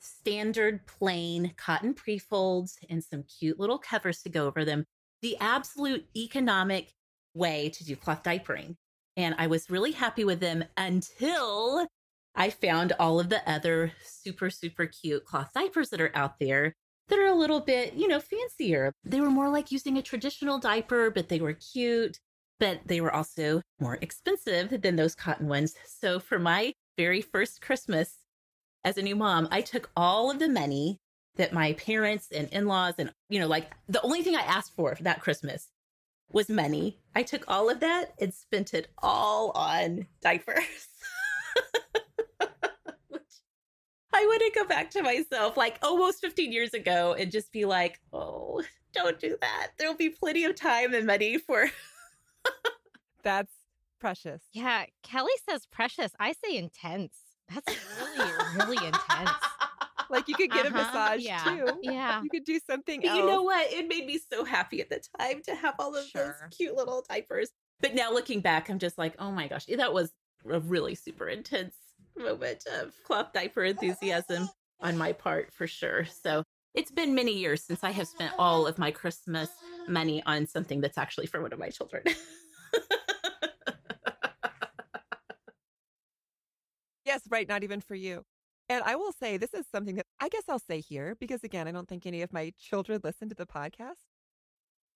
standard 0.00 0.86
plain 0.86 1.54
cotton 1.56 1.94
pre-folds 1.94 2.78
and 2.88 3.02
some 3.02 3.24
cute 3.24 3.58
little 3.58 3.78
covers 3.78 4.22
to 4.22 4.28
go 4.28 4.46
over 4.46 4.64
them. 4.64 4.84
The 5.22 5.36
absolute 5.40 6.06
economic 6.16 6.92
way 7.34 7.70
to 7.70 7.84
do 7.84 7.96
cloth 7.96 8.22
diapering. 8.22 8.76
And 9.16 9.34
I 9.38 9.48
was 9.48 9.70
really 9.70 9.92
happy 9.92 10.24
with 10.24 10.40
them 10.40 10.64
until 10.76 11.86
I 12.34 12.50
found 12.50 12.92
all 13.00 13.18
of 13.18 13.28
the 13.28 13.48
other 13.50 13.92
super, 14.04 14.50
super 14.50 14.86
cute 14.86 15.24
cloth 15.24 15.50
diapers 15.54 15.90
that 15.90 16.00
are 16.00 16.12
out 16.14 16.38
there 16.38 16.74
that 17.08 17.18
are 17.18 17.26
a 17.26 17.34
little 17.34 17.60
bit, 17.60 17.94
you 17.94 18.06
know, 18.06 18.20
fancier. 18.20 18.92
They 19.04 19.20
were 19.20 19.30
more 19.30 19.48
like 19.48 19.72
using 19.72 19.98
a 19.98 20.02
traditional 20.02 20.58
diaper, 20.58 21.10
but 21.10 21.28
they 21.28 21.40
were 21.40 21.54
cute, 21.54 22.18
but 22.58 22.80
they 22.86 23.00
were 23.00 23.14
also 23.14 23.62
more 23.80 23.98
expensive 24.00 24.80
than 24.82 24.96
those 24.96 25.14
cotton 25.14 25.48
ones. 25.48 25.74
So 25.86 26.18
for 26.18 26.38
my 26.38 26.72
very 26.96 27.20
first 27.20 27.60
Christmas 27.60 28.16
as 28.84 28.98
a 28.98 29.02
new 29.02 29.16
mom, 29.16 29.48
I 29.50 29.60
took 29.60 29.90
all 29.96 30.30
of 30.30 30.38
the 30.38 30.48
money 30.48 30.98
that 31.36 31.52
my 31.52 31.72
parents 31.74 32.28
and 32.34 32.48
in 32.48 32.66
laws 32.66 32.94
and, 32.98 33.12
you 33.28 33.38
know, 33.38 33.46
like 33.46 33.70
the 33.88 34.02
only 34.02 34.22
thing 34.22 34.36
I 34.36 34.40
asked 34.42 34.74
for 34.74 34.96
that 35.00 35.20
Christmas 35.20 35.68
was 36.30 36.48
money. 36.48 36.98
I 37.14 37.22
took 37.22 37.44
all 37.48 37.70
of 37.70 37.80
that 37.80 38.12
and 38.20 38.34
spent 38.34 38.74
it 38.74 38.88
all 38.98 39.52
on 39.52 40.06
diapers. 40.20 40.58
I 44.12 44.26
wouldn't 44.26 44.54
go 44.54 44.64
back 44.64 44.90
to 44.92 45.02
myself 45.02 45.56
like 45.56 45.78
almost 45.80 46.20
15 46.20 46.50
years 46.52 46.74
ago 46.74 47.14
and 47.16 47.30
just 47.30 47.52
be 47.52 47.64
like, 47.64 48.00
oh, 48.12 48.62
don't 48.92 49.20
do 49.20 49.36
that. 49.40 49.68
There'll 49.78 49.94
be 49.94 50.08
plenty 50.08 50.44
of 50.44 50.56
time 50.56 50.92
and 50.92 51.06
money 51.06 51.38
for. 51.38 51.70
That's 53.22 53.52
precious. 54.00 54.42
Yeah, 54.52 54.84
Kelly 55.02 55.32
says 55.48 55.66
precious. 55.70 56.12
I 56.18 56.32
say 56.44 56.56
intense. 56.56 57.14
That's 57.52 57.76
really, 58.00 58.30
really 58.56 58.86
intense. 58.86 59.30
Like 60.10 60.26
you 60.26 60.34
could 60.36 60.50
get 60.50 60.64
a 60.64 60.68
Uh-huh, 60.70 60.78
massage 60.78 61.20
yeah, 61.22 61.44
too. 61.44 61.66
Yeah. 61.82 62.22
You 62.22 62.30
could 62.30 62.44
do 62.44 62.58
something 62.66 63.02
But 63.02 63.10
else. 63.10 63.18
you 63.18 63.26
know 63.26 63.42
what? 63.42 63.70
It 63.70 63.88
made 63.88 64.06
me 64.06 64.18
so 64.32 64.42
happy 64.42 64.80
at 64.80 64.88
the 64.88 65.02
time 65.18 65.42
to 65.42 65.54
have 65.54 65.74
all 65.78 65.94
of 65.94 66.06
Sure. 66.06 66.34
those 66.40 66.56
cute 66.56 66.74
little 66.74 67.04
diapers. 67.10 67.50
But 67.82 67.94
now 67.94 68.10
looking 68.10 68.40
back, 68.40 68.70
I'm 68.70 68.78
just 68.78 68.96
like, 68.96 69.14
oh 69.18 69.30
my 69.30 69.48
gosh, 69.48 69.66
that 69.66 69.92
was 69.92 70.14
a 70.50 70.60
really 70.60 70.94
super 70.94 71.28
intense 71.28 71.74
moment 72.16 72.64
of 72.80 72.94
cloth 73.04 73.34
diaper 73.34 73.64
enthusiasm 73.64 74.48
on 74.80 74.96
my 74.96 75.12
part 75.12 75.52
for 75.52 75.66
sure. 75.66 76.06
So 76.06 76.42
it's 76.78 76.90
been 76.92 77.14
many 77.14 77.32
years 77.32 77.62
since 77.62 77.82
I 77.82 77.90
have 77.90 78.06
spent 78.06 78.32
all 78.38 78.66
of 78.66 78.78
my 78.78 78.90
Christmas 78.90 79.50
money 79.88 80.22
on 80.26 80.46
something 80.46 80.80
that's 80.80 80.96
actually 80.96 81.26
for 81.26 81.42
one 81.42 81.52
of 81.52 81.58
my 81.58 81.70
children. 81.70 82.04
Yes, 87.08 87.22
right. 87.30 87.48
Not 87.48 87.64
even 87.64 87.80
for 87.80 87.94
you. 87.94 88.22
And 88.68 88.84
I 88.84 88.94
will 88.94 89.12
say, 89.12 89.38
this 89.38 89.54
is 89.54 89.64
something 89.72 89.94
that 89.94 90.04
I 90.20 90.28
guess 90.28 90.42
I'll 90.46 90.58
say 90.58 90.82
here 90.82 91.16
because, 91.18 91.42
again, 91.42 91.66
I 91.66 91.72
don't 91.72 91.88
think 91.88 92.04
any 92.04 92.20
of 92.20 92.34
my 92.34 92.52
children 92.58 93.00
listen 93.02 93.30
to 93.30 93.34
the 93.34 93.46
podcast. 93.46 94.04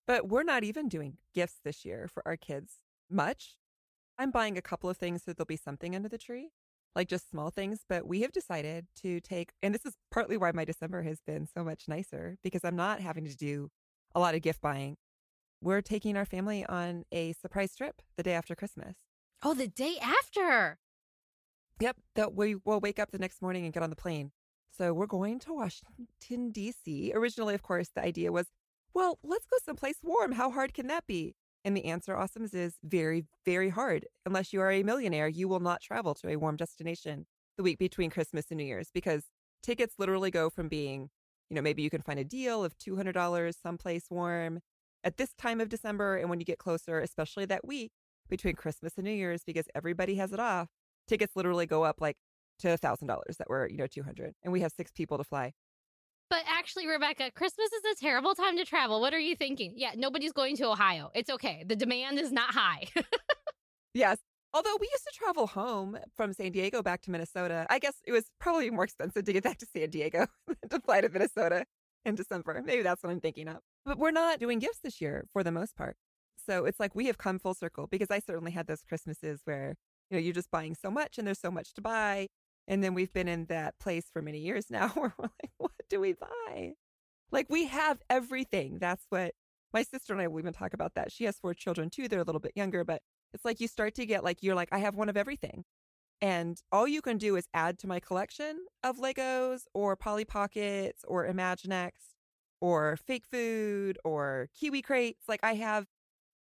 But 0.05 0.29
we're 0.29 0.43
not 0.43 0.63
even 0.63 0.87
doing 0.87 1.17
gifts 1.33 1.59
this 1.63 1.83
year 1.83 2.07
for 2.07 2.21
our 2.27 2.37
kids 2.37 2.73
much. 3.09 3.55
I'm 4.19 4.29
buying 4.29 4.59
a 4.59 4.61
couple 4.61 4.91
of 4.91 4.97
things 4.97 5.23
so 5.23 5.33
there'll 5.33 5.47
be 5.47 5.57
something 5.57 5.95
under 5.95 6.07
the 6.07 6.19
tree, 6.19 6.51
like 6.95 7.07
just 7.07 7.29
small 7.29 7.49
things. 7.49 7.81
But 7.87 8.07
we 8.07 8.21
have 8.21 8.31
decided 8.31 8.87
to 9.01 9.19
take, 9.19 9.51
and 9.61 9.73
this 9.73 9.85
is 9.85 9.95
partly 10.11 10.37
why 10.37 10.51
my 10.51 10.65
December 10.65 11.03
has 11.03 11.19
been 11.25 11.47
so 11.47 11.63
much 11.63 11.87
nicer 11.87 12.37
because 12.43 12.63
I'm 12.63 12.75
not 12.75 12.99
having 13.01 13.25
to 13.25 13.35
do 13.35 13.69
a 14.15 14.19
lot 14.19 14.35
of 14.35 14.41
gift 14.41 14.61
buying. 14.61 14.97
We're 15.61 15.81
taking 15.81 16.17
our 16.17 16.25
family 16.25 16.65
on 16.65 17.05
a 17.11 17.33
surprise 17.33 17.75
trip 17.75 18.01
the 18.17 18.23
day 18.23 18.33
after 18.33 18.55
Christmas. 18.55 18.95
Oh, 19.41 19.53
the 19.53 19.67
day 19.67 19.97
after. 20.01 20.79
Yep, 21.79 21.97
that 22.15 22.35
we 22.35 22.55
will 22.55 22.79
wake 22.79 22.99
up 22.99 23.11
the 23.11 23.17
next 23.17 23.41
morning 23.41 23.65
and 23.65 23.73
get 23.73 23.83
on 23.83 23.89
the 23.89 23.95
plane. 23.95 24.31
So 24.77 24.93
we're 24.93 25.05
going 25.05 25.39
to 25.39 25.53
Washington, 25.53 26.51
D.C. 26.51 27.11
Originally, 27.13 27.53
of 27.53 27.61
course, 27.61 27.89
the 27.95 28.03
idea 28.03 28.31
was, 28.31 28.47
well, 28.93 29.19
let's 29.23 29.45
go 29.45 29.57
someplace 29.63 29.97
warm. 30.03 30.33
How 30.33 30.51
hard 30.51 30.73
can 30.73 30.87
that 30.87 31.07
be? 31.07 31.35
And 31.65 31.77
the 31.77 31.85
answer, 31.85 32.13
Awesomes, 32.13 32.53
is 32.53 32.75
very, 32.83 33.25
very 33.45 33.69
hard. 33.69 34.05
Unless 34.25 34.51
you 34.51 34.61
are 34.61 34.71
a 34.71 34.83
millionaire, 34.83 35.27
you 35.27 35.47
will 35.47 35.59
not 35.59 35.81
travel 35.81 36.13
to 36.15 36.29
a 36.29 36.35
warm 36.35 36.57
destination 36.57 37.25
the 37.57 37.63
week 37.63 37.79
between 37.79 38.09
Christmas 38.09 38.45
and 38.49 38.57
New 38.57 38.65
Year's 38.65 38.89
because 38.93 39.25
tickets 39.61 39.95
literally 39.97 40.31
go 40.31 40.49
from 40.49 40.67
being, 40.67 41.09
you 41.49 41.55
know, 41.55 41.61
maybe 41.61 41.81
you 41.81 41.89
can 41.89 42.01
find 42.01 42.19
a 42.19 42.23
deal 42.23 42.63
of 42.63 42.77
$200 42.77 43.53
someplace 43.61 44.05
warm 44.09 44.59
at 45.03 45.17
this 45.17 45.33
time 45.33 45.61
of 45.61 45.69
December. 45.69 46.17
And 46.17 46.29
when 46.29 46.39
you 46.39 46.45
get 46.45 46.57
closer, 46.57 46.99
especially 46.99 47.45
that 47.45 47.65
week 47.65 47.91
between 48.29 48.55
Christmas 48.55 48.93
and 48.97 49.05
New 49.05 49.11
Year's, 49.11 49.43
because 49.45 49.65
everybody 49.73 50.15
has 50.15 50.33
it 50.33 50.39
off, 50.39 50.67
tickets 51.07 51.35
literally 51.35 51.65
go 51.65 51.83
up 51.83 52.01
like 52.01 52.17
to 52.59 52.71
a 52.71 52.77
thousand 52.77 53.07
dollars 53.07 53.37
that 53.37 53.49
were 53.49 53.67
you 53.69 53.77
know 53.77 53.87
200 53.87 54.33
and 54.43 54.53
we 54.53 54.61
have 54.61 54.71
six 54.71 54.91
people 54.91 55.17
to 55.17 55.23
fly 55.23 55.51
But 56.29 56.43
actually, 56.47 56.87
Rebecca, 56.87 57.31
Christmas 57.31 57.71
is 57.71 57.97
a 57.97 58.01
terrible 58.01 58.33
time 58.33 58.57
to 58.57 58.65
travel. 58.65 58.99
What 59.01 59.13
are 59.13 59.19
you 59.19 59.35
thinking? 59.35 59.73
Yeah, 59.75 59.91
nobody's 59.95 60.33
going 60.33 60.55
to 60.57 60.69
Ohio. 60.69 61.11
It's 61.13 61.29
okay. 61.29 61.63
The 61.67 61.75
demand 61.75 62.17
is 62.19 62.31
not 62.31 62.53
high. 62.53 62.87
yes 63.93 64.17
although 64.53 64.75
we 64.79 64.87
used 64.91 65.03
to 65.03 65.11
travel 65.17 65.47
home 65.47 65.97
from 66.15 66.33
san 66.33 66.51
diego 66.51 66.81
back 66.81 67.01
to 67.01 67.11
minnesota 67.11 67.65
i 67.69 67.79
guess 67.79 67.95
it 68.05 68.11
was 68.11 68.25
probably 68.39 68.69
more 68.69 68.83
expensive 68.83 69.23
to 69.23 69.33
get 69.33 69.43
back 69.43 69.57
to 69.57 69.65
san 69.65 69.89
diego 69.89 70.25
than 70.47 70.69
to 70.69 70.79
fly 70.79 71.01
to 71.01 71.09
minnesota 71.09 71.65
in 72.05 72.15
december 72.15 72.61
maybe 72.65 72.81
that's 72.81 73.03
what 73.03 73.11
i'm 73.11 73.19
thinking 73.19 73.47
of 73.47 73.57
but 73.85 73.97
we're 73.97 74.11
not 74.11 74.39
doing 74.39 74.59
gifts 74.59 74.79
this 74.83 74.99
year 74.99 75.25
for 75.31 75.43
the 75.43 75.51
most 75.51 75.75
part 75.75 75.95
so 76.45 76.65
it's 76.65 76.79
like 76.79 76.95
we 76.95 77.05
have 77.05 77.17
come 77.17 77.39
full 77.39 77.53
circle 77.53 77.87
because 77.87 78.09
i 78.09 78.19
certainly 78.19 78.51
had 78.51 78.67
those 78.67 78.81
christmases 78.87 79.41
where 79.45 79.75
you 80.09 80.17
know 80.17 80.21
you're 80.21 80.33
just 80.33 80.51
buying 80.51 80.75
so 80.75 80.89
much 80.89 81.17
and 81.17 81.27
there's 81.27 81.39
so 81.39 81.51
much 81.51 81.73
to 81.73 81.81
buy 81.81 82.27
and 82.67 82.83
then 82.83 82.93
we've 82.93 83.13
been 83.13 83.27
in 83.27 83.45
that 83.45 83.77
place 83.79 84.05
for 84.11 84.21
many 84.21 84.39
years 84.39 84.65
now 84.69 84.87
where 84.95 85.13
we're 85.17 85.23
like 85.41 85.51
what 85.57 85.71
do 85.89 85.99
we 85.99 86.13
buy? 86.13 86.73
Like 87.31 87.47
we 87.49 87.65
have 87.67 88.01
everything. 88.09 88.77
That's 88.79 89.05
what 89.09 89.33
my 89.73 89.83
sister 89.83 90.13
and 90.13 90.21
i 90.21 90.27
will 90.27 90.39
even 90.39 90.53
talk 90.53 90.73
about 90.73 90.93
that. 90.95 91.11
She 91.11 91.25
has 91.25 91.37
four 91.37 91.53
children 91.53 91.89
too 91.89 92.07
they're 92.07 92.19
a 92.21 92.23
little 92.23 92.41
bit 92.41 92.53
younger 92.55 92.83
but 92.83 93.01
it's 93.33 93.45
like 93.45 93.59
you 93.59 93.67
start 93.67 93.95
to 93.95 94.05
get 94.05 94.23
like 94.23 94.43
you're 94.43 94.55
like 94.55 94.69
i 94.71 94.79
have 94.79 94.95
one 94.95 95.09
of 95.09 95.17
everything. 95.17 95.63
And 96.21 96.57
all 96.71 96.87
you 96.87 97.01
can 97.01 97.17
do 97.17 97.35
is 97.35 97.47
add 97.53 97.77
to 97.79 97.87
my 97.87 97.99
collection 97.99 98.65
of 98.83 98.97
legos 98.97 99.63
or 99.73 99.95
polly 99.95 100.25
pockets 100.25 101.03
or 101.07 101.27
imaginext 101.27 102.15
or 102.61 102.97
fake 103.05 103.25
food 103.29 103.97
or 104.05 104.47
kiwi 104.57 104.81
crates. 104.81 105.23
Like 105.27 105.41
i 105.43 105.55
have 105.55 105.87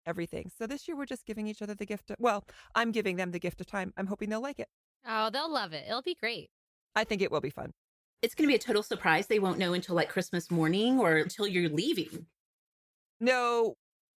everything. 0.05 0.49
So 0.57 0.65
this 0.67 0.87
year 0.87 0.97
we're 0.97 1.05
just 1.05 1.25
giving 1.25 1.47
each 1.47 1.61
other 1.61 1.75
the 1.75 1.85
gift 1.85 2.09
of, 2.11 2.17
well 2.19 2.45
i'm 2.75 2.91
giving 2.91 3.15
them 3.17 3.31
the 3.31 3.39
gift 3.39 3.61
of 3.61 3.67
time. 3.67 3.93
I'm 3.97 4.07
hoping 4.07 4.29
they'll 4.29 4.41
like 4.41 4.59
it 4.59 4.69
oh, 5.09 5.29
they'll 5.29 5.51
love 5.51 5.73
it. 5.73 5.85
It'll 5.87 6.01
be 6.01 6.15
great. 6.15 6.49
i 6.95 7.03
think 7.03 7.21
it 7.21 7.31
will 7.31 7.41
be 7.41 7.49
fun 7.49 7.71
it's 8.21 8.35
going 8.35 8.47
to 8.47 8.51
be 8.51 8.55
a 8.55 8.59
total 8.59 8.83
surprise. 8.83 9.27
They 9.27 9.39
won't 9.39 9.57
know 9.59 9.71
until 9.71 9.95
like 9.95 10.09
Christmas 10.09 10.51
morning 10.51 10.99
or 10.99 11.15
until 11.15 11.47
you're 11.47 11.69
leaving. 11.69 12.25
No, 13.21 13.75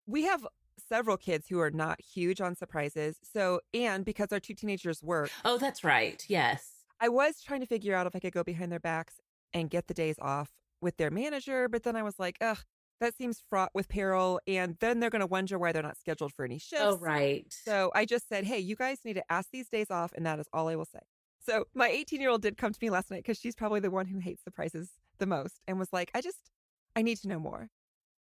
we 0.07 0.23
have 0.23 0.47
several 0.87 1.17
kids 1.17 1.47
who 1.49 1.59
are 1.59 1.69
not 1.69 1.99
huge 1.99 2.39
on 2.39 2.55
surprises. 2.55 3.17
So, 3.33 3.59
and 3.73 4.05
because 4.05 4.31
our 4.31 4.39
two 4.39 4.53
teenagers 4.53 5.03
work, 5.03 5.29
Oh, 5.43 5.57
that's 5.57 5.83
right. 5.83 6.23
Yes. 6.29 6.71
I 7.01 7.09
was 7.09 7.41
trying 7.41 7.59
to 7.59 7.65
figure 7.65 7.93
out 7.93 8.07
if 8.07 8.15
I 8.15 8.19
could 8.19 8.31
go 8.31 8.43
behind 8.43 8.71
their 8.71 8.79
backs 8.79 9.15
and 9.53 9.69
get 9.69 9.87
the 9.87 9.93
days 9.93 10.15
off 10.21 10.49
with 10.81 10.95
their 10.95 11.11
manager. 11.11 11.67
But 11.67 11.83
then 11.83 11.97
I 11.97 12.03
was 12.03 12.17
like, 12.19 12.37
ugh, 12.39 12.59
that 12.99 13.15
seems 13.15 13.41
fraught 13.49 13.71
with 13.73 13.87
peril. 13.89 14.39
And 14.47 14.77
then 14.79 14.99
they're 14.99 15.09
going 15.09 15.21
to 15.21 15.27
wonder 15.27 15.57
why 15.57 15.71
they're 15.71 15.83
not 15.83 15.97
scheduled 15.97 16.33
for 16.33 16.45
any 16.45 16.55
oh, 16.55 16.59
shifts. 16.59 16.83
Oh, 16.83 16.97
right. 16.97 17.45
So 17.49 17.91
I 17.95 18.05
just 18.05 18.27
said, 18.27 18.45
hey, 18.45 18.59
you 18.59 18.75
guys 18.75 18.99
need 19.05 19.15
to 19.15 19.31
ask 19.31 19.49
these 19.51 19.69
days 19.69 19.87
off. 19.89 20.11
And 20.15 20.25
that 20.25 20.39
is 20.39 20.47
all 20.53 20.67
I 20.67 20.75
will 20.75 20.85
say. 20.85 20.99
So 21.45 21.65
my 21.73 21.87
18 21.87 22.19
year 22.19 22.29
old 22.29 22.41
did 22.41 22.57
come 22.57 22.73
to 22.73 22.79
me 22.81 22.89
last 22.89 23.09
night 23.09 23.23
because 23.23 23.39
she's 23.39 23.55
probably 23.55 23.79
the 23.79 23.91
one 23.91 24.05
who 24.05 24.19
hates 24.19 24.43
surprises 24.43 24.89
the 25.19 25.25
most 25.25 25.61
and 25.67 25.79
was 25.79 25.91
like, 25.93 26.11
I 26.13 26.21
just, 26.21 26.51
I 26.95 27.01
need 27.01 27.17
to 27.19 27.27
know 27.27 27.39
more. 27.39 27.69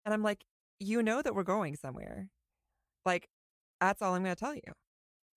And 0.05 0.13
I'm 0.13 0.24
like, 0.24 0.43
you 0.80 1.01
know 1.01 1.22
that 1.22 1.34
we're 1.34 1.43
going 1.43 1.76
somewhere. 1.76 2.30
Like, 3.05 3.28
that's 3.80 4.01
all 4.01 4.13
I'm 4.13 4.24
going 4.24 4.36
to 4.36 4.39
tell 4.39 4.53
you. 4.53 4.61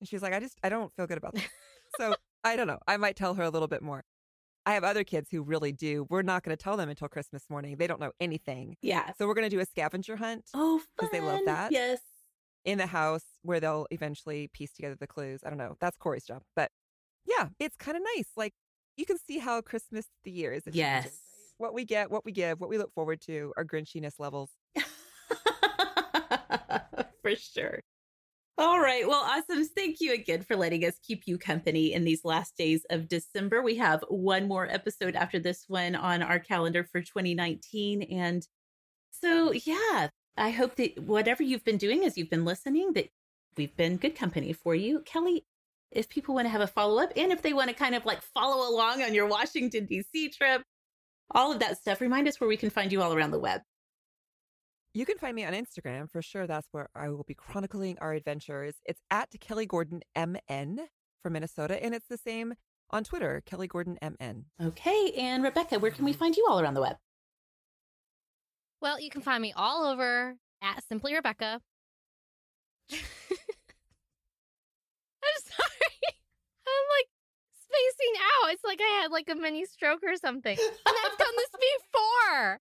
And 0.01 0.09
she's 0.09 0.23
like, 0.23 0.33
I 0.33 0.41
just, 0.41 0.59
I 0.63 0.69
don't 0.69 0.93
feel 0.95 1.07
good 1.07 1.19
about 1.19 1.35
this. 1.35 1.49
so 1.99 2.15
I 2.45 2.57
don't 2.57 2.67
know. 2.67 2.79
I 2.87 2.97
might 2.97 3.17
tell 3.17 3.35
her 3.35 3.43
a 3.43 3.51
little 3.51 3.69
bit 3.69 3.83
more. 3.83 4.05
I 4.67 4.75
have 4.75 4.85
other 4.85 5.05
kids 5.05 5.29
who 5.31 5.43
really 5.43 5.73
do. 5.73 6.07
We're 6.11 6.23
not 6.23 6.43
going 6.43 6.57
to 6.57 6.63
tell 6.63 6.77
them 6.77 6.89
until 6.89 7.09
Christmas 7.09 7.45
morning. 7.49 7.77
They 7.77 7.87
don't 7.87 8.01
know 8.01 8.13
anything. 8.21 8.77
Yeah. 8.83 9.13
So 9.17 9.27
we're 9.27 9.35
going 9.35 9.49
to 9.49 9.55
do 9.55 9.61
a 9.61 9.67
scavenger 9.67 10.17
hunt. 10.17 10.45
Oh, 10.55 10.81
because 10.97 11.11
they 11.11 11.21
love 11.21 11.41
that. 11.47 11.73
Yes. 11.73 12.01
In 12.65 12.77
the 12.79 12.87
house 12.87 13.25
where 13.43 13.59
they'll 13.59 13.87
eventually 13.91 14.49
piece 14.53 14.73
together 14.73 14.97
the 14.99 15.07
clues. 15.07 15.41
I 15.45 15.49
don't 15.49 15.59
know. 15.59 15.77
That's 15.81 15.97
Corey's 15.97 16.25
job. 16.25 16.43
But 16.55 16.71
yeah, 17.27 17.49
it's 17.59 17.77
kind 17.77 17.97
of 17.97 18.03
nice. 18.17 18.29
Like 18.37 18.53
you 18.97 19.07
can 19.07 19.19
see 19.19 19.39
how 19.39 19.63
Christmas 19.63 20.07
the 20.25 20.31
year 20.31 20.53
is. 20.53 20.65
Yes. 20.71 21.05
Changes, 21.05 21.21
What 21.57 21.73
we 21.73 21.85
get, 21.87 22.11
what 22.11 22.25
we 22.25 22.33
give, 22.33 22.61
what 22.61 22.69
we 22.69 22.77
look 22.77 22.93
forward 22.93 23.23
to, 23.23 23.55
our 23.57 23.65
grinchiness 23.65 24.19
levels. 24.19 24.51
for 27.23 27.35
sure. 27.37 27.81
All 28.59 28.79
right. 28.79 29.09
Well, 29.09 29.23
awesome. 29.25 29.65
Thank 29.65 30.01
you 30.01 30.13
again 30.13 30.43
for 30.43 30.55
letting 30.55 30.85
us 30.85 30.99
keep 31.03 31.23
you 31.27 31.39
company 31.39 31.95
in 31.95 32.05
these 32.05 32.25
last 32.25 32.57
days 32.59 32.85
of 32.91 33.09
December. 33.09 33.63
We 33.63 33.77
have 33.77 34.05
one 34.09 34.49
more 34.49 34.69
episode 34.69 35.17
after 35.17 35.39
this 35.39 35.65
one 35.67 35.95
on 35.95 36.23
our 36.23 36.39
calendar 36.39 36.85
for 36.85 37.01
2019. 37.01 38.03
And 38.03 38.47
so, 39.11 39.53
yeah, 39.53 40.09
I 40.37 40.51
hope 40.51 40.77
that 40.77 40.99
whatever 40.99 41.43
you've 41.43 41.65
been 41.65 41.79
doing 41.79 42.05
as 42.05 42.19
you've 42.19 42.29
been 42.29 42.45
listening, 42.45 42.93
that 42.95 43.09
we've 43.57 43.75
been 43.77 43.97
good 43.97 44.15
company 44.15 44.53
for 44.53 44.75
you. 44.75 45.01
Kelly, 45.07 45.47
if 45.91 46.09
people 46.09 46.35
want 46.35 46.45
to 46.45 46.51
have 46.51 46.61
a 46.61 46.67
follow 46.67 47.03
up 47.03 47.13
and 47.17 47.33
if 47.33 47.43
they 47.43 47.53
want 47.55 47.69
to 47.69 47.75
kind 47.75 47.95
of 47.95 48.05
like 48.05 48.23
follow 48.23 48.69
along 48.69 49.03
on 49.03 49.15
your 49.15 49.27
Washington, 49.27 49.87
D.C. 49.87 50.31
trip, 50.31 50.63
all 51.31 51.53
of 51.53 51.61
that 51.61 51.79
stuff, 51.79 52.01
remind 52.01 52.29
us 52.29 52.41
where 52.41 52.49
we 52.49 52.57
can 52.57 52.71
find 52.71 52.93
you 52.93 53.01
all 53.03 53.15
around 53.15 53.31
the 53.31 53.39
web. 53.39 53.63
You 54.93 55.07
can 55.07 55.19
find 55.19 55.37
me 55.37 55.45
on 55.45 55.53
Instagram 55.53 56.11
for 56.11 56.21
sure. 56.21 56.49
That's 56.49 56.67
where 56.73 56.89
I 56.97 57.11
will 57.11 57.23
be 57.23 57.35
chronicling 57.35 57.97
our 58.01 58.13
adventures. 58.13 58.75
It's 58.85 59.01
at 59.09 59.29
Kelly 59.39 59.65
Gordon 59.65 60.03
MN 60.17 60.81
from 61.23 61.33
Minnesota, 61.33 61.81
and 61.83 61.95
it's 61.95 62.09
the 62.09 62.19
same 62.19 62.55
on 62.91 63.05
Twitter, 63.05 63.41
Kelly 63.47 63.69
Gordon 63.69 63.99
MN. 64.03 64.47
Okay, 64.61 65.13
and 65.17 65.45
Rebecca, 65.45 65.79
where 65.79 65.93
can 65.93 66.05
we 66.05 66.11
mm-hmm. 66.11 66.19
find 66.19 66.37
you 66.37 66.45
all 66.51 66.59
around 66.59 66.75
the 66.75 66.81
web? 66.81 66.97
Well, 68.83 68.99
you 68.99 69.11
can 69.11 69.21
find 69.21 69.41
me 69.41 69.53
all 69.55 69.85
over 69.85 70.35
at 70.61 70.83
Simply 70.89 71.15
Rebecca. 71.15 71.61
I'm 72.93 72.99
sorry. 75.45 76.01
I'm 76.67 76.87
like 76.99 77.09
spacing 77.63 78.15
out. 78.19 78.53
It's 78.53 78.65
like 78.65 78.81
I 78.81 79.03
had 79.03 79.13
like 79.13 79.29
a 79.31 79.37
mini 79.37 79.67
stroke 79.67 80.03
or 80.03 80.17
something. 80.17 80.59
And 80.59 80.97
I've 81.05 81.19
done 81.19 81.35
this 81.37 81.51
before. 81.93 82.59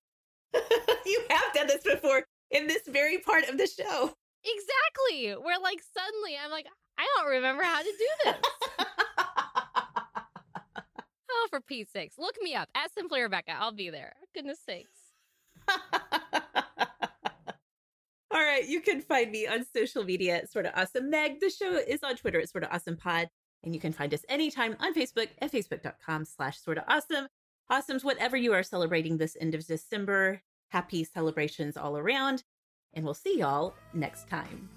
you 1.05 1.21
have 1.29 1.53
done 1.53 1.67
this 1.67 1.83
before 1.83 2.23
in 2.51 2.67
this 2.67 2.81
very 2.87 3.19
part 3.19 3.47
of 3.47 3.57
the 3.57 3.67
show. 3.67 4.13
Exactly. 4.43 5.31
Where 5.41 5.59
like 5.59 5.81
suddenly 5.93 6.37
I'm 6.43 6.51
like, 6.51 6.67
I 6.97 7.07
don't 7.15 7.29
remember 7.29 7.63
how 7.63 7.81
to 7.81 7.85
do 7.85 8.07
this. 8.25 8.35
oh, 11.31 11.47
for 11.49 11.61
Pete's 11.61 11.91
sakes. 11.91 12.15
Look 12.17 12.35
me 12.41 12.55
up 12.55 12.69
at 12.75 12.93
Simply 12.93 13.21
Rebecca. 13.21 13.51
I'll 13.57 13.71
be 13.71 13.89
there. 13.89 14.13
Goodness 14.33 14.59
sakes. 14.65 14.97
All 18.31 18.39
right. 18.39 18.67
You 18.67 18.81
can 18.81 19.01
find 19.01 19.31
me 19.31 19.47
on 19.47 19.65
social 19.75 20.03
media 20.03 20.37
at 20.37 20.51
Sorta 20.51 20.79
Awesome 20.79 21.09
Meg. 21.09 21.39
The 21.39 21.49
show 21.49 21.77
is 21.77 22.03
on 22.03 22.15
Twitter 22.15 22.39
at 22.39 22.49
Sorta 22.49 22.73
Awesome 22.73 22.97
Pod. 22.97 23.29
And 23.63 23.73
you 23.73 23.81
can 23.81 23.91
find 23.91 24.13
us 24.13 24.23
anytime 24.29 24.75
on 24.79 24.93
Facebook 24.93 25.27
at 25.41 25.51
facebook.com 25.51 26.25
slash 26.25 26.59
sorta 26.59 26.83
awesome. 26.87 27.27
Awesomes, 27.71 28.03
whatever 28.03 28.35
you 28.35 28.51
are 28.53 28.63
celebrating 28.63 29.17
this 29.17 29.37
end 29.39 29.53
of 29.53 29.65
December, 29.67 30.41
happy 30.69 31.03
celebrations 31.03 31.77
all 31.77 31.97
around. 31.97 32.43
And 32.93 33.05
we'll 33.05 33.13
see 33.13 33.37
y'all 33.37 33.75
next 33.93 34.27
time. 34.27 34.67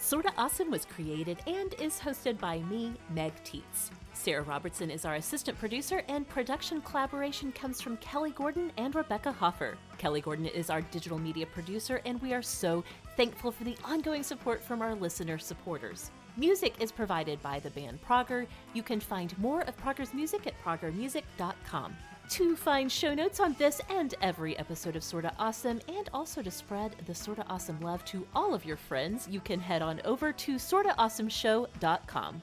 Sorta 0.00 0.32
Awesome 0.36 0.68
was 0.68 0.84
created 0.84 1.38
and 1.46 1.74
is 1.74 2.00
hosted 2.00 2.36
by 2.40 2.58
me, 2.62 2.94
Meg 3.10 3.32
Tietz. 3.44 3.90
Sarah 4.12 4.42
Robertson 4.42 4.90
is 4.90 5.04
our 5.04 5.14
assistant 5.14 5.56
producer, 5.56 6.02
and 6.08 6.28
production 6.28 6.80
collaboration 6.82 7.52
comes 7.52 7.80
from 7.80 7.96
Kelly 7.98 8.32
Gordon 8.32 8.72
and 8.76 8.92
Rebecca 8.92 9.30
Hoffer. 9.30 9.78
Kelly 9.98 10.20
Gordon 10.20 10.46
is 10.46 10.68
our 10.68 10.80
digital 10.80 11.18
media 11.18 11.46
producer, 11.46 12.02
and 12.04 12.20
we 12.20 12.34
are 12.34 12.42
so 12.42 12.82
thankful 13.16 13.52
for 13.52 13.62
the 13.62 13.76
ongoing 13.84 14.24
support 14.24 14.64
from 14.64 14.82
our 14.82 14.96
listener 14.96 15.38
supporters. 15.38 16.10
Music 16.40 16.72
is 16.80 16.90
provided 16.90 17.40
by 17.42 17.60
the 17.60 17.68
band 17.68 18.00
Prager. 18.02 18.46
You 18.72 18.82
can 18.82 18.98
find 18.98 19.36
more 19.38 19.60
of 19.60 19.76
Prager's 19.76 20.14
music 20.14 20.46
at 20.46 20.54
pragermusic.com. 20.64 21.94
To 22.30 22.56
find 22.56 22.90
show 22.90 23.12
notes 23.12 23.40
on 23.40 23.54
this 23.58 23.82
and 23.90 24.14
every 24.22 24.58
episode 24.58 24.96
of 24.96 25.04
Sorta 25.04 25.34
Awesome, 25.38 25.82
and 25.86 26.08
also 26.14 26.40
to 26.40 26.50
spread 26.50 26.96
the 27.04 27.14
Sorta 27.14 27.44
Awesome 27.50 27.78
love 27.82 28.02
to 28.06 28.26
all 28.34 28.54
of 28.54 28.64
your 28.64 28.78
friends, 28.78 29.28
you 29.28 29.40
can 29.40 29.60
head 29.60 29.82
on 29.82 30.00
over 30.06 30.32
to 30.32 30.54
sortaawesomeshow.com. 30.54 32.42